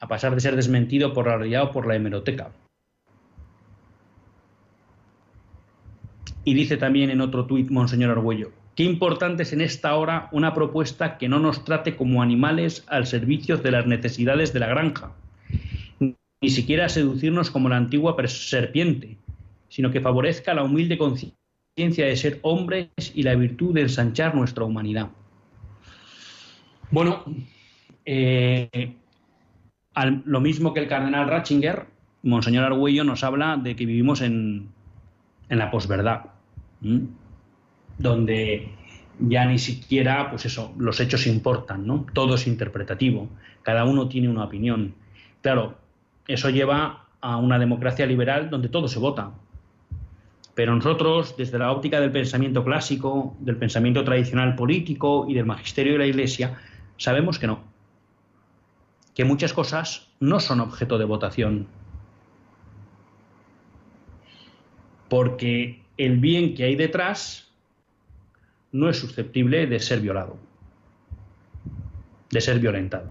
a 0.00 0.08
pesar 0.08 0.34
de 0.34 0.40
ser 0.40 0.56
desmentido 0.56 1.14
por 1.14 1.26
la 1.26 1.38
realidad 1.38 1.64
o 1.64 1.72
por 1.72 1.86
la 1.86 1.96
hemeroteca. 1.96 2.50
Y 6.44 6.54
dice 6.54 6.76
también 6.76 7.10
en 7.10 7.20
otro 7.20 7.46
tuit 7.46 7.70
Monseñor 7.70 8.10
Argüello, 8.10 8.50
qué 8.74 8.84
importante 8.84 9.42
es 9.42 9.52
en 9.52 9.60
esta 9.60 9.94
hora 9.96 10.28
una 10.32 10.54
propuesta 10.54 11.18
que 11.18 11.28
no 11.28 11.38
nos 11.38 11.64
trate 11.64 11.96
como 11.96 12.22
animales 12.22 12.84
al 12.88 13.06
servicio 13.06 13.58
de 13.58 13.70
las 13.70 13.86
necesidades 13.86 14.52
de 14.52 14.60
la 14.60 14.68
granja, 14.68 15.12
ni 15.98 16.50
siquiera 16.50 16.88
seducirnos 16.88 17.50
como 17.50 17.68
la 17.68 17.76
antigua 17.76 18.16
serpiente, 18.26 19.16
sino 19.68 19.90
que 19.90 20.00
favorezca 20.00 20.54
la 20.54 20.64
humilde 20.64 20.98
conciencia 20.98 22.06
de 22.06 22.16
ser 22.16 22.38
hombres 22.42 22.88
y 23.14 23.22
la 23.22 23.34
virtud 23.34 23.74
de 23.74 23.82
ensanchar 23.82 24.34
nuestra 24.34 24.64
humanidad. 24.64 25.10
Bueno, 26.90 27.24
eh, 28.04 28.94
lo 30.24 30.40
mismo 30.40 30.74
que 30.74 30.80
el 30.80 30.88
cardenal 30.88 31.28
Ratzinger, 31.28 31.86
Monseñor 32.22 32.64
Argüello 32.64 33.04
nos 33.04 33.24
habla 33.24 33.56
de 33.56 33.74
que 33.76 33.86
vivimos 33.86 34.20
en, 34.20 34.68
en 35.48 35.58
la 35.58 35.70
posverdad, 35.70 36.26
donde 38.02 38.68
ya 39.18 39.44
ni 39.46 39.58
siquiera, 39.58 40.30
pues 40.30 40.46
eso, 40.46 40.74
los 40.78 40.98
hechos 41.00 41.26
importan, 41.26 41.86
¿no? 41.86 42.06
Todo 42.12 42.34
es 42.34 42.46
interpretativo, 42.46 43.28
cada 43.62 43.84
uno 43.84 44.08
tiene 44.08 44.28
una 44.28 44.44
opinión. 44.44 44.94
Claro, 45.42 45.76
eso 46.26 46.50
lleva 46.50 47.06
a 47.20 47.36
una 47.36 47.58
democracia 47.58 48.06
liberal 48.06 48.50
donde 48.50 48.68
todo 48.68 48.88
se 48.88 48.98
vota. 48.98 49.32
Pero 50.54 50.74
nosotros, 50.74 51.36
desde 51.36 51.58
la 51.58 51.70
óptica 51.72 52.00
del 52.00 52.12
pensamiento 52.12 52.64
clásico, 52.64 53.36
del 53.40 53.56
pensamiento 53.56 54.04
tradicional 54.04 54.54
político 54.54 55.26
y 55.28 55.34
del 55.34 55.46
magisterio 55.46 55.92
de 55.94 55.98
la 56.00 56.06
Iglesia, 56.06 56.58
sabemos 56.98 57.38
que 57.38 57.46
no. 57.46 57.60
que 59.14 59.24
muchas 59.24 59.52
cosas 59.52 60.08
no 60.20 60.40
son 60.40 60.60
objeto 60.60 60.98
de 60.98 61.04
votación. 61.04 61.66
Porque 65.08 65.82
el 65.98 66.18
bien 66.18 66.54
que 66.54 66.64
hay 66.64 66.76
detrás 66.76 67.51
no 68.72 68.88
es 68.88 68.98
susceptible 68.98 69.66
de 69.66 69.78
ser 69.78 70.00
violado, 70.00 70.36
de 72.30 72.40
ser 72.40 72.58
violentado. 72.58 73.10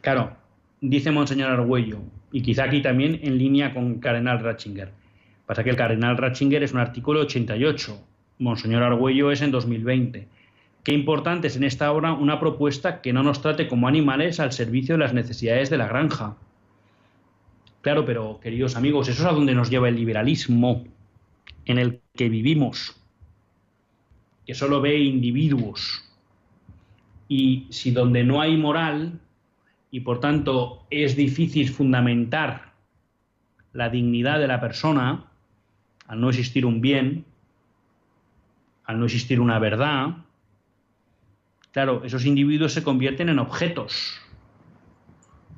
Claro, 0.00 0.36
dice 0.80 1.10
Monseñor 1.10 1.50
Argüello, 1.50 2.00
y 2.32 2.42
quizá 2.42 2.64
aquí 2.64 2.82
también 2.82 3.20
en 3.22 3.38
línea 3.38 3.72
con 3.74 4.00
Cardenal 4.00 4.40
Ratzinger. 4.40 4.92
Pasa 5.46 5.64
que 5.64 5.70
el 5.70 5.76
Cardenal 5.76 6.16
Ratzinger 6.16 6.62
es 6.62 6.72
un 6.72 6.78
artículo 6.78 7.20
88, 7.20 8.00
Monseñor 8.38 8.82
Argüello 8.82 9.30
es 9.30 9.42
en 9.42 9.50
2020. 9.50 10.26
Qué 10.82 10.94
importante 10.94 11.48
es 11.48 11.56
en 11.56 11.64
esta 11.64 11.92
obra 11.92 12.14
una 12.14 12.40
propuesta 12.40 13.02
que 13.02 13.12
no 13.12 13.22
nos 13.22 13.42
trate 13.42 13.68
como 13.68 13.86
animales 13.86 14.40
al 14.40 14.52
servicio 14.52 14.94
de 14.94 15.00
las 15.00 15.12
necesidades 15.12 15.68
de 15.68 15.76
la 15.76 15.88
granja. 15.88 16.36
Claro, 17.80 18.04
pero 18.04 18.40
queridos 18.40 18.76
amigos, 18.76 19.08
eso 19.08 19.22
es 19.22 19.28
a 19.28 19.32
donde 19.32 19.54
nos 19.54 19.70
lleva 19.70 19.88
el 19.88 19.96
liberalismo 19.96 20.84
en 21.64 21.78
el 21.78 22.00
que 22.14 22.28
vivimos, 22.28 22.96
que 24.46 24.54
solo 24.54 24.80
ve 24.80 24.98
individuos. 24.98 26.04
Y 27.28 27.66
si 27.70 27.90
donde 27.90 28.22
no 28.24 28.40
hay 28.40 28.56
moral, 28.56 29.20
y 29.90 30.00
por 30.00 30.20
tanto 30.20 30.86
es 30.90 31.16
difícil 31.16 31.70
fundamentar 31.70 32.74
la 33.72 33.88
dignidad 33.88 34.38
de 34.38 34.48
la 34.48 34.60
persona, 34.60 35.24
al 36.06 36.20
no 36.20 36.28
existir 36.28 36.66
un 36.66 36.80
bien, 36.80 37.24
al 38.84 38.98
no 38.98 39.06
existir 39.06 39.40
una 39.40 39.58
verdad, 39.58 40.16
claro, 41.72 42.02
esos 42.04 42.26
individuos 42.26 42.72
se 42.72 42.82
convierten 42.82 43.28
en 43.28 43.38
objetos. 43.38 44.20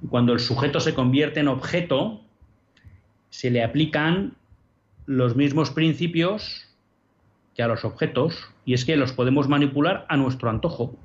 Cuando 0.08 0.32
el 0.32 0.40
sujeto 0.40 0.80
se 0.80 0.94
convierte 0.94 1.40
en 1.40 1.48
objeto, 1.48 2.20
se 3.30 3.50
le 3.50 3.62
aplican 3.62 4.34
los 5.06 5.36
mismos 5.36 5.70
principios 5.70 6.68
que 7.54 7.62
a 7.62 7.68
los 7.68 7.84
objetos, 7.84 8.48
y 8.64 8.74
es 8.74 8.84
que 8.84 8.96
los 8.96 9.12
podemos 9.12 9.48
manipular 9.48 10.06
a 10.08 10.16
nuestro 10.16 10.48
antojo. 10.48 10.96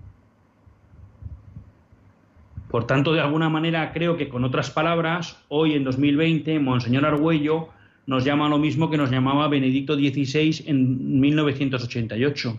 Por 2.70 2.86
tanto, 2.86 3.14
de 3.14 3.22
alguna 3.22 3.50
manera, 3.50 3.92
creo 3.94 4.18
que 4.18 4.30
con 4.30 4.44
otras 4.44 4.72
palabras, 4.72 5.42
hoy 5.50 5.74
en 5.74 5.84
2020, 5.84 6.60
Monseñor 6.60 7.06
Argüello 7.06 7.70
nos 8.06 8.24
llama 8.24 8.50
lo 8.50 8.58
mismo 8.58 8.90
que 8.90 8.98
nos 8.98 9.12
llamaba 9.12 9.48
Benedicto 9.48 9.96
XVI 9.96 10.64
en 10.68 11.20
1988. 11.20 12.58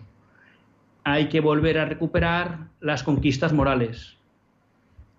Hay 1.03 1.29
que 1.29 1.39
volver 1.41 1.79
a 1.79 1.85
recuperar 1.85 2.67
las 2.79 3.03
conquistas 3.03 3.53
morales. 3.53 4.18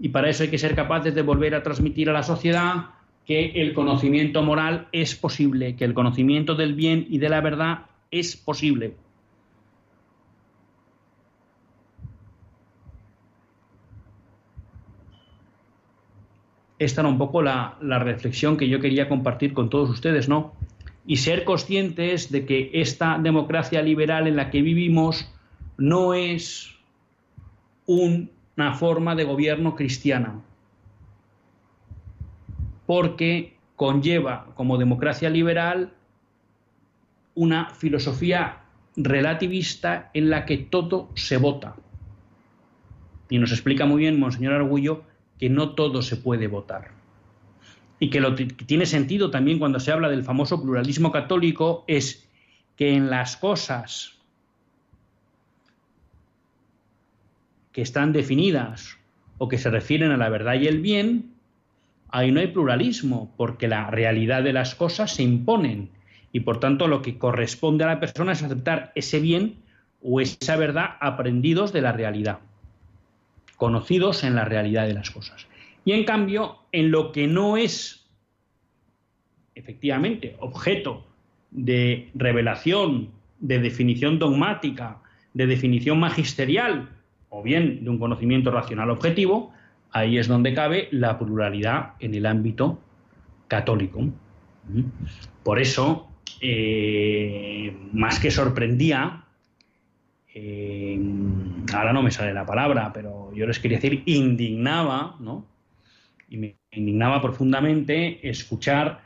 Y 0.01 0.09
para 0.09 0.29
eso 0.29 0.43
hay 0.43 0.49
que 0.49 0.59
ser 0.59 0.75
capaces 0.75 1.15
de 1.15 1.23
volver 1.23 1.55
a 1.55 1.63
transmitir 1.63 2.11
a 2.11 2.13
la 2.13 2.23
sociedad 2.23 2.87
que 3.27 3.53
el 3.57 3.75
conocimiento 3.75 4.43
moral 4.43 4.89
es 4.91 5.15
posible, 5.15 5.77
que 5.77 5.85
el 5.85 5.95
conocimiento 5.95 6.57
del 6.57 6.75
bien 6.75 7.07
y 7.09 7.19
de 7.19 7.29
la 7.29 7.41
verdad 7.41 7.87
es 8.11 8.37
posible. 8.37 8.95
esta 16.81 17.03
era 17.03 17.11
un 17.11 17.19
poco 17.19 17.43
la, 17.43 17.77
reflexión 17.81 18.57
que 18.57 18.69
yo 18.69 18.81
quería 18.81 19.09
compartir 19.09 19.53
con 19.53 19.69
todos 19.69 19.91
ustedes, 19.91 20.29
¿no? 20.29 20.55
Y 21.07 21.19
ser 21.19 21.45
conscientes 21.45 22.33
de 22.33 22.47
que 22.47 22.71
esta 22.73 23.19
democracia 23.19 23.83
liberal 23.83 24.27
en 24.27 24.37
la 24.37 24.51
que 24.51 24.63
vivimos 24.63 25.31
no 25.77 26.15
es 26.15 26.75
una 28.61 28.75
forma 28.75 29.15
de 29.15 29.25
gobierno 29.25 29.75
cristiana, 29.75 30.39
porque 32.85 33.57
conlleva 33.75 34.49
como 34.55 34.77
democracia 34.77 35.31
liberal 35.31 35.95
una 37.35 37.71
filosofía 37.71 38.61
relativista 38.97 40.11
en 40.13 40.29
la 40.29 40.45
que 40.45 40.59
todo 40.59 41.09
se 41.15 41.39
vota. 41.39 41.77
Y 43.31 43.39
nos 43.39 43.51
explica 43.51 43.87
muy 43.87 44.03
bien 44.03 44.21
Monseñor 44.21 44.53
Argullo 44.53 45.05
que 45.39 45.49
no 45.49 45.71
todo 45.71 46.03
se 46.03 46.17
puede 46.17 46.47
votar. 46.47 46.91
Y 47.99 48.11
que 48.11 48.21
lo 48.21 48.35
que 48.35 48.45
tiene 48.45 48.85
sentido 48.85 49.31
también 49.31 49.59
cuando 49.59 49.81
se 49.81 49.91
habla 49.91 50.11
del 50.11 50.23
famoso 50.23 50.61
pluralismo 50.61 51.13
católico 51.13 51.85
es 51.87 52.29
que 52.77 52.95
en 52.95 53.09
las 53.09 53.39
cosas 53.39 54.20
que 57.73 57.83
están 57.83 58.13
definidas 58.13 58.99
o 59.39 59.49
que 59.49 59.59
se 59.59 59.71
refieren 59.71 60.11
a 60.11 60.17
la 60.17 60.29
verdad 60.29 60.55
y 60.55 60.67
el 60.67 60.81
bien, 60.81 61.33
ahí 62.09 62.31
no 62.33 62.41
hay 62.41 62.49
pluralismo, 62.49 63.33
porque 63.37 63.69
la 63.69 63.91
realidad 63.91 64.43
de 64.43 64.53
las 64.53 64.75
cosas 64.75 65.15
se 65.15 65.23
imponen 65.23 65.91
y 66.33 66.41
por 66.41 66.61
tanto 66.61 66.89
lo 66.89 67.03
que 67.03 67.19
corresponde 67.19 67.85
a 67.85 67.89
la 67.89 68.01
persona 68.01 68.33
es 68.33 68.43
aceptar 68.43 68.93
ese 68.95 69.21
bien 69.21 69.57
o 70.03 70.21
esa 70.21 70.57
verdad 70.57 70.97
aprendidos 71.01 71.73
de 71.73 71.83
la 71.83 71.93
realidad 71.93 72.41
conocidos 73.61 74.25
en 74.25 74.35
la 74.35 74.47
realidad 74.47 74.87
de 74.87 74.95
las 74.95 75.11
cosas. 75.11 75.47
Y 75.85 75.93
en 75.93 76.05
cambio, 76.05 76.61
en 76.73 76.91
lo 76.91 77.13
que 77.13 77.27
no 77.27 77.59
es 77.59 78.07
efectivamente 79.55 80.35
objeto 80.41 81.07
de 81.51 82.09
revelación, 82.15 83.11
de 83.39 83.59
definición 83.59 84.19
dogmática, 84.19 85.03
de 85.35 85.47
definición 85.47 86.01
magisterial 86.01 86.89
o 87.31 87.43
bien 87.43 87.85
de 87.85 87.91
un 87.91 87.99
conocimiento 87.99 88.51
racional 88.51 88.91
objetivo, 88.91 89.53
ahí 89.93 90.19
es 90.19 90.29
donde 90.29 90.55
cabe 90.55 90.89
la 90.91 91.19
pluralidad 91.19 91.95
en 92.01 92.15
el 92.15 92.27
ámbito 92.27 92.79
católico. 93.49 94.05
Por 95.43 95.59
eso, 95.59 96.09
eh, 96.41 97.77
más 97.93 98.21
que 98.21 98.31
sorprendía, 98.31 99.25
eh, 100.35 101.01
ahora 101.73 101.93
no 101.93 102.03
me 102.03 102.11
sale 102.11 102.33
la 102.33 102.47
palabra, 102.47 102.93
pero 102.93 103.33
yo 103.35 103.47
les 103.47 103.59
quería 103.59 103.79
decir, 103.79 104.03
indignaba, 104.07 105.17
¿no? 105.19 105.47
Y 106.29 106.37
me 106.37 106.57
indignaba 106.73 107.21
profundamente 107.21 108.29
escuchar, 108.29 109.01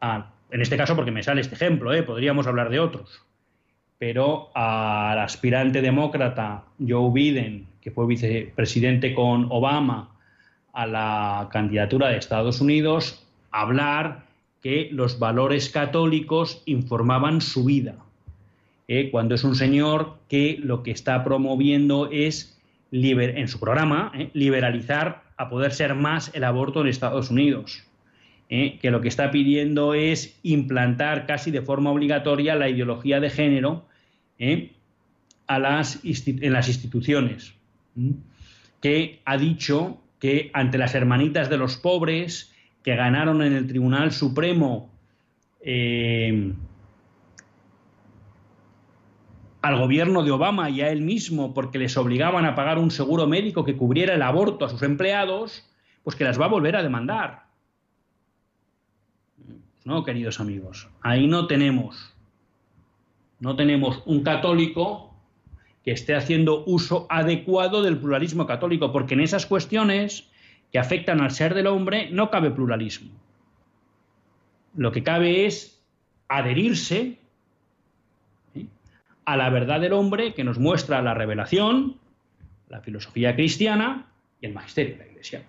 a, 0.00 0.30
en 0.50 0.62
este 0.62 0.76
caso 0.76 0.94
porque 0.94 1.10
me 1.10 1.22
sale 1.22 1.40
este 1.40 1.56
ejemplo, 1.56 1.92
¿eh? 1.92 2.02
podríamos 2.02 2.46
hablar 2.46 2.70
de 2.70 2.78
otros, 2.78 3.26
pero 3.98 4.50
al 4.54 5.18
aspirante 5.18 5.82
demócrata 5.82 6.64
Joe 6.78 7.10
Biden, 7.12 7.66
que 7.80 7.90
fue 7.90 8.06
vicepresidente 8.06 9.14
con 9.14 9.46
Obama 9.50 10.10
a 10.72 10.86
la 10.86 11.48
candidatura 11.50 12.08
de 12.08 12.18
Estados 12.18 12.60
Unidos, 12.60 13.26
hablar 13.50 14.26
que 14.62 14.88
los 14.92 15.18
valores 15.18 15.68
católicos 15.70 16.62
informaban 16.66 17.40
su 17.40 17.64
vida 17.64 17.96
eh, 18.86 19.10
cuando 19.10 19.34
es 19.34 19.44
un 19.44 19.54
señor 19.54 20.16
que 20.28 20.58
lo 20.62 20.82
que 20.82 20.90
está 20.90 21.22
promoviendo 21.22 22.08
es, 22.10 22.58
en 22.90 23.48
su 23.48 23.60
programa, 23.60 24.10
eh, 24.14 24.30
liberalizar 24.32 25.24
a 25.36 25.50
poder 25.50 25.72
ser 25.72 25.94
más 25.94 26.30
el 26.34 26.44
aborto 26.44 26.80
en 26.80 26.86
Estados 26.86 27.30
Unidos. 27.30 27.84
Eh, 28.50 28.78
que 28.80 28.90
lo 28.90 29.02
que 29.02 29.08
está 29.08 29.30
pidiendo 29.30 29.92
es 29.92 30.40
implantar 30.42 31.26
casi 31.26 31.50
de 31.50 31.60
forma 31.60 31.90
obligatoria 31.90 32.54
la 32.54 32.70
ideología 32.70 33.20
de 33.20 33.28
género 33.28 33.84
a 35.46 35.58
las 35.58 36.00
en 36.04 36.52
las 36.52 36.68
instituciones. 36.68 37.54
Que 38.80 39.20
ha 39.24 39.36
dicho 39.36 40.00
que 40.18 40.50
ante 40.54 40.78
las 40.78 40.94
hermanitas 40.94 41.48
de 41.50 41.58
los 41.58 41.76
pobres 41.76 42.54
que 42.82 42.96
ganaron 42.96 43.42
en 43.42 43.52
el 43.52 43.66
Tribunal 43.66 44.12
Supremo 44.12 44.90
al 49.60 49.76
gobierno 49.78 50.22
de 50.22 50.30
Obama 50.30 50.70
y 50.70 50.80
a 50.80 50.90
él 50.90 51.02
mismo 51.02 51.52
porque 51.52 51.78
les 51.78 51.96
obligaban 51.96 52.44
a 52.44 52.54
pagar 52.54 52.78
un 52.78 52.90
seguro 52.90 53.26
médico 53.26 53.64
que 53.64 53.76
cubriera 53.76 54.14
el 54.14 54.22
aborto 54.22 54.64
a 54.64 54.68
sus 54.68 54.82
empleados, 54.82 55.68
pues 56.04 56.16
que 56.16 56.24
las 56.24 56.40
va 56.40 56.46
a 56.46 56.48
volver 56.48 56.76
a 56.76 56.82
demandar. 56.82 57.48
No, 59.84 60.04
queridos 60.04 60.40
amigos, 60.40 60.88
ahí 61.00 61.26
no 61.26 61.46
tenemos, 61.46 62.14
no 63.40 63.56
tenemos 63.56 64.02
un 64.06 64.22
católico 64.22 65.14
que 65.84 65.92
esté 65.92 66.14
haciendo 66.14 66.64
uso 66.66 67.06
adecuado 67.08 67.82
del 67.82 67.98
pluralismo 67.98 68.46
católico, 68.46 68.92
porque 68.92 69.14
en 69.14 69.20
esas 69.20 69.46
cuestiones 69.46 70.28
que 70.72 70.78
afectan 70.78 71.20
al 71.20 71.30
ser 71.30 71.54
del 71.54 71.66
hombre 71.66 72.10
no 72.10 72.30
cabe 72.30 72.50
pluralismo. 72.50 73.10
Lo 74.76 74.92
que 74.92 75.02
cabe 75.02 75.46
es 75.46 75.80
adherirse 76.28 77.18
a 79.24 79.36
la 79.36 79.50
verdad 79.50 79.80
del 79.80 79.92
hombre 79.92 80.34
que 80.34 80.44
nos 80.44 80.58
muestra 80.58 81.02
la 81.02 81.14
revelación, 81.14 81.96
la 82.68 82.80
filosofía 82.80 83.34
cristiana 83.34 84.06
y 84.40 84.46
el 84.46 84.54
magisterio 84.54 84.92
de 84.92 84.98
la 84.98 85.10
Iglesia. 85.10 85.42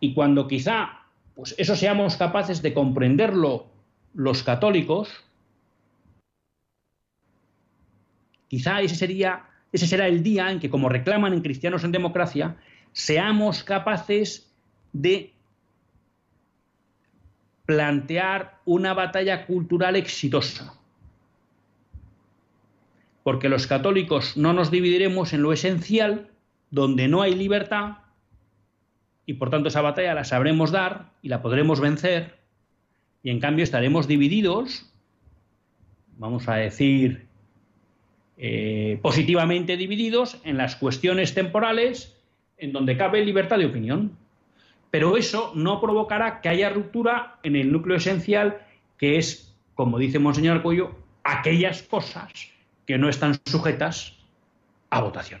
Y 0.00 0.12
cuando 0.14 0.46
quizá 0.46 1.06
pues 1.36 1.54
eso 1.58 1.76
seamos 1.76 2.16
capaces 2.16 2.62
de 2.62 2.72
comprenderlo 2.72 3.66
los 4.14 4.42
católicos, 4.42 5.10
quizá 8.56 8.80
ese 8.80 8.94
sería 8.94 9.44
ese 9.70 9.86
será 9.86 10.06
el 10.08 10.22
día 10.22 10.50
en 10.50 10.58
que, 10.58 10.70
como 10.70 10.88
reclaman 10.88 11.34
en 11.34 11.42
Cristianos 11.42 11.84
en 11.84 11.92
Democracia, 11.92 12.56
seamos 12.94 13.62
capaces 13.62 14.50
de 14.94 15.34
plantear 17.66 18.58
una 18.64 18.94
batalla 18.94 19.44
cultural 19.44 19.96
exitosa. 19.96 20.72
Porque 23.22 23.50
los 23.50 23.66
católicos 23.66 24.38
no 24.38 24.54
nos 24.54 24.70
dividiremos 24.70 25.34
en 25.34 25.42
lo 25.42 25.52
esencial, 25.52 26.30
donde 26.70 27.06
no 27.08 27.20
hay 27.20 27.34
libertad, 27.34 27.98
y 29.26 29.34
por 29.34 29.50
tanto 29.50 29.68
esa 29.68 29.82
batalla 29.82 30.14
la 30.14 30.24
sabremos 30.24 30.70
dar 30.70 31.12
y 31.20 31.28
la 31.28 31.42
podremos 31.42 31.80
vencer, 31.80 32.38
y 33.22 33.28
en 33.28 33.40
cambio 33.40 33.64
estaremos 33.64 34.08
divididos, 34.08 34.90
vamos 36.16 36.48
a 36.48 36.54
decir, 36.54 37.26
eh, 38.38 38.98
positivamente 39.02 39.76
divididos 39.76 40.38
en 40.44 40.56
las 40.58 40.76
cuestiones 40.76 41.34
temporales 41.34 42.16
en 42.58 42.72
donde 42.72 42.96
cabe 42.96 43.24
libertad 43.24 43.58
de 43.58 43.66
opinión. 43.66 44.16
Pero 44.90 45.16
eso 45.16 45.52
no 45.54 45.80
provocará 45.80 46.40
que 46.40 46.48
haya 46.48 46.70
ruptura 46.70 47.38
en 47.42 47.56
el 47.56 47.72
núcleo 47.72 47.96
esencial, 47.96 48.58
que 48.98 49.18
es, 49.18 49.54
como 49.74 49.98
dice 49.98 50.18
Monseñor 50.18 50.62
Cuello, 50.62 50.94
aquellas 51.24 51.82
cosas 51.82 52.32
que 52.86 52.98
no 52.98 53.08
están 53.08 53.34
sujetas 53.44 54.16
a 54.90 55.00
votación. 55.00 55.40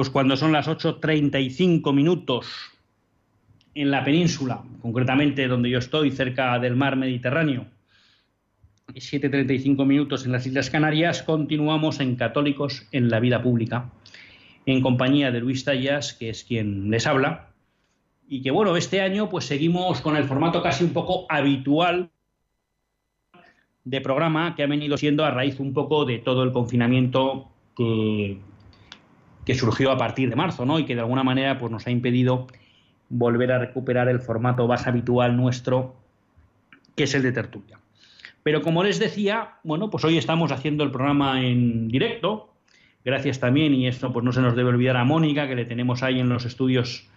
Pues 0.00 0.08
cuando 0.08 0.34
son 0.34 0.52
las 0.52 0.66
8.35 0.66 1.92
minutos 1.92 2.46
en 3.74 3.90
la 3.90 4.02
península, 4.02 4.62
concretamente 4.80 5.46
donde 5.46 5.68
yo 5.68 5.76
estoy, 5.76 6.10
cerca 6.10 6.58
del 6.58 6.74
mar 6.74 6.96
Mediterráneo, 6.96 7.66
y 8.94 9.00
7.35 9.00 9.84
minutos 9.84 10.24
en 10.24 10.32
las 10.32 10.46
Islas 10.46 10.70
Canarias, 10.70 11.22
continuamos 11.22 12.00
en 12.00 12.16
Católicos 12.16 12.88
en 12.92 13.10
la 13.10 13.20
Vida 13.20 13.42
Pública, 13.42 13.90
en 14.64 14.80
compañía 14.80 15.32
de 15.32 15.40
Luis 15.40 15.66
Tallas, 15.66 16.14
que 16.14 16.30
es 16.30 16.44
quien 16.44 16.90
les 16.90 17.06
habla, 17.06 17.50
y 18.26 18.40
que 18.40 18.50
bueno, 18.50 18.78
este 18.78 19.02
año 19.02 19.28
pues 19.28 19.44
seguimos 19.44 20.00
con 20.00 20.16
el 20.16 20.24
formato 20.24 20.62
casi 20.62 20.82
un 20.82 20.94
poco 20.94 21.26
habitual 21.28 22.08
de 23.84 24.00
programa 24.00 24.54
que 24.54 24.62
ha 24.62 24.66
venido 24.66 24.96
siendo 24.96 25.26
a 25.26 25.30
raíz 25.30 25.60
un 25.60 25.74
poco 25.74 26.06
de 26.06 26.20
todo 26.20 26.42
el 26.42 26.52
confinamiento 26.52 27.50
que 27.76 28.38
que 29.50 29.56
surgió 29.56 29.90
a 29.90 29.98
partir 29.98 30.30
de 30.30 30.36
marzo, 30.36 30.64
¿no? 30.64 30.78
Y 30.78 30.84
que 30.84 30.94
de 30.94 31.00
alguna 31.00 31.24
manera 31.24 31.58
pues, 31.58 31.72
nos 31.72 31.84
ha 31.84 31.90
impedido 31.90 32.46
volver 33.08 33.50
a 33.50 33.58
recuperar 33.58 34.08
el 34.08 34.20
formato 34.20 34.68
más 34.68 34.86
habitual 34.86 35.36
nuestro, 35.36 35.96
que 36.94 37.02
es 37.02 37.14
el 37.16 37.24
de 37.24 37.32
tertulia. 37.32 37.80
Pero 38.44 38.62
como 38.62 38.84
les 38.84 39.00
decía, 39.00 39.54
bueno, 39.64 39.90
pues 39.90 40.04
hoy 40.04 40.18
estamos 40.18 40.52
haciendo 40.52 40.84
el 40.84 40.92
programa 40.92 41.44
en 41.44 41.88
directo. 41.88 42.54
Gracias 43.04 43.40
también, 43.40 43.74
y 43.74 43.88
esto 43.88 44.12
pues 44.12 44.24
no 44.24 44.30
se 44.30 44.40
nos 44.40 44.54
debe 44.54 44.68
olvidar 44.68 44.96
a 44.96 45.04
Mónica, 45.04 45.48
que 45.48 45.56
le 45.56 45.64
tenemos 45.64 46.04
ahí 46.04 46.20
en 46.20 46.28
los 46.28 46.44
estudios 46.44 47.08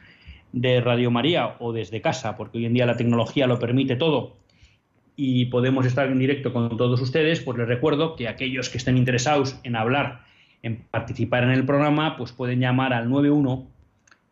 de 0.54 0.82
Radio 0.82 1.12
María 1.12 1.58
o 1.60 1.72
desde 1.72 2.02
casa, 2.02 2.36
porque 2.36 2.58
hoy 2.58 2.66
en 2.66 2.74
día 2.74 2.88
la 2.88 2.98
tecnología 2.98 3.46
lo 3.46 3.60
permite 3.60 3.96
todo 3.96 4.38
y 5.16 5.46
podemos 5.46 5.86
estar 5.86 6.08
en 6.08 6.18
directo 6.18 6.52
con 6.52 6.78
todos 6.78 7.00
ustedes, 7.00 7.42
pues 7.42 7.60
les 7.60 7.68
recuerdo 7.68 8.16
que 8.16 8.28
aquellos 8.28 8.70
que 8.70 8.80
estén 8.80 8.98
interesados 8.98 9.60
en 9.64 9.76
hablar 9.76 10.33
en 10.64 10.78
participar 10.90 11.44
en 11.44 11.52
el 11.52 11.66
programa, 11.66 12.18
pues 12.18 12.32
pueden 12.32 12.60
llamar 12.60 12.94
al 12.94 13.10
91 13.10 13.68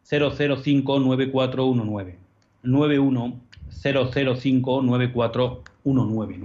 005 0.04 1.00
9419. 1.00 2.18
91 2.64 3.40
005 3.70 4.82
9419. 4.82 6.40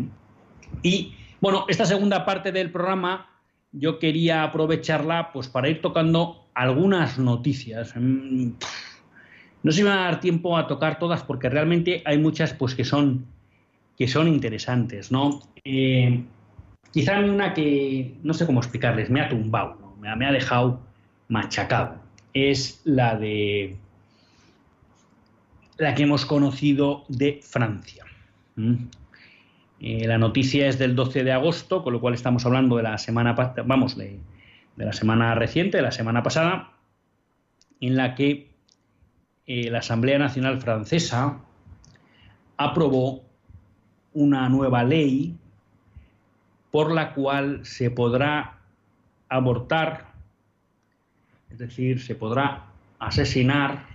Y 0.83 1.15
bueno, 1.41 1.65
esta 1.69 1.87
segunda 1.87 2.25
parte 2.25 2.53
del 2.53 2.71
programa 2.71 3.31
yo 3.73 3.99
quería 3.99 4.43
aprovecharla 4.43 5.33
pues 5.33 5.49
para 5.49 5.69
ir 5.69 5.81
tocando 5.81 6.47
algunas 6.55 7.19
noticias. 7.19 7.95
Mm, 7.97 8.51
no 9.63 9.73
se 9.73 9.83
me 9.83 9.91
va 9.91 9.97
a 9.97 10.11
dar 10.11 10.21
tiempo 10.21 10.57
a 10.57 10.67
tocar 10.67 10.99
todas 10.99 11.23
porque 11.23 11.49
realmente 11.49 12.03
hay 12.05 12.19
muchas 12.19 12.53
pues 12.53 12.75
que 12.75 12.85
son 12.85 13.27
que 13.97 14.09
son 14.09 14.29
interesantes, 14.29 15.11
¿no? 15.11 15.41
Eh, 15.65 16.23
Quizá 16.97 17.21
una 17.21 17.53
que 17.53 18.17
no 18.23 18.33
sé 18.33 18.47
cómo 18.47 18.61
explicarles, 18.61 19.11
me 19.11 19.21
ha 19.21 19.29
tumbado, 19.29 19.77
me, 20.01 20.09
ha, 20.09 20.33
dejado 20.33 20.81
machacado. 21.29 21.97
Es 22.33 22.81
la 22.85 23.17
de 23.17 23.77
la 25.77 25.95
que 25.95 26.05
hemos 26.05 26.25
conocido 26.25 27.05
de 27.09 27.41
Francia. 27.43 28.03
Eh, 29.79 30.07
la 30.07 30.17
noticia 30.17 30.69
es 30.69 30.79
del 30.79 30.97
12 30.97 31.23
de 31.23 31.33
agosto, 31.33 31.85
con 31.85 31.93
lo 31.93 32.01
cual 32.01 32.15
estamos 32.15 32.47
hablando 32.47 32.79
de 32.79 32.85
la 32.85 32.97
semana, 32.97 33.35
vamos, 33.67 33.99
de, 33.99 34.19
la 34.79 34.95
semana 34.95 35.35
reciente, 35.35 35.77
de 35.77 35.83
la 35.83 35.93
semana 35.93 36.23
pasada, 36.23 36.73
en 37.79 37.97
la 37.97 38.15
que 38.15 38.49
eh, 39.47 39.71
la 39.71 39.81
Asamblea 39.81 40.19
Nacional 40.19 40.63
Francesa 40.63 41.41
aprobó 42.57 43.23
una 44.15 44.49
nueva 44.49 44.83
ley 44.83 45.37
por 46.77 46.93
la 46.93 47.15
cual 47.15 47.65
se 47.65 47.91
podrá 47.91 48.59
abortar, 49.31 50.13
es 51.49 51.57
decir, 51.57 52.03
se 52.03 52.15
podrá 52.15 52.67
asesinar 52.99 53.87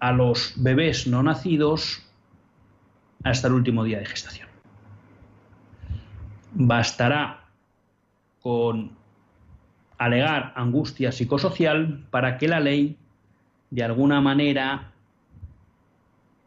a 0.00 0.10
los 0.10 0.54
bebés 0.56 1.06
no 1.06 1.22
nacidos 1.22 2.04
hasta 3.22 3.46
el 3.46 3.54
último 3.54 3.84
día 3.84 4.00
de 4.00 4.06
gestación. 4.06 4.48
Bastará 6.54 7.44
con 8.40 8.96
alegar 9.96 10.54
angustia 10.56 11.12
psicosocial 11.12 12.04
para 12.10 12.36
que 12.36 12.48
la 12.48 12.58
ley 12.58 12.98
de 13.70 13.84
alguna 13.84 14.20
manera 14.20 14.90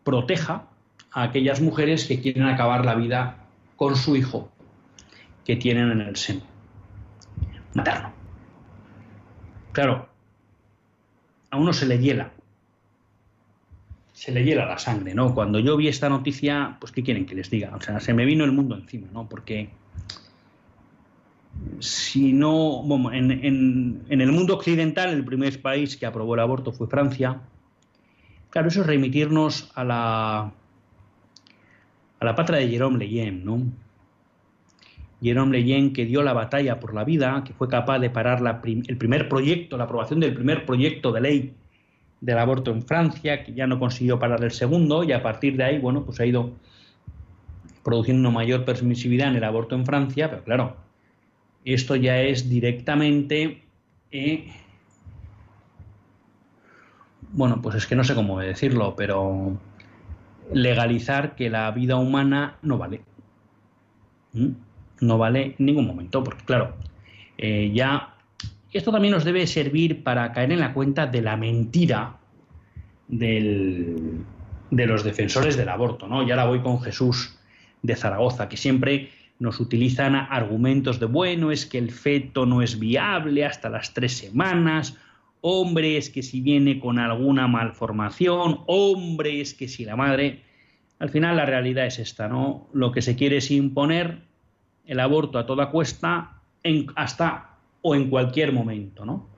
proteja 0.03 0.67
a 1.15 1.23
aquellas 1.23 1.61
mujeres 1.61 2.05
que 2.05 2.19
quieren 2.19 2.43
acabar 2.43 2.85
la 2.85 2.93
vida 2.93 3.37
con 3.77 3.95
su 3.95 4.17
hijo 4.17 4.51
que 5.45 5.55
tienen 5.55 5.89
en 5.91 6.01
el 6.01 6.17
seno 6.17 6.41
materno. 7.73 8.11
Claro, 9.71 10.09
a 11.49 11.57
uno 11.57 11.71
se 11.71 11.85
le 11.85 11.99
hiela, 11.99 12.31
se 14.11 14.33
le 14.33 14.43
hiela 14.43 14.65
la 14.65 14.77
sangre, 14.77 15.13
¿no? 15.15 15.33
Cuando 15.33 15.59
yo 15.59 15.77
vi 15.77 15.87
esta 15.87 16.09
noticia, 16.09 16.75
pues 16.81 16.91
¿qué 16.91 17.01
quieren 17.01 17.25
que 17.25 17.35
les 17.35 17.49
diga? 17.49 17.73
O 17.75 17.81
sea, 17.81 18.01
se 18.01 18.13
me 18.13 18.25
vino 18.25 18.43
el 18.43 18.51
mundo 18.51 18.75
encima, 18.75 19.07
¿no? 19.13 19.27
Porque 19.29 19.69
si 21.79 22.33
no, 22.33 22.83
bueno, 22.83 23.13
en, 23.13 24.03
en 24.09 24.21
el 24.21 24.31
mundo 24.33 24.55
occidental, 24.55 25.11
el 25.11 25.23
primer 25.23 25.61
país 25.61 25.95
que 25.95 26.05
aprobó 26.05 26.33
el 26.35 26.41
aborto 26.41 26.73
fue 26.73 26.87
Francia, 26.87 27.41
Claro, 28.55 28.69
eso 28.69 28.79
es 28.79 28.87
remitirnos 28.87 29.69
a 29.75 29.83
la, 29.83 30.53
a 32.19 32.25
la 32.25 32.35
patria 32.35 32.59
de 32.59 32.69
Jerome 32.69 32.97
Leyen, 32.97 33.43
¿no? 33.45 33.61
Jerome 35.21 35.51
Leyen 35.51 35.93
que 35.93 36.05
dio 36.05 36.23
la 36.23 36.33
batalla 36.33 36.79
por 36.79 36.93
la 36.93 37.03
vida, 37.03 37.43
que 37.45 37.53
fue 37.53 37.67
capaz 37.67 37.99
de 37.99 38.09
parar 38.09 38.41
el 38.65 38.97
primer 38.97 39.29
proyecto, 39.29 39.77
la 39.77 39.85
aprobación 39.85 40.19
del 40.19 40.33
primer 40.33 40.65
proyecto 40.65 41.11
de 41.11 41.21
ley 41.21 41.53
del 42.21 42.37
aborto 42.37 42.71
en 42.71 42.81
Francia, 42.83 43.43
que 43.43 43.53
ya 43.53 43.67
no 43.67 43.79
consiguió 43.79 44.19
parar 44.19 44.43
el 44.43 44.51
segundo, 44.51 45.03
y 45.03 45.11
a 45.11 45.21
partir 45.21 45.57
de 45.57 45.63
ahí, 45.63 45.79
bueno, 45.79 46.05
pues 46.05 46.19
ha 46.19 46.25
ido 46.25 46.51
produciendo 47.83 48.27
una 48.27 48.37
mayor 48.37 48.65
permisividad 48.65 49.29
en 49.29 49.35
el 49.35 49.43
aborto 49.43 49.75
en 49.75 49.85
Francia, 49.85 50.29
pero 50.29 50.43
claro, 50.43 50.75
esto 51.65 51.95
ya 51.95 52.21
es 52.21 52.49
directamente 52.49 53.63
eh, 54.11 54.47
bueno, 57.35 57.61
pues 57.61 57.75
es 57.75 57.85
que 57.85 57.95
no 57.95 58.03
sé 58.03 58.15
cómo 58.15 58.39
decirlo, 58.39 58.95
pero 58.95 59.57
legalizar 60.53 61.35
que 61.35 61.49
la 61.49 61.69
vida 61.71 61.95
humana 61.95 62.57
no 62.61 62.77
vale. 62.77 63.01
¿Mm? 64.33 64.49
No 65.01 65.17
vale 65.17 65.55
en 65.57 65.65
ningún 65.65 65.87
momento, 65.87 66.23
porque 66.23 66.45
claro, 66.45 66.75
eh, 67.37 67.71
ya 67.73 68.15
esto 68.71 68.91
también 68.91 69.13
nos 69.13 69.23
debe 69.23 69.47
servir 69.47 70.03
para 70.03 70.31
caer 70.33 70.51
en 70.51 70.59
la 70.59 70.73
cuenta 70.73 71.07
de 71.07 71.21
la 71.21 71.37
mentira 71.37 72.17
de 73.07 74.23
los 74.71 75.03
defensores 75.03 75.55
del 75.55 75.69
aborto, 75.69 76.07
¿no? 76.07 76.23
Y 76.23 76.31
ahora 76.31 76.45
voy 76.45 76.61
con 76.61 76.81
Jesús 76.81 77.37
de 77.83 77.95
Zaragoza, 77.95 78.49
que 78.49 78.57
siempre 78.57 79.11
nos 79.39 79.59
utilizan 79.59 80.15
argumentos 80.15 80.99
de, 80.99 81.05
bueno, 81.05 81.51
es 81.51 81.65
que 81.65 81.77
el 81.77 81.91
feto 81.91 82.45
no 82.45 82.61
es 82.61 82.79
viable 82.79 83.45
hasta 83.45 83.69
las 83.69 83.93
tres 83.93 84.17
semanas, 84.17 84.97
hombres 85.47 86.09
que 86.09 86.23
si 86.23 86.41
viene 86.41 86.79
con 86.79 86.97
alguna 86.97 87.47
malformación, 87.47 88.61
hombres 88.65 89.53
que 89.53 89.67
si 89.67 89.85
la 89.85 89.95
madre... 89.95 90.41
Al 90.97 91.09
final 91.09 91.37
la 91.37 91.45
realidad 91.45 91.85
es 91.85 91.99
esta, 91.99 92.27
¿no? 92.27 92.67
Lo 92.73 92.91
que 92.91 93.03
se 93.03 93.15
quiere 93.15 93.37
es 93.37 93.51
imponer 93.51 94.21
el 94.87 94.99
aborto 94.99 95.37
a 95.37 95.45
toda 95.45 95.69
cuesta 95.69 96.41
en, 96.63 96.87
hasta 96.95 97.57
o 97.83 97.93
en 97.93 98.09
cualquier 98.09 98.53
momento, 98.53 99.05
¿no? 99.05 99.29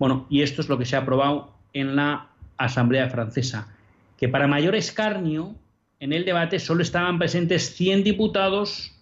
Bueno, 0.00 0.26
y 0.28 0.42
esto 0.42 0.62
es 0.62 0.68
lo 0.68 0.78
que 0.78 0.84
se 0.84 0.96
ha 0.96 1.00
aprobado 1.00 1.54
en 1.74 1.94
la 1.94 2.30
Asamblea 2.56 3.08
Francesa, 3.08 3.72
que 4.18 4.28
para 4.28 4.48
mayor 4.48 4.74
escarnio, 4.74 5.54
en 6.00 6.12
el 6.12 6.24
debate 6.24 6.58
solo 6.58 6.82
estaban 6.82 7.20
presentes 7.20 7.76
100 7.76 8.02
diputados 8.02 8.98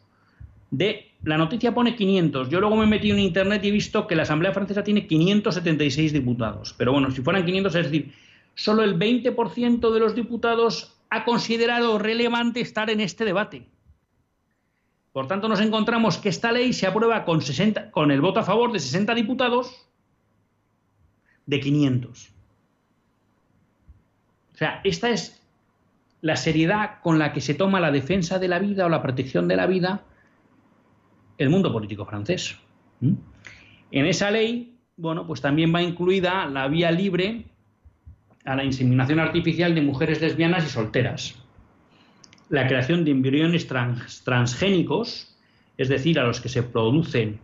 de 0.71 1.10
la 1.23 1.37
noticia 1.37 1.75
pone 1.75 1.97
500. 1.97 2.49
Yo 2.49 2.61
luego 2.61 2.77
me 2.77 2.85
he 2.85 2.89
metido 2.89 3.17
en 3.17 3.23
internet 3.23 3.63
y 3.65 3.69
he 3.69 3.73
visto 3.73 4.07
que 4.07 4.17
la 4.17 4.23
Asamblea 4.23 4.53
Francesa 4.53 4.83
tiene 4.83 5.07
576 5.07 6.13
diputados. 6.13 6.75
Pero 6.79 6.93
bueno, 6.93 7.11
si 7.11 7.21
fueran 7.21 7.45
500, 7.45 7.75
es 7.75 7.85
decir, 7.85 8.15
solo 8.55 8.83
el 8.83 8.99
20% 8.99 9.93
de 9.93 10.01
los 10.01 10.15
diputados 10.15 10.97
ha 11.11 11.25
considerado 11.25 11.99
relevante 11.99 12.61
estar 12.61 12.89
en 12.89 13.01
este 13.01 13.25
debate. 13.25 13.67
Por 15.13 15.27
tanto, 15.27 15.49
nos 15.49 15.61
encontramos 15.61 16.19
que 16.19 16.29
esta 16.29 16.53
ley 16.53 16.73
se 16.73 16.87
aprueba 16.87 17.25
con, 17.25 17.43
60, 17.43 17.91
con 17.91 18.11
el 18.11 18.21
voto 18.21 18.41
a 18.41 18.45
favor 18.45 18.73
de 18.73 18.79
60 18.79 19.15
diputados 19.15 19.87
de 21.47 21.61
500. 21.61 22.31
O 24.55 24.57
sea, 24.57 24.81
esta 24.85 25.11
es 25.11 25.43
la 26.21 26.37
seriedad 26.37 27.01
con 27.03 27.19
la 27.19 27.33
que 27.33 27.41
se 27.41 27.55
toma 27.55 27.81
la 27.81 27.91
defensa 27.91 28.39
de 28.39 28.49
la 28.49 28.59
vida 28.59 28.87
o 28.87 28.89
la 28.89 29.03
protección 29.03 29.49
de 29.49 29.57
la 29.57 29.67
vida 29.67 30.05
el 31.41 31.49
mundo 31.49 31.73
político 31.73 32.05
francés. 32.05 32.57
En 33.01 34.07
esa 34.07 34.31
ley, 34.31 34.77
bueno, 34.97 35.27
pues 35.27 35.41
también 35.41 35.75
va 35.75 35.83
incluida 35.83 36.47
la 36.47 36.69
vía 36.69 36.91
libre 36.91 37.47
a 38.45 38.55
la 38.55 38.63
inseminación 38.63 39.21
artificial 39.21 39.75
de 39.75 39.81
mujeres 39.81 40.21
lesbianas 40.21 40.67
y 40.67 40.69
solteras, 40.69 41.43
la 42.51 42.67
creación 42.67 43.07
de 43.07 43.13
embriones 43.13 43.67
transgénicos, 44.25 45.35
es 45.79 45.89
decir, 45.89 46.21
a 46.21 46.25
los 46.25 46.43
que 46.43 46.51
se 46.51 46.63
producen 46.63 47.41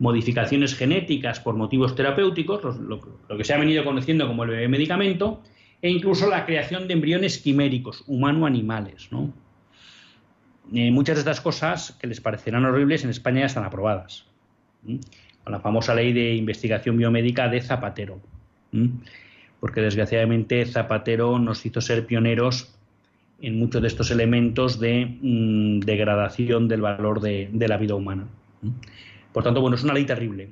modificaciones 0.00 0.74
genéticas 0.74 1.38
por 1.38 1.54
motivos 1.54 1.94
terapéuticos, 1.94 2.64
lo, 2.80 3.00
lo 3.28 3.36
que 3.38 3.44
se 3.44 3.54
ha 3.54 3.58
venido 3.58 3.84
conociendo 3.84 4.26
como 4.26 4.42
el 4.42 4.50
bebé 4.50 4.66
medicamento, 4.66 5.40
e 5.80 5.88
incluso 5.88 6.28
la 6.28 6.46
creación 6.46 6.88
de 6.88 6.94
embriones 6.94 7.38
quiméricos, 7.38 8.02
humano-animales, 8.08 9.08
¿no? 9.12 9.32
Eh, 10.74 10.90
muchas 10.90 11.16
de 11.16 11.20
estas 11.20 11.40
cosas 11.40 11.96
que 12.00 12.06
les 12.06 12.20
parecerán 12.20 12.64
horribles 12.64 13.04
en 13.04 13.10
España 13.10 13.40
ya 13.40 13.46
están 13.46 13.64
aprobadas. 13.64 14.26
Con 14.82 15.52
la 15.52 15.60
famosa 15.60 15.94
ley 15.94 16.12
de 16.12 16.34
investigación 16.34 16.96
biomédica 16.96 17.48
de 17.48 17.60
Zapatero. 17.60 18.20
Porque 19.60 19.80
desgraciadamente 19.80 20.64
Zapatero 20.66 21.38
nos 21.38 21.64
hizo 21.64 21.80
ser 21.80 22.06
pioneros 22.06 22.76
en 23.40 23.58
muchos 23.58 23.82
de 23.82 23.88
estos 23.88 24.10
elementos 24.10 24.80
de 24.80 25.18
mm, 25.20 25.80
degradación 25.80 26.68
del 26.68 26.80
valor 26.80 27.20
de, 27.20 27.50
la 27.52 27.76
vida 27.76 27.94
humana. 27.94 28.26
Por 29.32 29.44
tanto, 29.44 29.60
bueno, 29.60 29.76
es 29.76 29.84
una 29.84 29.94
ley 29.94 30.04
terrible. 30.04 30.50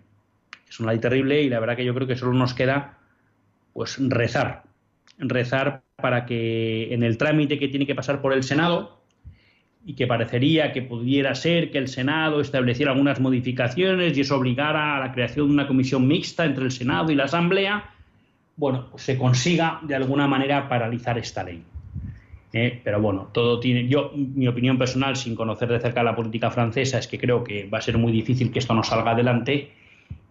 Es 0.69 0.81
una 0.81 0.93
ley 0.93 1.01
terrible 1.01 1.43
y 1.43 1.49
la 1.49 1.61
verdad 1.61 1.77
que 1.77 1.85
yo 1.85 1.95
creo 1.95 2.07
que 2.07 2.17
solo 2.17 2.33
nos 2.35 2.55
queda 2.55 2.99
pues 3.73 3.97
rezar. 3.99 4.65
Rezar 5.19 5.83
para 5.97 6.27
que 6.27 6.93
en 6.93 7.03
el 7.03 7.19
trámite 7.19 7.59
que 7.59 7.69
tiene 7.69 7.87
que 7.87 7.95
pasar 7.95 8.21
por 8.21 8.33
el 8.33 8.43
Senado, 8.43 9.04
y 9.87 9.95
que 9.95 10.07
parecería 10.07 10.73
que 10.73 10.83
pudiera 10.83 11.35
ser 11.35 11.71
que 11.71 11.79
el 11.79 11.89
Senado 11.89 12.41
estableciera 12.41 12.93
algunas 12.93 13.21
modificaciones 13.21 14.17
y 14.17 14.23
eso 14.23 14.37
obligara 14.37 14.97
a 14.97 15.01
la 15.01 15.13
creación 15.13 15.49
de 15.49 15.53
una 15.53 15.67
comisión 15.67 16.09
mixta 16.09 16.45
entre 16.45 16.65
el 16.65 16.71
Senado 16.71 17.13
y 17.13 17.15
la 17.15 17.25
Asamblea, 17.25 17.91
bueno, 18.57 18.87
pues 18.91 19.03
se 19.03 19.19
consiga 19.19 19.81
de 19.83 19.95
alguna 19.95 20.27
manera 20.27 20.69
paralizar 20.69 21.19
esta 21.19 21.45
ley. 21.45 21.63
Eh, 22.53 22.81
pero 22.85 23.01
bueno, 23.01 23.31
todo 23.33 23.59
tiene. 23.59 23.89
Yo, 23.89 24.13
mi 24.15 24.47
opinión 24.47 24.79
personal, 24.79 25.17
sin 25.17 25.35
conocer 25.35 25.69
de 25.69 25.81
cerca 25.81 26.05
la 26.05 26.15
política 26.15 26.53
francesa, 26.53 26.99
es 26.99 27.09
que 27.09 27.19
creo 27.19 27.43
que 27.43 27.69
va 27.69 27.79
a 27.79 27.83
ser 27.83 27.99
muy 27.99 28.13
difícil 28.13 28.53
que 28.53 28.61
esto 28.61 28.75
no 28.75 28.85
salga 28.85 29.11
adelante 29.11 29.73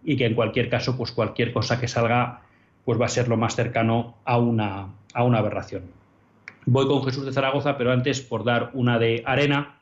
y 0.02 0.16
que 0.16 0.24
en 0.24 0.34
cualquier 0.34 0.70
caso, 0.70 0.96
pues 0.96 1.12
cualquier 1.12 1.52
cosa 1.52 1.78
que 1.78 1.86
salga, 1.86 2.40
pues 2.84 2.98
va 2.98 3.06
a 3.06 3.10
ser 3.10 3.28
lo 3.28 3.36
más 3.36 3.54
cercano 3.54 4.16
a 4.24 4.38
una, 4.38 4.88
a 5.12 5.22
una 5.22 5.38
aberración. 5.38 5.82
Voy 6.66 6.86
con 6.86 7.04
Jesús 7.04 7.26
de 7.26 7.32
Zaragoza, 7.32 7.76
pero 7.76 7.92
antes, 7.92 8.20
por 8.20 8.44
dar 8.44 8.70
una 8.74 8.98
de 8.98 9.22
arena, 9.26 9.78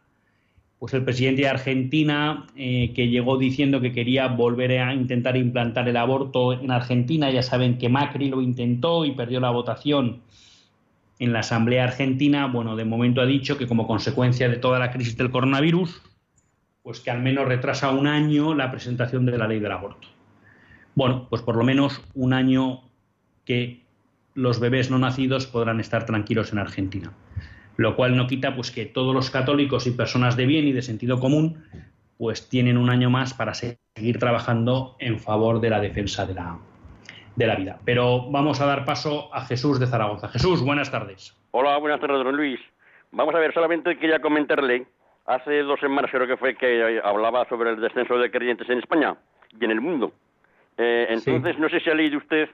pues 0.78 0.94
el 0.94 1.04
presidente 1.04 1.42
de 1.42 1.48
Argentina, 1.48 2.46
eh, 2.56 2.92
que 2.94 3.08
llegó 3.08 3.38
diciendo 3.38 3.80
que 3.80 3.92
quería 3.92 4.26
volver 4.26 4.80
a 4.80 4.92
intentar 4.92 5.36
implantar 5.36 5.88
el 5.88 5.96
aborto 5.96 6.52
en 6.52 6.70
Argentina, 6.72 7.30
ya 7.30 7.42
saben 7.42 7.78
que 7.78 7.88
Macri 7.88 8.28
lo 8.28 8.42
intentó 8.42 9.04
y 9.04 9.12
perdió 9.12 9.38
la 9.38 9.50
votación 9.50 10.22
en 11.20 11.32
la 11.32 11.38
Asamblea 11.38 11.84
Argentina, 11.84 12.46
bueno, 12.46 12.74
de 12.74 12.84
momento 12.84 13.20
ha 13.20 13.26
dicho 13.26 13.56
que 13.56 13.68
como 13.68 13.86
consecuencia 13.86 14.48
de 14.48 14.56
toda 14.56 14.80
la 14.80 14.90
crisis 14.90 15.16
del 15.16 15.30
coronavirus, 15.30 16.02
pues 16.82 16.98
que 16.98 17.12
al 17.12 17.22
menos 17.22 17.46
retrasa 17.46 17.90
un 17.90 18.08
año 18.08 18.54
la 18.54 18.72
presentación 18.72 19.24
de 19.24 19.38
la 19.38 19.46
ley 19.46 19.60
del 19.60 19.70
aborto. 19.70 20.08
Bueno, 20.96 21.28
pues 21.30 21.42
por 21.42 21.54
lo 21.54 21.62
menos 21.62 22.02
un 22.14 22.32
año 22.32 22.80
que 23.44 23.81
los 24.34 24.60
bebés 24.60 24.90
no 24.90 24.98
nacidos 24.98 25.46
podrán 25.46 25.80
estar 25.80 26.06
tranquilos 26.06 26.52
en 26.52 26.58
Argentina. 26.58 27.12
lo 27.76 27.96
cual 27.96 28.16
no 28.16 28.26
quita 28.26 28.54
pues 28.54 28.70
que 28.70 28.84
todos 28.84 29.14
los 29.14 29.30
católicos 29.30 29.86
y 29.86 29.92
personas 29.92 30.36
de 30.36 30.44
bien 30.46 30.66
y 30.66 30.72
de 30.72 30.82
sentido 30.82 31.18
común 31.18 31.64
pues 32.18 32.48
tienen 32.48 32.76
un 32.76 32.90
año 32.90 33.10
más 33.10 33.34
para 33.34 33.54
seguir 33.54 34.18
trabajando 34.18 34.94
en 34.98 35.18
favor 35.18 35.60
de 35.60 35.70
la 35.70 35.80
defensa 35.80 36.26
de 36.26 36.34
la, 36.34 36.58
de 37.34 37.46
la 37.46 37.56
vida. 37.56 37.78
Pero 37.84 38.30
vamos 38.30 38.60
a 38.60 38.66
dar 38.66 38.84
paso 38.84 39.34
a 39.34 39.44
Jesús 39.46 39.80
de 39.80 39.86
Zaragoza. 39.86 40.28
Jesús, 40.28 40.62
buenas 40.62 40.90
tardes. 40.90 41.36
Hola, 41.50 41.76
buenas 41.78 42.00
tardes, 42.00 42.22
don 42.22 42.36
Luis. 42.36 42.60
Vamos 43.10 43.34
a 43.34 43.38
ver, 43.38 43.52
solamente 43.52 43.98
quería 43.98 44.20
comentarle, 44.20 44.86
hace 45.26 45.62
dos 45.62 45.80
semanas 45.80 46.10
creo 46.10 46.26
que 46.26 46.36
fue 46.36 46.54
que 46.54 47.00
hablaba 47.02 47.46
sobre 47.48 47.70
el 47.70 47.80
descenso 47.80 48.16
de 48.18 48.30
creyentes 48.30 48.68
en 48.70 48.78
España 48.78 49.16
y 49.60 49.64
en 49.64 49.70
el 49.70 49.80
mundo. 49.80 50.12
Eh, 50.78 51.06
entonces, 51.10 51.58
no 51.58 51.68
sé 51.68 51.80
si 51.80 51.90
ha 51.90 51.94
leído 51.94 52.18
usted 52.18 52.48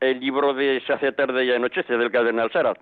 el 0.00 0.20
libro 0.20 0.54
de 0.54 0.82
Se 0.86 0.92
hace 0.92 1.12
tarde 1.12 1.44
y 1.44 1.52
anochece 1.52 1.96
del 1.96 2.10
cardenal 2.10 2.50
Sarat. 2.52 2.78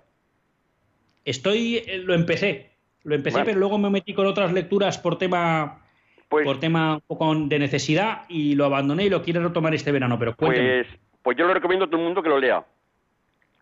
Estoy, 1.23 1.77
eh, 1.77 1.97
lo 1.97 2.13
empecé, 2.13 2.71
lo 3.03 3.15
empecé, 3.15 3.43
pero 3.43 3.59
luego 3.59 3.77
me 3.77 3.89
metí 3.89 4.13
con 4.13 4.27
otras 4.27 4.53
lecturas 4.53 4.97
por 4.97 5.17
tema 5.17 5.81
pues, 6.29 6.45
por 6.45 6.59
tema 6.59 6.95
un 6.95 7.01
poco 7.01 7.33
de 7.35 7.59
necesidad 7.59 8.23
y 8.29 8.55
lo 8.55 8.65
abandoné 8.65 9.05
y 9.05 9.09
lo 9.09 9.21
quiero 9.21 9.41
retomar 9.41 9.73
este 9.73 9.91
verano, 9.91 10.17
pero 10.19 10.35
Pues, 10.35 10.87
pues 11.21 11.37
yo 11.37 11.47
lo 11.47 11.53
recomiendo 11.53 11.85
a 11.85 11.87
todo 11.87 11.97
el 11.97 12.05
mundo 12.05 12.21
que 12.21 12.29
lo 12.29 12.39
lea, 12.39 12.65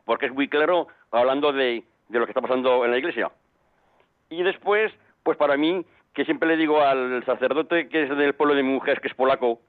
porque 0.06 0.28
es 0.28 0.34
muy 0.34 0.48
claro 0.48 0.88
hablando 1.12 1.52
de, 1.54 1.84
de 2.10 2.20
lo 2.20 2.26
que 2.26 2.32
está 2.32 2.42
pasando 2.42 2.86
en 2.86 2.92
la 2.92 2.98
iglesia. 2.98 3.32
Y 4.30 4.44
después, 4.44 4.92
pues 5.24 5.38
para 5.38 5.58
mí, 5.58 5.86
que 6.14 6.26
siempre 6.26 6.50
le 6.50 6.58
digo 6.58 6.82
al 6.82 7.24
sacerdote 7.26 7.88
que 7.90 8.04
es 8.04 8.10
del 8.10 8.34
pueblo 8.34 8.56
de 8.56 8.64
mi 8.64 8.74
mujer, 8.74 9.02
que 9.02 9.08
es 9.08 9.14
polaco, 9.14 9.62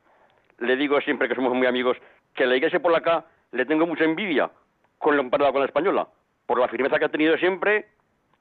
le 0.58 0.76
digo 0.76 1.00
siempre 1.00 1.28
que 1.28 1.34
somos 1.34 1.52
muy 1.52 1.66
amigos, 1.66 1.96
que 2.34 2.46
la 2.46 2.56
iglesia 2.56 2.80
polaca 2.80 3.26
le 3.54 3.64
tengo 3.64 3.86
mucha 3.86 4.04
envidia 4.04 4.50
con 4.98 5.16
comparado 5.16 5.52
con 5.52 5.60
la 5.60 5.66
española, 5.66 6.08
por 6.46 6.58
la 6.58 6.68
firmeza 6.68 6.98
que 6.98 7.04
ha 7.04 7.10
tenido 7.10 7.36
siempre 7.38 7.86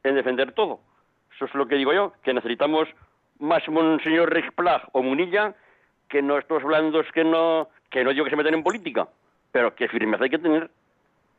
en 0.03 0.15
defender 0.15 0.51
todo. 0.53 0.79
Eso 1.35 1.45
es 1.45 1.53
lo 1.53 1.67
que 1.67 1.75
digo 1.75 1.93
yo, 1.93 2.13
que 2.23 2.33
necesitamos 2.33 2.87
más 3.39 3.67
Monseñor 3.69 4.33
Richplag 4.33 4.89
o 4.91 5.03
Munilla 5.03 5.55
que 6.09 6.21
no 6.21 6.37
estos 6.37 6.63
blandos 6.63 7.05
que 7.13 7.23
no, 7.23 7.69
que 7.89 8.03
no 8.03 8.11
digo 8.11 8.25
que 8.25 8.31
se 8.31 8.35
meten 8.35 8.53
en 8.55 8.63
política, 8.63 9.07
pero 9.51 9.75
que 9.75 9.87
firmeza 9.87 10.23
hay 10.23 10.29
que 10.29 10.39
tener. 10.39 10.69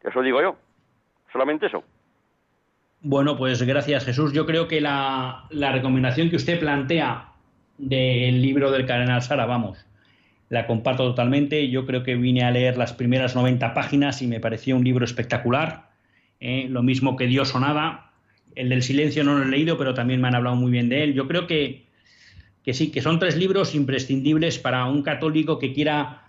Eso 0.02 0.20
digo 0.22 0.40
yo. 0.40 0.56
Solamente 1.32 1.66
eso. 1.66 1.82
Bueno, 3.00 3.36
pues 3.36 3.62
gracias 3.62 4.04
Jesús. 4.04 4.32
Yo 4.32 4.46
creo 4.46 4.68
que 4.68 4.80
la, 4.80 5.44
la 5.50 5.72
recomendación 5.72 6.30
que 6.30 6.36
usted 6.36 6.60
plantea 6.60 7.28
del 7.78 8.40
libro 8.40 8.70
del 8.70 8.86
Cardenal 8.86 9.22
Sara, 9.22 9.46
vamos, 9.46 9.84
la 10.54 10.66
comparto 10.66 11.04
totalmente. 11.04 11.68
Yo 11.68 11.84
creo 11.84 12.02
que 12.02 12.14
vine 12.14 12.44
a 12.44 12.50
leer 12.50 12.78
las 12.78 12.94
primeras 12.94 13.34
90 13.34 13.74
páginas 13.74 14.22
y 14.22 14.26
me 14.26 14.40
pareció 14.40 14.76
un 14.76 14.84
libro 14.84 15.04
espectacular. 15.04 15.90
¿eh? 16.40 16.66
lo 16.68 16.82
mismo 16.82 17.16
que 17.16 17.26
Dios 17.26 17.54
o 17.54 17.60
nada. 17.60 18.12
El 18.54 18.68
del 18.68 18.82
silencio 18.82 19.24
no 19.24 19.36
lo 19.36 19.44
he 19.44 19.48
leído, 19.48 19.76
pero 19.76 19.94
también 19.94 20.20
me 20.20 20.28
han 20.28 20.34
hablado 20.34 20.56
muy 20.56 20.70
bien 20.70 20.88
de 20.88 21.02
él. 21.02 21.14
Yo 21.14 21.26
creo 21.26 21.46
que, 21.46 21.86
que 22.62 22.74
sí, 22.74 22.90
que 22.90 23.02
son 23.02 23.18
tres 23.18 23.36
libros 23.36 23.74
imprescindibles 23.74 24.58
para 24.58 24.84
un 24.86 25.02
católico 25.02 25.58
que 25.58 25.72
quiera 25.72 26.28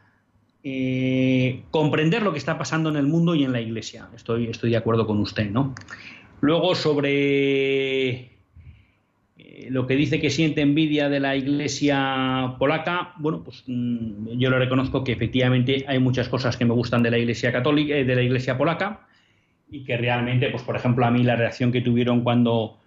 eh, 0.63 1.63
comprender 1.69 2.23
lo 2.23 2.31
que 2.31 2.39
está 2.39 2.57
pasando 2.57 2.89
en 2.89 2.95
el 2.95 3.05
mundo 3.05 3.35
y 3.35 3.43
en 3.43 3.51
la 3.51 3.61
Iglesia. 3.61 4.09
Estoy, 4.15 4.47
estoy 4.47 4.71
de 4.71 4.77
acuerdo 4.77 5.05
con 5.05 5.19
usted, 5.19 5.51
¿no? 5.51 5.75
Luego, 6.41 6.73
sobre 6.73 8.34
eh, 9.55 9.67
lo 9.69 9.87
que 9.87 9.95
dice 9.95 10.19
que 10.19 10.29
siente 10.29 10.61
envidia 10.61 11.07
de 11.07 11.21
la 11.21 11.35
iglesia 11.35 12.55
polaca, 12.59 13.13
bueno, 13.17 13.41
pues 13.43 13.63
mm, 13.65 14.37
yo 14.37 14.49
lo 14.49 14.59
reconozco 14.59 15.03
que 15.03 15.13
efectivamente 15.13 15.85
hay 15.87 15.99
muchas 15.99 16.27
cosas 16.27 16.57
que 16.57 16.65
me 16.65 16.73
gustan 16.73 17.01
de 17.01 17.11
la 17.11 17.17
iglesia 17.17 17.53
católica, 17.53 17.95
eh, 17.95 18.03
de 18.03 18.15
la 18.15 18.21
iglesia 18.21 18.57
polaca, 18.57 19.07
y 19.71 19.83
que 19.85 19.95
realmente, 19.95 20.49
pues 20.49 20.63
por 20.63 20.75
ejemplo, 20.75 21.05
a 21.05 21.11
mí 21.11 21.23
la 21.23 21.37
reacción 21.37 21.71
que 21.71 21.81
tuvieron 21.81 22.21
cuando 22.21 22.77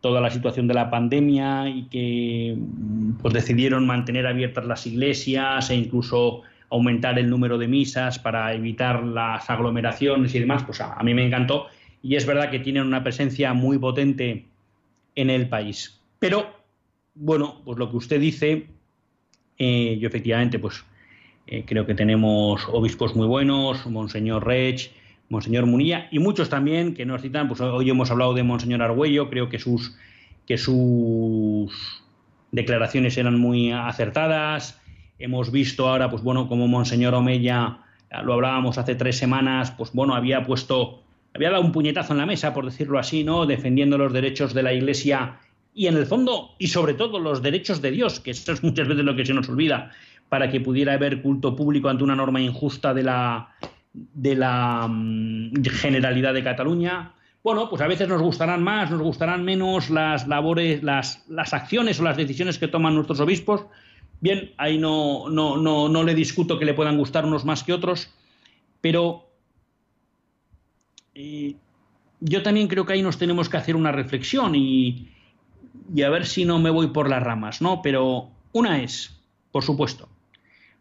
toda 0.00 0.20
la 0.20 0.30
situación 0.30 0.66
de 0.66 0.74
la 0.74 0.90
pandemia 0.90 1.68
y 1.68 1.84
que 1.84 2.56
mm, 2.56 3.18
pues 3.22 3.32
decidieron 3.32 3.86
mantener 3.86 4.26
abiertas 4.26 4.64
las 4.66 4.86
iglesias 4.86 5.70
e 5.70 5.76
incluso 5.76 6.42
aumentar 6.70 7.18
el 7.18 7.30
número 7.30 7.58
de 7.58 7.68
misas 7.68 8.18
para 8.18 8.52
evitar 8.54 9.04
las 9.04 9.48
aglomeraciones 9.50 10.34
y 10.34 10.40
demás, 10.40 10.64
pues 10.64 10.80
a, 10.80 10.94
a 10.94 11.02
mí 11.04 11.14
me 11.14 11.24
encantó 11.24 11.66
y 12.02 12.16
es 12.16 12.26
verdad 12.26 12.50
que 12.50 12.58
tienen 12.58 12.84
una 12.84 13.02
presencia 13.04 13.54
muy 13.54 13.78
potente 13.78 14.46
en 15.14 15.30
el 15.30 15.48
país. 15.48 15.97
Pero, 16.18 16.46
bueno, 17.14 17.60
pues 17.64 17.78
lo 17.78 17.90
que 17.90 17.96
usted 17.96 18.20
dice, 18.20 18.66
eh, 19.58 19.98
yo 20.00 20.08
efectivamente, 20.08 20.58
pues 20.58 20.84
eh, 21.46 21.64
creo 21.66 21.86
que 21.86 21.94
tenemos 21.94 22.66
obispos 22.68 23.14
muy 23.14 23.26
buenos, 23.26 23.86
Monseñor 23.86 24.46
Rech, 24.46 24.90
Monseñor 25.28 25.66
Munilla 25.66 26.08
y 26.10 26.18
muchos 26.18 26.48
también 26.48 26.94
que 26.94 27.04
nos 27.04 27.22
citan, 27.22 27.48
pues 27.48 27.60
hoy 27.60 27.90
hemos 27.90 28.10
hablado 28.10 28.34
de 28.34 28.42
Monseñor 28.42 28.82
Argüello, 28.82 29.28
creo 29.28 29.48
que 29.48 29.58
sus, 29.58 29.96
que 30.46 30.58
sus 30.58 32.02
declaraciones 32.50 33.16
eran 33.18 33.38
muy 33.38 33.72
acertadas. 33.72 34.80
Hemos 35.18 35.52
visto 35.52 35.88
ahora, 35.88 36.08
pues 36.10 36.22
bueno, 36.22 36.48
como 36.48 36.68
Monseñor 36.68 37.14
Omeya, 37.14 37.78
lo 38.22 38.34
hablábamos 38.34 38.78
hace 38.78 38.94
tres 38.94 39.18
semanas, 39.18 39.70
pues 39.72 39.92
bueno, 39.92 40.14
había 40.14 40.44
puesto 40.44 41.02
había 41.34 41.50
dado 41.50 41.62
un 41.62 41.72
puñetazo 41.72 42.14
en 42.14 42.18
la 42.18 42.26
mesa, 42.26 42.54
por 42.54 42.64
decirlo 42.64 42.98
así, 42.98 43.22
¿no? 43.22 43.46
Defendiendo 43.46 43.98
los 43.98 44.12
derechos 44.12 44.54
de 44.54 44.62
la 44.62 44.72
Iglesia 44.72 45.38
y 45.74 45.86
en 45.86 45.96
el 45.96 46.06
fondo, 46.06 46.54
y 46.58 46.68
sobre 46.68 46.94
todo, 46.94 47.18
los 47.18 47.42
derechos 47.42 47.80
de 47.80 47.90
Dios, 47.90 48.20
que 48.20 48.32
eso 48.32 48.52
es 48.52 48.62
muchas 48.62 48.88
veces 48.88 49.04
lo 49.04 49.14
que 49.14 49.24
se 49.24 49.34
nos 49.34 49.48
olvida, 49.48 49.92
para 50.28 50.50
que 50.50 50.60
pudiera 50.60 50.94
haber 50.94 51.22
culto 51.22 51.54
público 51.54 51.88
ante 51.88 52.04
una 52.04 52.16
norma 52.16 52.40
injusta 52.40 52.92
de 52.92 53.02
la, 53.02 53.54
de 53.92 54.34
la 54.34 54.86
mm, 54.88 55.62
generalidad 55.64 56.34
de 56.34 56.44
Cataluña. 56.44 57.12
Bueno, 57.42 57.70
pues 57.70 57.80
a 57.80 57.86
veces 57.86 58.08
nos 58.08 58.20
gustarán 58.20 58.62
más, 58.62 58.90
nos 58.90 59.00
gustarán 59.00 59.44
menos 59.44 59.88
las 59.90 60.26
labores, 60.26 60.82
las, 60.82 61.24
las 61.28 61.54
acciones 61.54 62.00
o 62.00 62.02
las 62.02 62.16
decisiones 62.16 62.58
que 62.58 62.68
toman 62.68 62.94
nuestros 62.94 63.20
obispos. 63.20 63.66
Bien, 64.20 64.50
ahí 64.56 64.78
no, 64.78 65.30
no, 65.30 65.56
no, 65.56 65.88
no 65.88 66.02
le 66.02 66.14
discuto 66.14 66.58
que 66.58 66.64
le 66.64 66.74
puedan 66.74 66.98
gustar 66.98 67.24
unos 67.24 67.44
más 67.44 67.62
que 67.62 67.72
otros, 67.72 68.12
pero 68.80 69.28
yo 72.20 72.42
también 72.42 72.68
creo 72.68 72.84
que 72.84 72.92
ahí 72.92 73.02
nos 73.02 73.18
tenemos 73.18 73.48
que 73.48 73.56
hacer 73.56 73.76
una 73.76 73.92
reflexión 73.92 74.54
y, 74.54 75.08
a 76.02 76.10
ver 76.10 76.26
si 76.26 76.44
no 76.44 76.58
me 76.58 76.70
voy 76.70 76.88
por 76.88 77.08
las 77.08 77.22
ramas, 77.22 77.62
¿no? 77.62 77.82
Pero 77.82 78.30
una 78.52 78.82
es, 78.82 79.20
por 79.52 79.64
supuesto, 79.64 80.08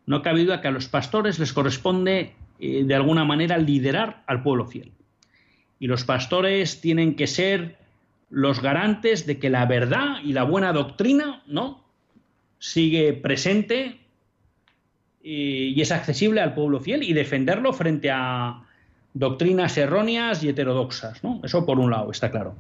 no 0.05 0.21
cabe 0.21 0.43
duda 0.43 0.61
que 0.61 0.67
a 0.67 0.71
los 0.71 0.87
pastores 0.87 1.39
les 1.39 1.53
corresponde 1.53 2.33
eh, 2.59 2.83
de 2.83 2.95
alguna 2.95 3.25
manera 3.25 3.57
liderar 3.57 4.23
al 4.27 4.43
pueblo 4.43 4.65
fiel. 4.65 4.91
Y 5.79 5.87
los 5.87 6.03
pastores 6.03 6.81
tienen 6.81 7.15
que 7.15 7.27
ser 7.27 7.77
los 8.29 8.61
garantes 8.61 9.25
de 9.25 9.39
que 9.39 9.49
la 9.49 9.65
verdad 9.65 10.17
y 10.23 10.33
la 10.33 10.43
buena 10.43 10.73
doctrina, 10.73 11.43
¿no? 11.47 11.85
sigue 12.59 13.13
presente 13.13 13.99
y, 15.21 15.69
y 15.69 15.81
es 15.81 15.91
accesible 15.91 16.41
al 16.41 16.53
pueblo 16.53 16.79
fiel 16.79 17.03
y 17.03 17.13
defenderlo 17.13 17.73
frente 17.73 18.09
a, 18.11 18.66
doctrinas 19.17 19.77
erróneas 19.77 20.43
y 20.43 20.49
heterodoxas, 20.49 21.23
¿no? 21.23 21.41
Eso 21.43 21.65
por 21.65 21.79
un 21.79 21.89
lado, 21.89 22.11
está 22.11 22.29
claro. 22.29 22.55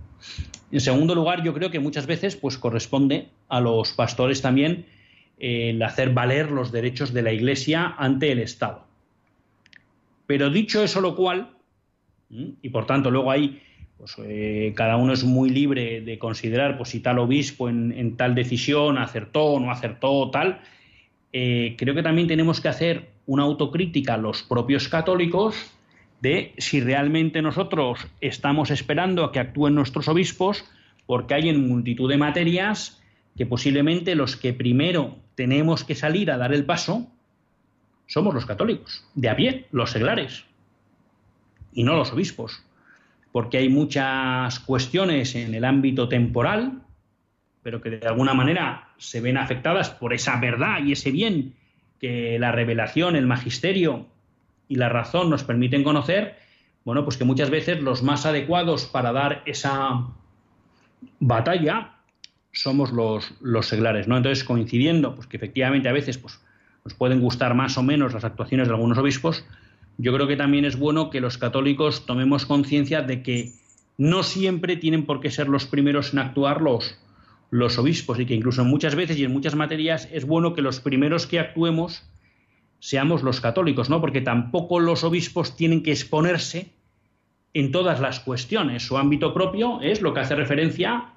En 0.71 0.79
segundo 0.79 1.13
lugar, 1.13 1.43
yo 1.43 1.53
creo 1.53 1.69
que 1.69 1.79
muchas 1.79 2.07
veces 2.07 2.35
pues, 2.35 2.57
corresponde 2.57 3.29
a 3.47 3.61
los 3.61 3.93
pastores 3.93 4.41
también 4.41 4.85
eh, 5.37 5.69
el 5.69 5.83
hacer 5.83 6.13
valer 6.13 6.51
los 6.51 6.71
derechos 6.71 7.13
de 7.13 7.21
la 7.21 7.31
Iglesia 7.31 7.93
ante 7.97 8.31
el 8.31 8.39
Estado. 8.39 8.85
Pero 10.25 10.49
dicho 10.49 10.83
eso 10.83 10.99
lo 10.99 11.15
cual, 11.15 11.51
y 12.29 12.69
por 12.69 12.85
tanto 12.85 13.11
luego 13.11 13.31
ahí 13.31 13.61
pues, 13.97 14.15
eh, 14.25 14.73
cada 14.75 14.97
uno 14.97 15.13
es 15.13 15.23
muy 15.23 15.49
libre 15.49 16.01
de 16.01 16.19
considerar 16.19 16.75
pues, 16.77 16.89
si 16.89 16.99
tal 16.99 17.19
obispo 17.19 17.69
en, 17.69 18.17
tal 18.17 18.35
decisión 18.35 18.97
acertó 18.97 19.43
o 19.45 19.59
no 19.59 19.71
acertó 19.71 20.29
tal, 20.31 20.59
eh, 21.31 21.75
creo 21.77 21.93
que 21.93 22.03
también 22.03 22.27
tenemos 22.27 22.59
que 22.59 22.67
hacer 22.67 23.09
una 23.27 23.43
autocrítica 23.43 24.15
a 24.15 24.17
los 24.17 24.43
propios 24.43 24.87
católicos 24.89 25.76
de 26.21 26.53
si 26.57 26.81
realmente 26.81 27.41
nosotros 27.41 28.07
estamos 28.21 28.71
esperando 28.71 29.23
a 29.23 29.31
que 29.31 29.39
actúen 29.39 29.75
nuestros 29.75 30.07
obispos, 30.07 30.65
porque 31.05 31.35
hay 31.35 31.49
en 31.49 31.67
multitud 31.67 32.09
de 32.09 32.17
materias 32.17 33.01
que 33.35 33.45
posiblemente 33.45 34.15
los 34.15 34.35
que 34.35 34.53
primero 34.53 35.17
tenemos 35.35 35.83
que 35.83 35.95
salir 35.95 36.31
a 36.31 36.37
dar 36.37 36.53
el 36.53 36.65
paso 36.65 37.07
somos 38.07 38.33
los 38.33 38.45
católicos, 38.45 39.05
de 39.15 39.29
a 39.29 39.35
pie, 39.35 39.67
los 39.71 39.91
seglares, 39.91 40.45
y 41.73 41.83
no 41.83 41.95
los 41.95 42.11
obispos, 42.11 42.63
porque 43.31 43.57
hay 43.57 43.69
muchas 43.69 44.59
cuestiones 44.61 45.35
en 45.35 45.53
el 45.53 45.65
ámbito 45.65 46.07
temporal, 46.07 46.81
pero 47.61 47.81
que 47.81 47.91
de 47.91 48.07
alguna 48.07 48.33
manera 48.33 48.89
se 48.97 49.19
ven 49.19 49.37
afectadas 49.37 49.89
por 49.89 50.13
esa 50.13 50.39
verdad 50.39 50.79
y 50.83 50.93
ese 50.93 51.11
bien 51.11 51.53
que 51.99 52.39
la 52.39 52.51
revelación, 52.51 53.15
el 53.15 53.27
magisterio 53.27 54.07
y 54.67 54.75
la 54.75 54.89
razón 54.89 55.29
nos 55.29 55.43
permiten 55.43 55.83
conocer, 55.83 56.35
bueno, 56.85 57.03
pues 57.03 57.17
que 57.17 57.25
muchas 57.25 57.49
veces 57.49 57.81
los 57.81 58.03
más 58.03 58.25
adecuados 58.25 58.85
para 58.85 59.11
dar 59.11 59.43
esa 59.45 60.07
batalla 61.19 61.97
somos 62.51 62.91
los, 62.91 63.33
los 63.41 63.67
seglares, 63.67 64.07
¿no? 64.07 64.17
Entonces, 64.17 64.43
coincidiendo, 64.43 65.15
pues 65.15 65.27
que 65.27 65.37
efectivamente 65.37 65.89
a 65.89 65.93
veces 65.93 66.17
pues, 66.17 66.39
nos 66.83 66.93
pueden 66.93 67.21
gustar 67.21 67.53
más 67.53 67.77
o 67.77 67.83
menos 67.83 68.13
las 68.13 68.23
actuaciones 68.23 68.67
de 68.67 68.73
algunos 68.73 68.97
obispos, 68.97 69.45
yo 69.97 70.13
creo 70.13 70.27
que 70.27 70.37
también 70.37 70.65
es 70.65 70.77
bueno 70.77 71.09
que 71.09 71.21
los 71.21 71.37
católicos 71.37 72.05
tomemos 72.05 72.45
conciencia 72.45 73.01
de 73.01 73.23
que 73.23 73.51
no 73.97 74.23
siempre 74.23 74.77
tienen 74.77 75.05
por 75.05 75.19
qué 75.19 75.31
ser 75.31 75.49
los 75.49 75.65
primeros 75.65 76.13
en 76.13 76.19
actuar 76.19 76.61
los, 76.61 76.99
los 77.49 77.77
obispos 77.79 78.19
y 78.19 78.25
que 78.25 78.35
incluso 78.35 78.63
muchas 78.63 78.95
veces 78.95 79.17
y 79.17 79.23
en 79.23 79.33
muchas 79.33 79.55
materias 79.55 80.07
es 80.11 80.25
bueno 80.25 80.53
que 80.53 80.61
los 80.61 80.79
primeros 80.79 81.25
que 81.25 81.39
actuemos 81.39 82.03
seamos 82.79 83.23
los 83.23 83.41
católicos, 83.41 83.89
¿no? 83.89 84.01
Porque 84.01 84.21
tampoco 84.21 84.79
los 84.79 85.03
obispos 85.03 85.55
tienen 85.55 85.83
que 85.83 85.91
exponerse 85.91 86.73
en 87.53 87.71
todas 87.71 87.99
las 87.99 88.19
cuestiones. 88.19 88.85
Su 88.85 88.97
ámbito 88.97 89.33
propio 89.33 89.81
es 89.81 90.01
lo 90.01 90.13
que 90.13 90.19
hace 90.19 90.35
referencia, 90.35 91.13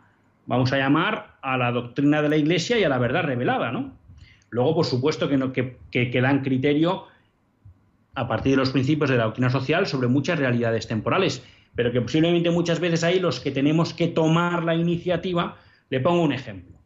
vamos 0.46 0.72
a 0.72 0.78
llamar, 0.78 1.36
a 1.42 1.56
la 1.56 1.72
doctrina 1.72 2.22
de 2.22 2.28
la 2.28 2.36
Iglesia 2.36 2.78
y 2.78 2.84
a 2.84 2.88
la 2.88 2.98
verdad 2.98 3.24
revelada, 3.24 3.72
¿no? 3.72 3.92
Luego, 4.50 4.74
por 4.74 4.86
supuesto, 4.86 5.28
que, 5.28 5.36
no, 5.36 5.52
dan 6.22 6.42
criterio 6.42 7.04
a 8.14 8.26
partir 8.26 8.52
de 8.52 8.56
los 8.56 8.70
principios 8.70 9.11
de 9.11 9.16
la 9.16 9.24
doctrina 9.24 9.50
social 9.50 9.86
sobre 9.86 10.08
muchas 10.08 10.38
realidades 10.38 10.88
temporales, 10.88 11.44
pero 11.74 11.92
que 11.92 12.00
posiblemente 12.00 12.50
muchas 12.50 12.80
veces 12.80 13.04
ahí 13.04 13.20
los 13.20 13.38
que 13.38 13.52
tenemos 13.52 13.94
que 13.94 14.08
tomar 14.08 14.64
la 14.64 14.74
iniciativa, 14.74 15.56
le 15.88 16.00
pongo 16.00 16.22
un 16.22 16.32
ejemplo. 16.32 16.76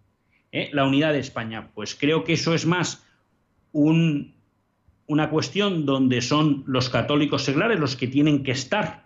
¿eh? 0.53 0.69
La 0.73 0.85
unidad 0.85 1.13
de 1.13 1.21
España, 1.21 1.71
pues 1.75 1.95
creo 1.95 2.23
que 2.25 2.35
eso 2.35 2.55
es 2.55 2.67
más 2.67 3.07
un, 3.73 4.35
una 5.07 5.31
cuestión 5.31 5.87
donde 5.87 6.23
son 6.23 6.65
los 6.67 6.89
católicos 6.89 7.45
seglares 7.45 7.79
los 7.79 7.97
que 7.97 8.07
tienen 8.07 8.43
que 8.43 8.53
estar 8.53 9.05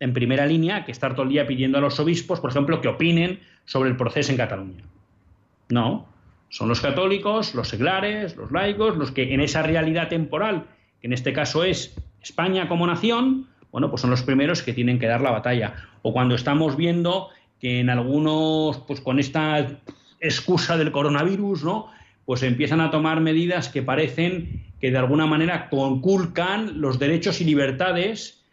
en 0.00 0.12
primera 0.12 0.46
línea, 0.46 0.84
que 0.84 0.92
estar 0.92 1.14
todo 1.14 1.24
el 1.24 1.28
día 1.28 1.46
pidiendo 1.46 1.78
a 1.78 1.80
los 1.80 2.00
obispos, 2.00 2.40
por 2.40 2.50
ejemplo, 2.50 2.80
que 2.80 2.88
opinen 2.88 3.40
sobre 3.64 3.90
el 3.90 3.96
proceso 3.96 4.32
en 4.32 4.38
Cataluña. 4.38 4.84
No, 5.68 6.08
son 6.48 6.68
los 6.68 6.80
católicos, 6.80 7.54
los 7.54 7.68
seglares, 7.68 8.36
los 8.36 8.50
laicos, 8.50 8.96
los 8.96 9.12
que 9.12 9.32
en 9.32 9.40
esa 9.40 9.62
realidad 9.62 10.08
temporal, 10.08 10.66
que 11.00 11.06
en 11.06 11.12
este 11.12 11.32
caso 11.32 11.64
es 11.64 11.94
España 12.20 12.68
como 12.68 12.86
nación, 12.86 13.46
bueno, 13.70 13.90
pues 13.90 14.02
son 14.02 14.10
los 14.10 14.22
primeros 14.22 14.62
que 14.62 14.72
tienen 14.72 14.98
que 14.98 15.06
dar 15.06 15.20
la 15.20 15.30
batalla. 15.30 15.74
O 16.02 16.12
cuando 16.12 16.34
estamos 16.34 16.76
viendo 16.76 17.28
que 17.58 17.80
en 17.80 17.88
algunos, 17.88 18.78
pues 18.80 19.00
con 19.00 19.18
esta 19.18 19.80
excusa 20.20 20.76
del 20.76 20.92
coronavirus, 20.92 21.64
¿no? 21.64 21.88
Pues 22.24 22.42
empiezan 22.42 22.80
a 22.80 22.90
tomar 22.90 23.20
medidas 23.20 23.68
que 23.68 23.82
parecen 23.82 24.64
que 24.80 24.90
de 24.90 24.98
alguna 24.98 25.26
manera 25.26 25.68
conculcan 25.68 26.80
los 26.80 26.98
derechos 26.98 27.40
y 27.40 27.44
libertades 27.44 28.44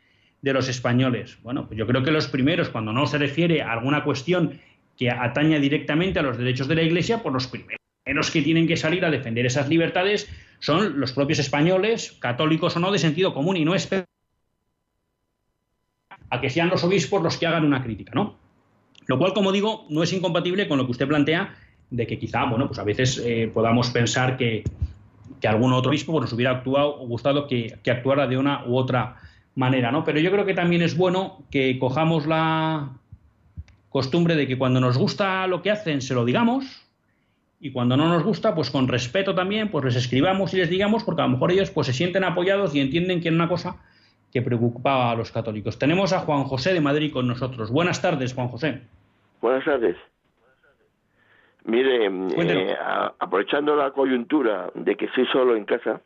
de 0.41 0.53
los 0.53 0.69
españoles. 0.69 1.37
Bueno, 1.43 1.67
pues 1.67 1.77
yo 1.77 1.85
creo 1.87 2.03
que 2.03 2.11
los 2.11 2.27
primeros, 2.27 2.69
cuando 2.69 2.93
no 2.93 3.05
se 3.07 3.17
refiere 3.17 3.61
a 3.61 3.71
alguna 3.71 4.03
cuestión 4.03 4.59
que 4.97 5.09
ataña 5.09 5.59
directamente 5.59 6.19
a 6.19 6.23
los 6.23 6.37
derechos 6.37 6.67
de 6.67 6.75
la 6.75 6.83
Iglesia, 6.83 7.21
pues 7.23 7.33
los 7.33 7.47
primeros 7.47 8.31
que 8.31 8.41
tienen 8.41 8.67
que 8.67 8.77
salir 8.77 9.05
a 9.05 9.11
defender 9.11 9.45
esas 9.45 9.69
libertades 9.69 10.29
son 10.59 10.99
los 10.99 11.13
propios 11.13 11.39
españoles, 11.39 12.17
católicos 12.19 12.75
o 12.75 12.79
no, 12.79 12.91
de 12.91 12.99
sentido 12.99 13.33
común, 13.33 13.57
y 13.57 13.65
no 13.65 13.75
es 13.75 13.89
a 16.29 16.41
que 16.41 16.49
sean 16.49 16.69
los 16.69 16.83
obispos 16.83 17.23
los 17.23 17.37
que 17.37 17.47
hagan 17.47 17.65
una 17.65 17.83
crítica, 17.83 18.11
¿no? 18.13 18.37
Lo 19.07 19.17
cual, 19.17 19.33
como 19.33 19.51
digo, 19.51 19.87
no 19.89 20.03
es 20.03 20.13
incompatible 20.13 20.67
con 20.67 20.77
lo 20.77 20.85
que 20.85 20.91
usted 20.91 21.07
plantea 21.07 21.55
de 21.89 22.07
que 22.07 22.19
quizá, 22.19 22.45
bueno, 22.45 22.67
pues 22.67 22.79
a 22.79 22.83
veces 22.83 23.21
eh, 23.25 23.49
podamos 23.53 23.89
pensar 23.89 24.37
que, 24.37 24.63
algún 25.47 25.71
otro 25.71 25.89
obispo 25.89 26.11
pues, 26.11 26.23
nos 26.23 26.33
hubiera 26.33 26.51
actuado, 26.51 26.97
gustado 26.99 27.47
que, 27.47 27.77
que, 27.81 27.91
actuara 27.91 28.27
de 28.27 28.37
una 28.37 28.65
u 28.65 28.75
otra 28.75 29.15
manera, 29.55 29.91
¿no? 29.91 30.03
Pero 30.03 30.19
yo 30.19 30.31
creo 30.31 30.45
que 30.45 30.53
también 30.53 30.81
es 30.81 30.97
bueno 30.97 31.39
que 31.49 31.79
cojamos 31.79 32.27
la 32.27 32.89
costumbre 33.89 34.35
de 34.35 34.47
que 34.47 34.57
cuando 34.57 34.79
nos 34.79 34.97
gusta 34.97 35.47
lo 35.47 35.61
que 35.61 35.71
hacen 35.71 36.01
se 36.01 36.13
lo 36.13 36.25
digamos 36.25 36.89
y 37.59 37.71
cuando 37.71 37.97
no 37.97 38.07
nos 38.07 38.23
gusta, 38.23 38.55
pues 38.55 38.69
con 38.69 38.87
respeto 38.87 39.35
también, 39.35 39.69
pues 39.69 39.83
les 39.83 39.95
escribamos 39.97 40.53
y 40.53 40.57
les 40.57 40.69
digamos, 40.69 41.03
porque 41.03 41.21
a 41.21 41.25
lo 41.25 41.31
mejor 41.31 41.51
ellos 41.51 41.71
pues 41.71 41.87
se 41.87 41.93
sienten 41.93 42.23
apoyados 42.23 42.73
y 42.73 42.79
entienden 42.79 43.19
que 43.19 43.27
es 43.27 43.35
una 43.35 43.49
cosa 43.49 43.75
que 44.31 44.41
preocupaba 44.41 45.11
a 45.11 45.15
los 45.15 45.31
católicos. 45.31 45.77
Tenemos 45.77 46.13
a 46.13 46.19
Juan 46.19 46.45
José 46.45 46.73
de 46.73 46.81
Madrid 46.81 47.11
con 47.11 47.27
nosotros. 47.27 47.69
Buenas 47.69 48.01
tardes, 48.01 48.33
Juan 48.33 48.47
José. 48.47 48.81
Buenas 49.41 49.65
tardes. 49.65 49.97
Mire, 51.65 52.05
eh, 52.05 52.77
aprovechando 53.19 53.75
la 53.75 53.91
coyuntura 53.91 54.71
de 54.73 54.95
que 54.95 55.05
estoy 55.05 55.25
solo 55.27 55.55
en 55.55 55.65
casa, 55.65 56.01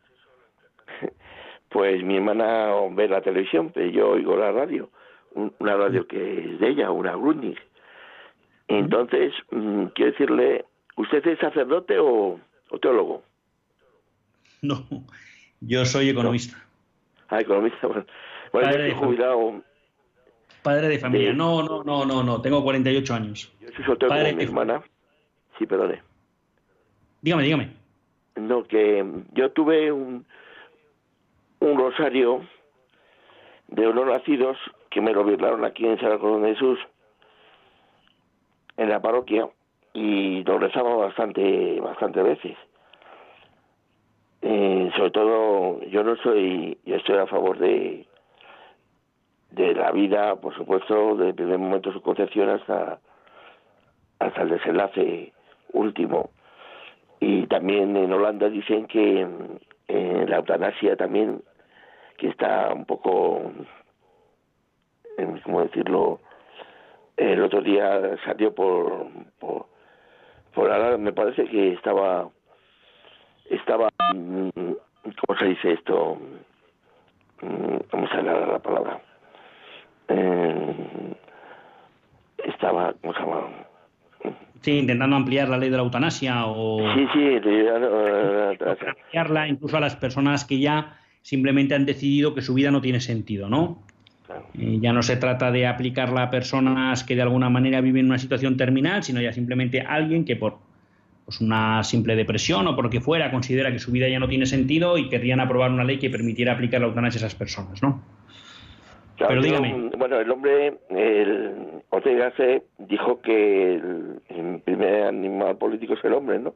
pues 1.68 2.02
mi 2.02 2.16
hermana 2.16 2.72
ve 2.90 3.08
la 3.08 3.22
televisión, 3.22 3.70
pero 3.72 3.88
yo 3.88 4.10
oigo 4.10 4.36
la 4.36 4.52
radio, 4.52 4.90
una 5.34 5.76
radio 5.76 6.06
que 6.06 6.40
es 6.40 6.60
de 6.60 6.68
ella, 6.68 6.90
una 6.90 7.12
Grundig. 7.12 7.58
Entonces, 8.68 9.32
mm, 9.50 9.86
quiero 9.94 10.12
decirle, 10.12 10.64
¿usted 10.96 11.26
es 11.26 11.38
sacerdote 11.38 11.98
o, 11.98 12.40
teólogo? 12.80 13.22
No, 14.62 14.84
yo 15.60 15.84
soy 15.84 16.08
economista. 16.08 16.56
Ah, 17.28 17.40
economista, 17.40 17.86
bueno. 17.86 18.06
Padre 18.50 18.84
de 18.84 18.94
jubilado. 18.94 19.62
Padre 20.62 20.88
de 20.88 20.98
familia. 20.98 21.32
No, 21.32 21.62
no, 21.62 21.84
no, 21.84 22.04
no, 22.04 22.22
no. 22.22 22.40
Tengo 22.40 22.62
48 22.62 23.14
años. 23.14 23.52
Yo 23.60 23.68
soy 23.76 23.84
soltero 23.84 24.08
Padre 24.08 24.32
mi 24.34 24.44
hermana. 24.44 24.82
Sí, 25.58 25.66
perdone. 25.66 26.02
Dígame, 27.22 27.42
dígame. 27.44 27.70
No, 28.36 28.64
que 28.64 29.04
yo 29.32 29.50
tuve 29.52 29.92
un, 29.92 30.26
un 31.60 31.78
rosario 31.78 32.42
de 33.68 33.88
unos 33.88 34.06
nacidos 34.06 34.58
que 34.90 35.00
me 35.00 35.12
lo 35.12 35.24
virlaron 35.24 35.64
aquí 35.64 35.86
en 35.86 35.98
San 35.98 36.10
de 36.42 36.48
Jesús, 36.54 36.78
en 38.76 38.88
la 38.88 39.00
parroquia, 39.00 39.48
y 39.92 40.42
lo 40.44 40.58
rezaba 40.58 40.96
bastante, 40.96 41.80
bastante 41.80 42.22
veces. 42.22 42.56
Eh, 44.42 44.90
sobre 44.96 45.10
todo, 45.10 45.80
yo 45.84 46.02
no 46.02 46.16
soy, 46.16 46.76
yo 46.84 46.96
estoy 46.96 47.16
a 47.16 47.26
favor 47.26 47.58
de 47.58 48.06
de 49.54 49.74
la 49.74 49.92
vida, 49.92 50.34
por 50.36 50.54
supuesto, 50.54 51.14
desde 51.14 51.28
el 51.28 51.34
primer 51.34 51.58
momento 51.58 51.90
de 51.90 51.94
su 51.94 52.02
concepción 52.02 52.50
hasta, 52.50 52.98
hasta 54.18 54.42
el 54.42 54.48
desenlace 54.48 55.32
último. 55.74 56.30
Y 57.20 57.46
también 57.46 57.96
en 57.96 58.12
Holanda 58.12 58.48
dicen 58.48 58.86
que 58.86 59.26
la 59.88 60.36
eutanasia 60.36 60.96
también, 60.96 61.42
que 62.16 62.28
está 62.28 62.72
un 62.72 62.86
poco, 62.86 63.52
¿cómo 65.44 65.62
decirlo? 65.62 66.20
El 67.16 67.42
otro 67.42 67.60
día 67.60 68.16
salió 68.24 68.54
por, 68.54 69.06
por, 69.38 69.66
por 70.54 70.98
me 70.98 71.12
parece 71.12 71.44
que 71.44 71.74
estaba 71.74 72.28
estaba, 73.50 73.88
mm, 74.14 74.48
¿cómo 74.50 75.38
se 75.38 75.44
dice 75.46 75.72
esto? 75.72 76.18
¿Cómo 77.90 78.08
se 78.08 78.16
llama 78.16 78.46
la 78.46 78.58
palabra? 78.58 79.00
Eh, 80.08 81.14
estaba, 82.44 82.94
¿cómo 83.00 83.12
se 83.12 83.20
llama? 83.20 83.48
Sí, 84.64 84.78
intentando 84.78 85.14
ampliar 85.14 85.50
la 85.50 85.58
ley 85.58 85.68
de 85.68 85.76
la 85.76 85.82
eutanasia 85.82 86.46
o... 86.46 86.78
Sí, 86.94 87.06
sí, 87.12 87.38
ampliarla 88.88 89.46
incluso 89.46 89.76
a 89.76 89.80
las 89.80 89.94
personas 89.94 90.46
que 90.46 90.58
ya 90.58 90.96
simplemente 91.20 91.74
han 91.74 91.84
decidido 91.84 92.34
que 92.34 92.40
su 92.40 92.54
vida 92.54 92.70
no 92.70 92.80
tiene 92.80 93.00
sentido, 93.00 93.50
¿no? 93.50 93.82
Eh, 94.58 94.78
ya 94.80 94.94
no 94.94 95.02
se 95.02 95.16
trata 95.16 95.50
de 95.50 95.66
aplicarla 95.66 96.22
a 96.22 96.30
personas 96.30 97.04
que 97.04 97.14
de 97.14 97.20
alguna 97.20 97.50
manera 97.50 97.82
viven 97.82 98.06
una 98.06 98.18
situación 98.18 98.56
terminal, 98.56 99.02
sino 99.02 99.20
ya 99.20 99.34
simplemente 99.34 99.82
alguien 99.82 100.24
que 100.24 100.36
por 100.36 100.56
pues 101.26 101.42
una 101.42 101.84
simple 101.84 102.16
depresión 102.16 102.66
o 102.66 102.74
por 102.74 102.86
lo 102.86 102.90
que 102.90 103.02
fuera, 103.02 103.30
considera 103.30 103.70
que 103.70 103.78
su 103.78 103.92
vida 103.92 104.08
ya 104.08 104.18
no 104.18 104.28
tiene 104.28 104.46
sentido 104.46 104.96
y 104.96 105.10
querrían 105.10 105.40
aprobar 105.40 105.72
una 105.72 105.84
ley 105.84 105.98
que 105.98 106.08
permitiera 106.08 106.54
aplicar 106.54 106.80
la 106.80 106.86
eutanasia 106.86 107.18
a 107.18 107.26
esas 107.26 107.34
personas, 107.34 107.82
¿no? 107.82 108.02
Pero 109.18 109.40
dígame. 109.40 109.90
bueno, 109.96 110.18
el 110.18 110.30
hombre, 110.30 110.74
el 110.90 111.82
Ortega 111.90 112.32
se 112.36 112.62
dijo 112.78 113.20
que 113.20 113.74
el, 113.74 114.20
primer 114.64 115.04
animal 115.04 115.56
político 115.56 115.94
es 115.94 116.04
el 116.04 116.14
hombre, 116.14 116.38
¿no? 116.38 116.54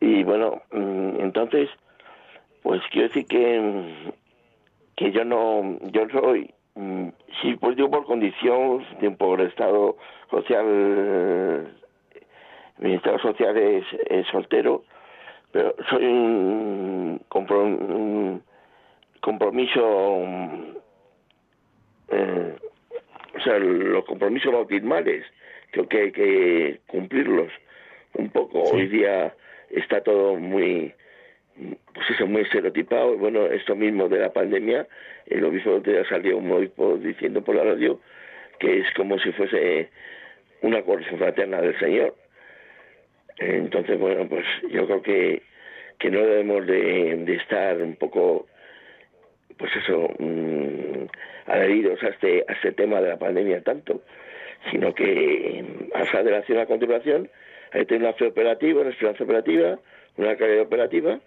Y 0.00 0.22
bueno, 0.24 0.62
mm, 0.72 1.20
entonces, 1.20 1.70
pues 2.62 2.82
quiero 2.90 3.08
decir 3.08 3.26
que, 3.26 4.12
que 4.96 5.12
yo 5.12 5.24
no, 5.24 5.78
yo 5.92 6.06
soy, 6.10 6.52
mm, 6.74 7.08
sí 7.40 7.54
político 7.56 7.90
por 7.90 8.04
condición, 8.04 8.84
por 9.18 9.40
estado 9.40 9.96
social 10.30 11.74
mi 12.78 12.94
estado 12.94 13.18
social 13.20 13.56
es, 13.56 14.26
soltero, 14.30 14.84
pero 15.50 15.74
soy 15.88 16.04
un, 16.04 17.20
compromiso, 19.20 19.82
eh, 22.10 22.54
o 23.36 23.40
sea, 23.40 23.58
los 23.58 24.04
compromisos 24.04 24.52
bautismales, 24.52 25.24
creo 25.70 25.88
que 25.88 25.98
hay 25.98 26.12
que 26.12 26.80
cumplirlos 26.86 27.52
un 28.14 28.30
poco. 28.30 28.62
Hoy 28.62 28.86
día 28.86 29.34
está 29.70 30.00
todo 30.02 30.36
muy, 30.36 30.94
pues 31.94 32.10
eso, 32.10 32.26
muy 32.26 32.42
estereotipado. 32.42 33.16
Bueno, 33.16 33.46
esto 33.46 33.76
mismo 33.76 34.08
de 34.08 34.20
la 34.20 34.32
pandemia, 34.32 34.86
el 35.26 35.44
obispo 35.44 35.80
de 35.80 36.04
salió 36.06 36.38
un 36.38 36.50
obispo 36.50 36.96
diciendo 36.96 37.42
por 37.42 37.56
la 37.56 37.64
radio 37.64 38.00
que 38.58 38.78
es 38.80 38.90
como 38.94 39.18
si 39.18 39.32
fuese 39.32 39.90
una 40.62 40.82
corrección 40.82 41.18
fraterna 41.18 41.60
del 41.60 41.78
Señor. 41.78 42.14
Entonces, 43.38 43.98
bueno, 43.98 44.26
pues 44.28 44.44
yo 44.70 44.86
creo 44.86 45.02
que, 45.02 45.42
que 45.98 46.10
no 46.10 46.20
debemos 46.20 46.66
de, 46.66 47.34
estar 47.34 47.76
un 47.82 47.96
poco, 47.96 48.46
pues 49.58 49.70
eso, 49.76 50.08
mm, 50.18 50.95
adheridos 51.46 52.02
a 52.02 52.08
este, 52.08 52.44
a 52.48 52.52
este 52.52 52.72
tema 52.72 53.00
de 53.00 53.10
la 53.10 53.18
pandemia 53.18 53.62
tanto, 53.62 54.02
sino 54.70 54.94
que 54.94 55.64
a 55.94 56.02
esa 56.02 56.18
adeleración 56.18 56.58
a 56.58 56.66
continuación 56.66 57.28
hay 57.72 57.80
que 57.80 57.86
tener 57.86 58.02
una 58.02 58.12
fe 58.14 58.26
operativa, 58.26 58.80
una 58.80 58.90
esperanza 58.90 59.24
operativa, 59.24 59.78
una 60.16 60.36
calidad 60.36 60.62
operativa. 60.62 61.18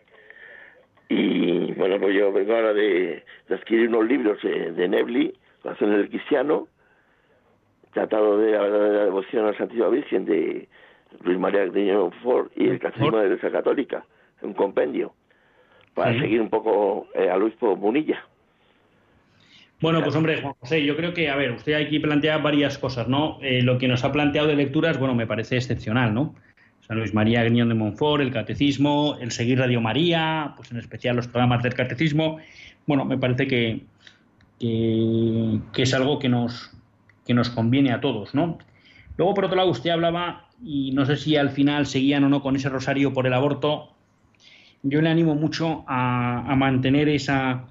Y 1.09 1.73
bueno, 1.73 1.99
pues 1.99 2.15
yo 2.15 2.31
vengo 2.31 2.55
ahora 2.55 2.73
de, 2.73 3.23
adquirir 3.49 3.89
unos 3.89 4.07
libros 4.07 4.41
de, 4.41 4.71
de 4.71 4.87
Nebli, 4.87 5.33
Corazón 5.61 5.91
del 5.91 6.09
Cristiano, 6.09 6.67
Tratado 7.93 8.37
de 8.37 8.51
la 8.51 8.61
verdadera 8.61 9.05
devoción 9.05 9.45
a 9.45 9.51
la 9.51 9.57
Santísima 9.57 9.89
Virgen 9.89 10.25
de 10.25 10.67
Luis 11.23 11.39
María 11.39 11.65
de 11.65 12.11
Ford 12.21 12.51
y 12.55 12.69
el 12.69 12.79
Catecismo 12.79 13.17
de 13.17 13.23
la 13.23 13.25
Iglesia 13.25 13.51
Católica, 13.51 14.05
un 14.43 14.53
compendio, 14.53 15.13
para 15.95 16.13
seguir 16.13 16.39
un 16.39 16.49
poco 16.49 17.07
eh, 17.15 17.29
al 17.29 17.41
obispo 17.41 17.75
Munilla. 17.75 18.23
Bueno, 19.81 20.03
pues 20.03 20.13
hombre, 20.15 20.41
Juan 20.41 20.55
José, 20.59 20.83
yo 20.83 20.97
creo 20.97 21.13
que, 21.13 21.29
a 21.29 21.37
ver, 21.37 21.51
usted 21.51 21.73
aquí 21.73 21.99
plantea 21.99 22.37
varias 22.39 22.77
cosas, 22.77 23.07
¿no? 23.07 23.39
Eh, 23.41 23.61
lo 23.61 23.77
que 23.77 23.87
nos 23.87 24.03
ha 24.03 24.11
planteado 24.11 24.49
de 24.49 24.57
lecturas, 24.57 24.99
bueno, 24.99 25.15
me 25.15 25.25
parece 25.25 25.55
excepcional, 25.55 26.13
¿no? 26.13 26.35
San 26.81 26.97
Luis 26.97 27.13
María 27.13 27.43
Griñón 27.43 27.69
de 27.69 27.75
Montfort, 27.75 28.21
el 28.21 28.31
Catecismo, 28.31 29.17
el 29.21 29.31
seguir 29.31 29.59
Radio 29.59 29.79
María, 29.79 30.53
pues 30.57 30.71
en 30.71 30.79
especial 30.79 31.15
los 31.15 31.27
programas 31.27 31.63
del 31.63 31.75
Catecismo. 31.75 32.39
Bueno, 32.87 33.05
me 33.05 33.17
parece 33.17 33.47
que, 33.47 33.85
que, 34.59 35.81
es 35.81 35.93
algo 35.93 36.19
que 36.19 36.27
nos, 36.27 36.71
que 37.25 37.33
nos 37.33 37.49
conviene 37.49 37.93
a 37.93 38.01
todos, 38.01 38.35
¿no? 38.35 38.57
Luego, 39.15 39.33
por 39.33 39.45
otro 39.45 39.55
lado, 39.55 39.69
usted 39.69 39.91
hablaba, 39.91 40.49
y 40.61 40.91
no 40.91 41.05
sé 41.05 41.15
si 41.15 41.37
al 41.37 41.51
final 41.51 41.85
seguían 41.85 42.25
o 42.25 42.29
no 42.29 42.41
con 42.41 42.57
ese 42.57 42.67
rosario 42.67 43.13
por 43.13 43.27
el 43.27 43.33
aborto, 43.33 43.93
yo 44.83 45.01
le 45.01 45.09
animo 45.09 45.35
mucho 45.35 45.85
a 45.87 46.53
mantener 46.57 47.07
esa, 47.07 47.65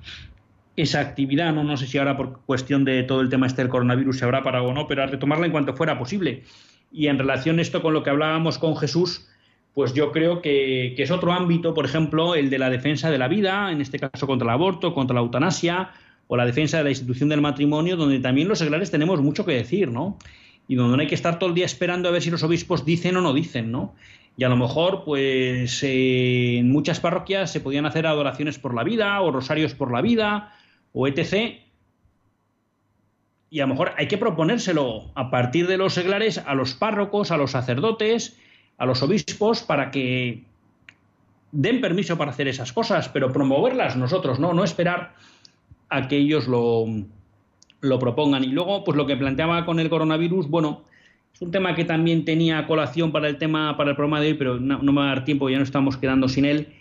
esa 0.83 1.01
actividad, 1.01 1.53
¿no? 1.53 1.65
no 1.65 1.77
sé 1.77 1.87
si 1.87 1.99
ahora 1.99 2.17
por 2.17 2.41
cuestión 2.47 2.85
de 2.85 3.03
todo 3.03 3.21
el 3.21 3.29
tema 3.29 3.47
este 3.47 3.63
del 3.63 3.71
coronavirus 3.71 4.19
se 4.19 4.25
habrá 4.25 4.43
parado 4.43 4.67
o 4.67 4.73
no, 4.73 4.87
pero 4.87 5.03
a 5.03 5.07
retomarla 5.07 5.47
en 5.47 5.53
cuanto 5.53 5.75
fuera 5.75 5.99
posible. 5.99 6.45
Y 6.93 7.09
en 7.09 7.19
relación 7.19 7.59
a 7.59 7.63
esto 7.63 7.83
con 7.83 7.93
lo 7.93 8.03
que 8.03 8.11
hablábamos 8.11 8.59
con 8.59 8.77
Jesús, 8.77 9.29
pues 9.75 9.93
yo 9.95 10.13
creo 10.13 10.41
que, 10.41 10.95
es 10.97 11.11
otro 11.11 11.33
ámbito, 11.33 11.75
por 11.75 11.85
ejemplo, 11.85 12.35
el 12.35 12.51
de 12.51 12.59
la 12.59 12.71
defensa 12.71 13.11
de 13.11 13.19
la 13.19 13.29
vida, 13.29 13.71
en 13.71 13.81
este 13.81 13.99
caso 13.99 14.27
contra 14.27 14.47
el 14.47 14.51
aborto, 14.51 14.95
contra 14.95 15.15
la 15.15 15.21
eutanasia, 15.21 15.91
o 16.27 16.37
la 16.37 16.45
defensa 16.45 16.79
de 16.79 16.85
la 16.85 16.91
institución 16.91 17.29
del 17.29 17.41
matrimonio, 17.41 17.97
donde 17.97 18.21
también 18.21 18.49
los 18.49 18.59
seglares 18.59 18.91
tenemos 18.91 19.21
mucho 19.21 19.45
que 19.45 19.53
decir, 19.53 19.91
¿no? 19.91 20.19
Y 20.69 20.75
donde 20.75 20.97
no 20.97 21.01
hay 21.01 21.07
que 21.07 21.15
estar 21.15 21.39
todo 21.39 21.49
el 21.49 21.55
día 21.55 21.65
esperando 21.65 22.09
a 22.09 22.13
ver 22.13 22.23
si 22.23 22.31
los 22.31 22.43
obispos 22.43 22.85
dicen 22.85 23.17
o 23.17 23.21
no 23.23 23.33
dicen, 23.33 23.73
¿no? 23.73 23.95
Y 24.37 24.45
a 24.45 24.49
lo 24.49 24.57
mejor, 24.57 25.05
pues 25.05 25.83
eh, 25.83 26.59
en 26.59 26.71
muchas 26.71 27.01
parroquias 27.01 27.51
se 27.51 27.61
podían 27.61 27.87
hacer 27.87 28.07
adoraciones 28.07 28.59
por 28.59 28.75
la 28.75 28.85
vida 28.85 29.21
o 29.21 29.33
rosarios 29.33 29.75
por 29.75 29.93
la 29.93 30.01
vida, 30.01 30.53
o 31.01 31.07
etc. 31.07 31.61
Y 33.51 33.61
a 33.61 33.67
lo 33.67 33.69
mejor 33.69 33.93
hay 33.97 34.09
que 34.09 34.19
proponérselo 34.19 35.13
a 35.15 35.31
partir 35.31 35.69
de 35.69 35.77
los 35.77 35.95
seglares 35.95 36.39
a 36.39 36.57
los 36.57 36.75
párrocos, 36.75 37.31
a 37.31 37.37
los 37.37 37.53
sacerdotes, 37.53 38.37
a 38.79 38.85
los 38.85 39.01
obispos, 39.01 39.63
para 39.63 39.93
que 39.93 40.43
den 41.53 41.81
permiso 41.81 42.19
para 42.19 42.33
hacer 42.33 42.49
esas 42.49 42.73
cosas, 42.73 43.09
pero 43.09 43.33
promoverlas 43.33 43.97
nosotros, 43.97 44.41
¿no? 44.41 44.53
No 44.55 44.65
esperar 44.65 45.15
a 45.89 46.09
que 46.09 46.17
ellos 46.17 46.49
lo, 46.49 46.87
lo 47.81 47.99
propongan. 48.01 48.43
Y 48.43 48.49
luego, 48.49 48.83
pues 48.83 48.97
lo 48.97 49.07
que 49.07 49.17
planteaba 49.17 49.65
con 49.65 49.79
el 49.79 49.89
coronavirus, 49.89 50.49
bueno, 50.49 50.83
es 51.33 51.41
un 51.41 51.53
tema 51.53 51.77
que 51.77 51.85
también 51.85 52.25
tenía 52.25 52.67
colación 52.67 53.13
para 53.13 53.29
el 53.29 53.39
tema, 53.39 53.77
para 53.77 53.91
el 53.91 53.97
programa 53.97 54.21
de 54.21 54.29
hoy, 54.29 54.35
pero 54.35 54.59
no, 54.59 54.83
no 54.83 54.93
me 54.93 55.01
va 55.01 55.13
a 55.13 55.15
dar 55.15 55.25
tiempo, 55.25 55.49
ya 55.49 55.59
no 55.59 55.63
estamos 55.63 55.97
quedando 55.97 56.27
sin 56.27 56.45
él. 56.45 56.75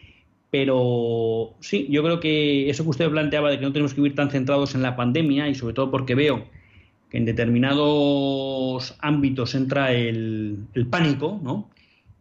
Pero 0.50 1.56
sí, 1.60 1.88
yo 1.90 2.04
creo 2.04 2.20
que 2.20 2.70
eso 2.70 2.84
que 2.84 2.90
usted 2.90 3.10
planteaba 3.10 3.50
de 3.50 3.60
que 3.60 3.66
no 3.66 3.74
tenemos 3.74 3.94
que 3.94 4.02
vivir 4.02 4.16
tan 4.16 4.30
centrados 4.30 4.76
en 4.76 4.82
la 4.82 4.96
pandemia 4.96 5.50
y 5.50 5.56
sobre 5.56 5.74
todo 5.74 5.92
porque 5.92 6.16
veo 6.16 6.46
que 7.10 7.18
en 7.18 7.26
determinados 7.26 8.96
ámbitos 9.00 9.56
entra 9.56 9.92
el, 9.92 10.68
pánico, 10.90 11.40
¿no? 11.44 11.70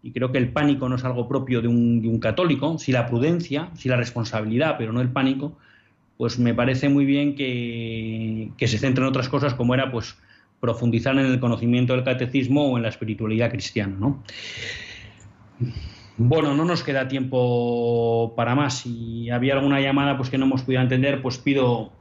Y 0.02 0.12
creo 0.12 0.30
que 0.30 0.38
el 0.38 0.52
pánico 0.52 0.88
no 0.88 0.96
es 0.96 1.04
algo 1.04 1.28
propio 1.28 1.60
de 1.60 1.68
un, 1.68 2.00
de 2.00 2.08
un 2.08 2.20
católico, 2.20 2.78
si 2.78 2.92
la 2.92 3.06
prudencia, 3.06 3.70
si 3.74 3.88
la 3.88 3.96
responsabilidad, 3.96 4.76
pero 4.78 4.92
no 4.92 5.00
el 5.00 5.08
pánico, 5.08 5.56
pues 6.16 6.38
me 6.38 6.54
parece 6.54 6.88
muy 6.88 7.04
bien 7.04 7.34
que, 7.34 8.52
que 8.56 8.68
se 8.68 8.78
centre 8.78 9.02
en 9.02 9.08
otras 9.08 9.28
cosas 9.28 9.54
como 9.54 9.74
era 9.74 9.90
pues 9.90 10.16
profundizar 10.60 11.18
en 11.18 11.26
el 11.26 11.40
conocimiento 11.40 11.92
del 11.92 12.04
catecismo 12.04 12.70
o 12.70 12.76
en 12.76 12.84
la 12.84 12.88
espiritualidad 12.88 13.50
cristiana, 13.50 13.96
¿no? 13.98 14.22
Bueno, 16.18 16.54
no 16.54 16.64
nos 16.64 16.82
queda 16.82 17.08
tiempo 17.08 18.32
para 18.36 18.54
más. 18.54 18.78
Si 18.78 19.28
había 19.30 19.54
alguna 19.54 19.80
llamada 19.80 20.16
pues 20.16 20.30
que 20.30 20.38
no 20.38 20.46
hemos 20.46 20.62
podido 20.62 20.80
entender, 20.80 21.20
pues 21.20 21.38
pido, 21.38 21.92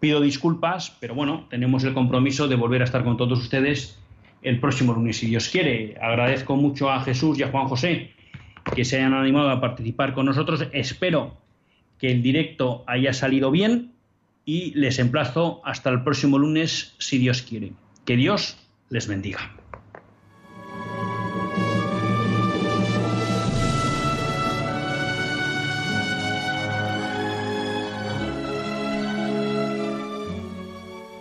pido 0.00 0.20
disculpas, 0.20 0.96
pero 1.00 1.14
bueno, 1.14 1.46
tenemos 1.50 1.84
el 1.84 1.92
compromiso 1.92 2.48
de 2.48 2.56
volver 2.56 2.80
a 2.80 2.84
estar 2.84 3.04
con 3.04 3.16
todos 3.16 3.38
ustedes 3.38 3.98
el 4.42 4.60
próximo 4.60 4.94
lunes, 4.94 5.18
si 5.18 5.26
Dios 5.26 5.48
quiere. 5.48 5.96
Agradezco 6.00 6.56
mucho 6.56 6.90
a 6.90 7.00
Jesús 7.02 7.38
y 7.38 7.42
a 7.42 7.48
Juan 7.48 7.68
José 7.68 8.12
que 8.74 8.84
se 8.84 8.96
hayan 8.96 9.14
animado 9.14 9.50
a 9.50 9.60
participar 9.60 10.14
con 10.14 10.26
nosotros. 10.26 10.66
Espero 10.72 11.36
que 11.98 12.10
el 12.10 12.22
directo 12.22 12.84
haya 12.86 13.12
salido 13.12 13.50
bien 13.50 13.92
y 14.44 14.72
les 14.74 14.98
emplazo 14.98 15.60
hasta 15.64 15.90
el 15.90 16.02
próximo 16.02 16.38
lunes, 16.38 16.94
si 16.98 17.18
Dios 17.18 17.42
quiere. 17.42 17.72
Que 18.04 18.16
Dios 18.16 18.56
les 18.88 19.06
bendiga. 19.06 19.57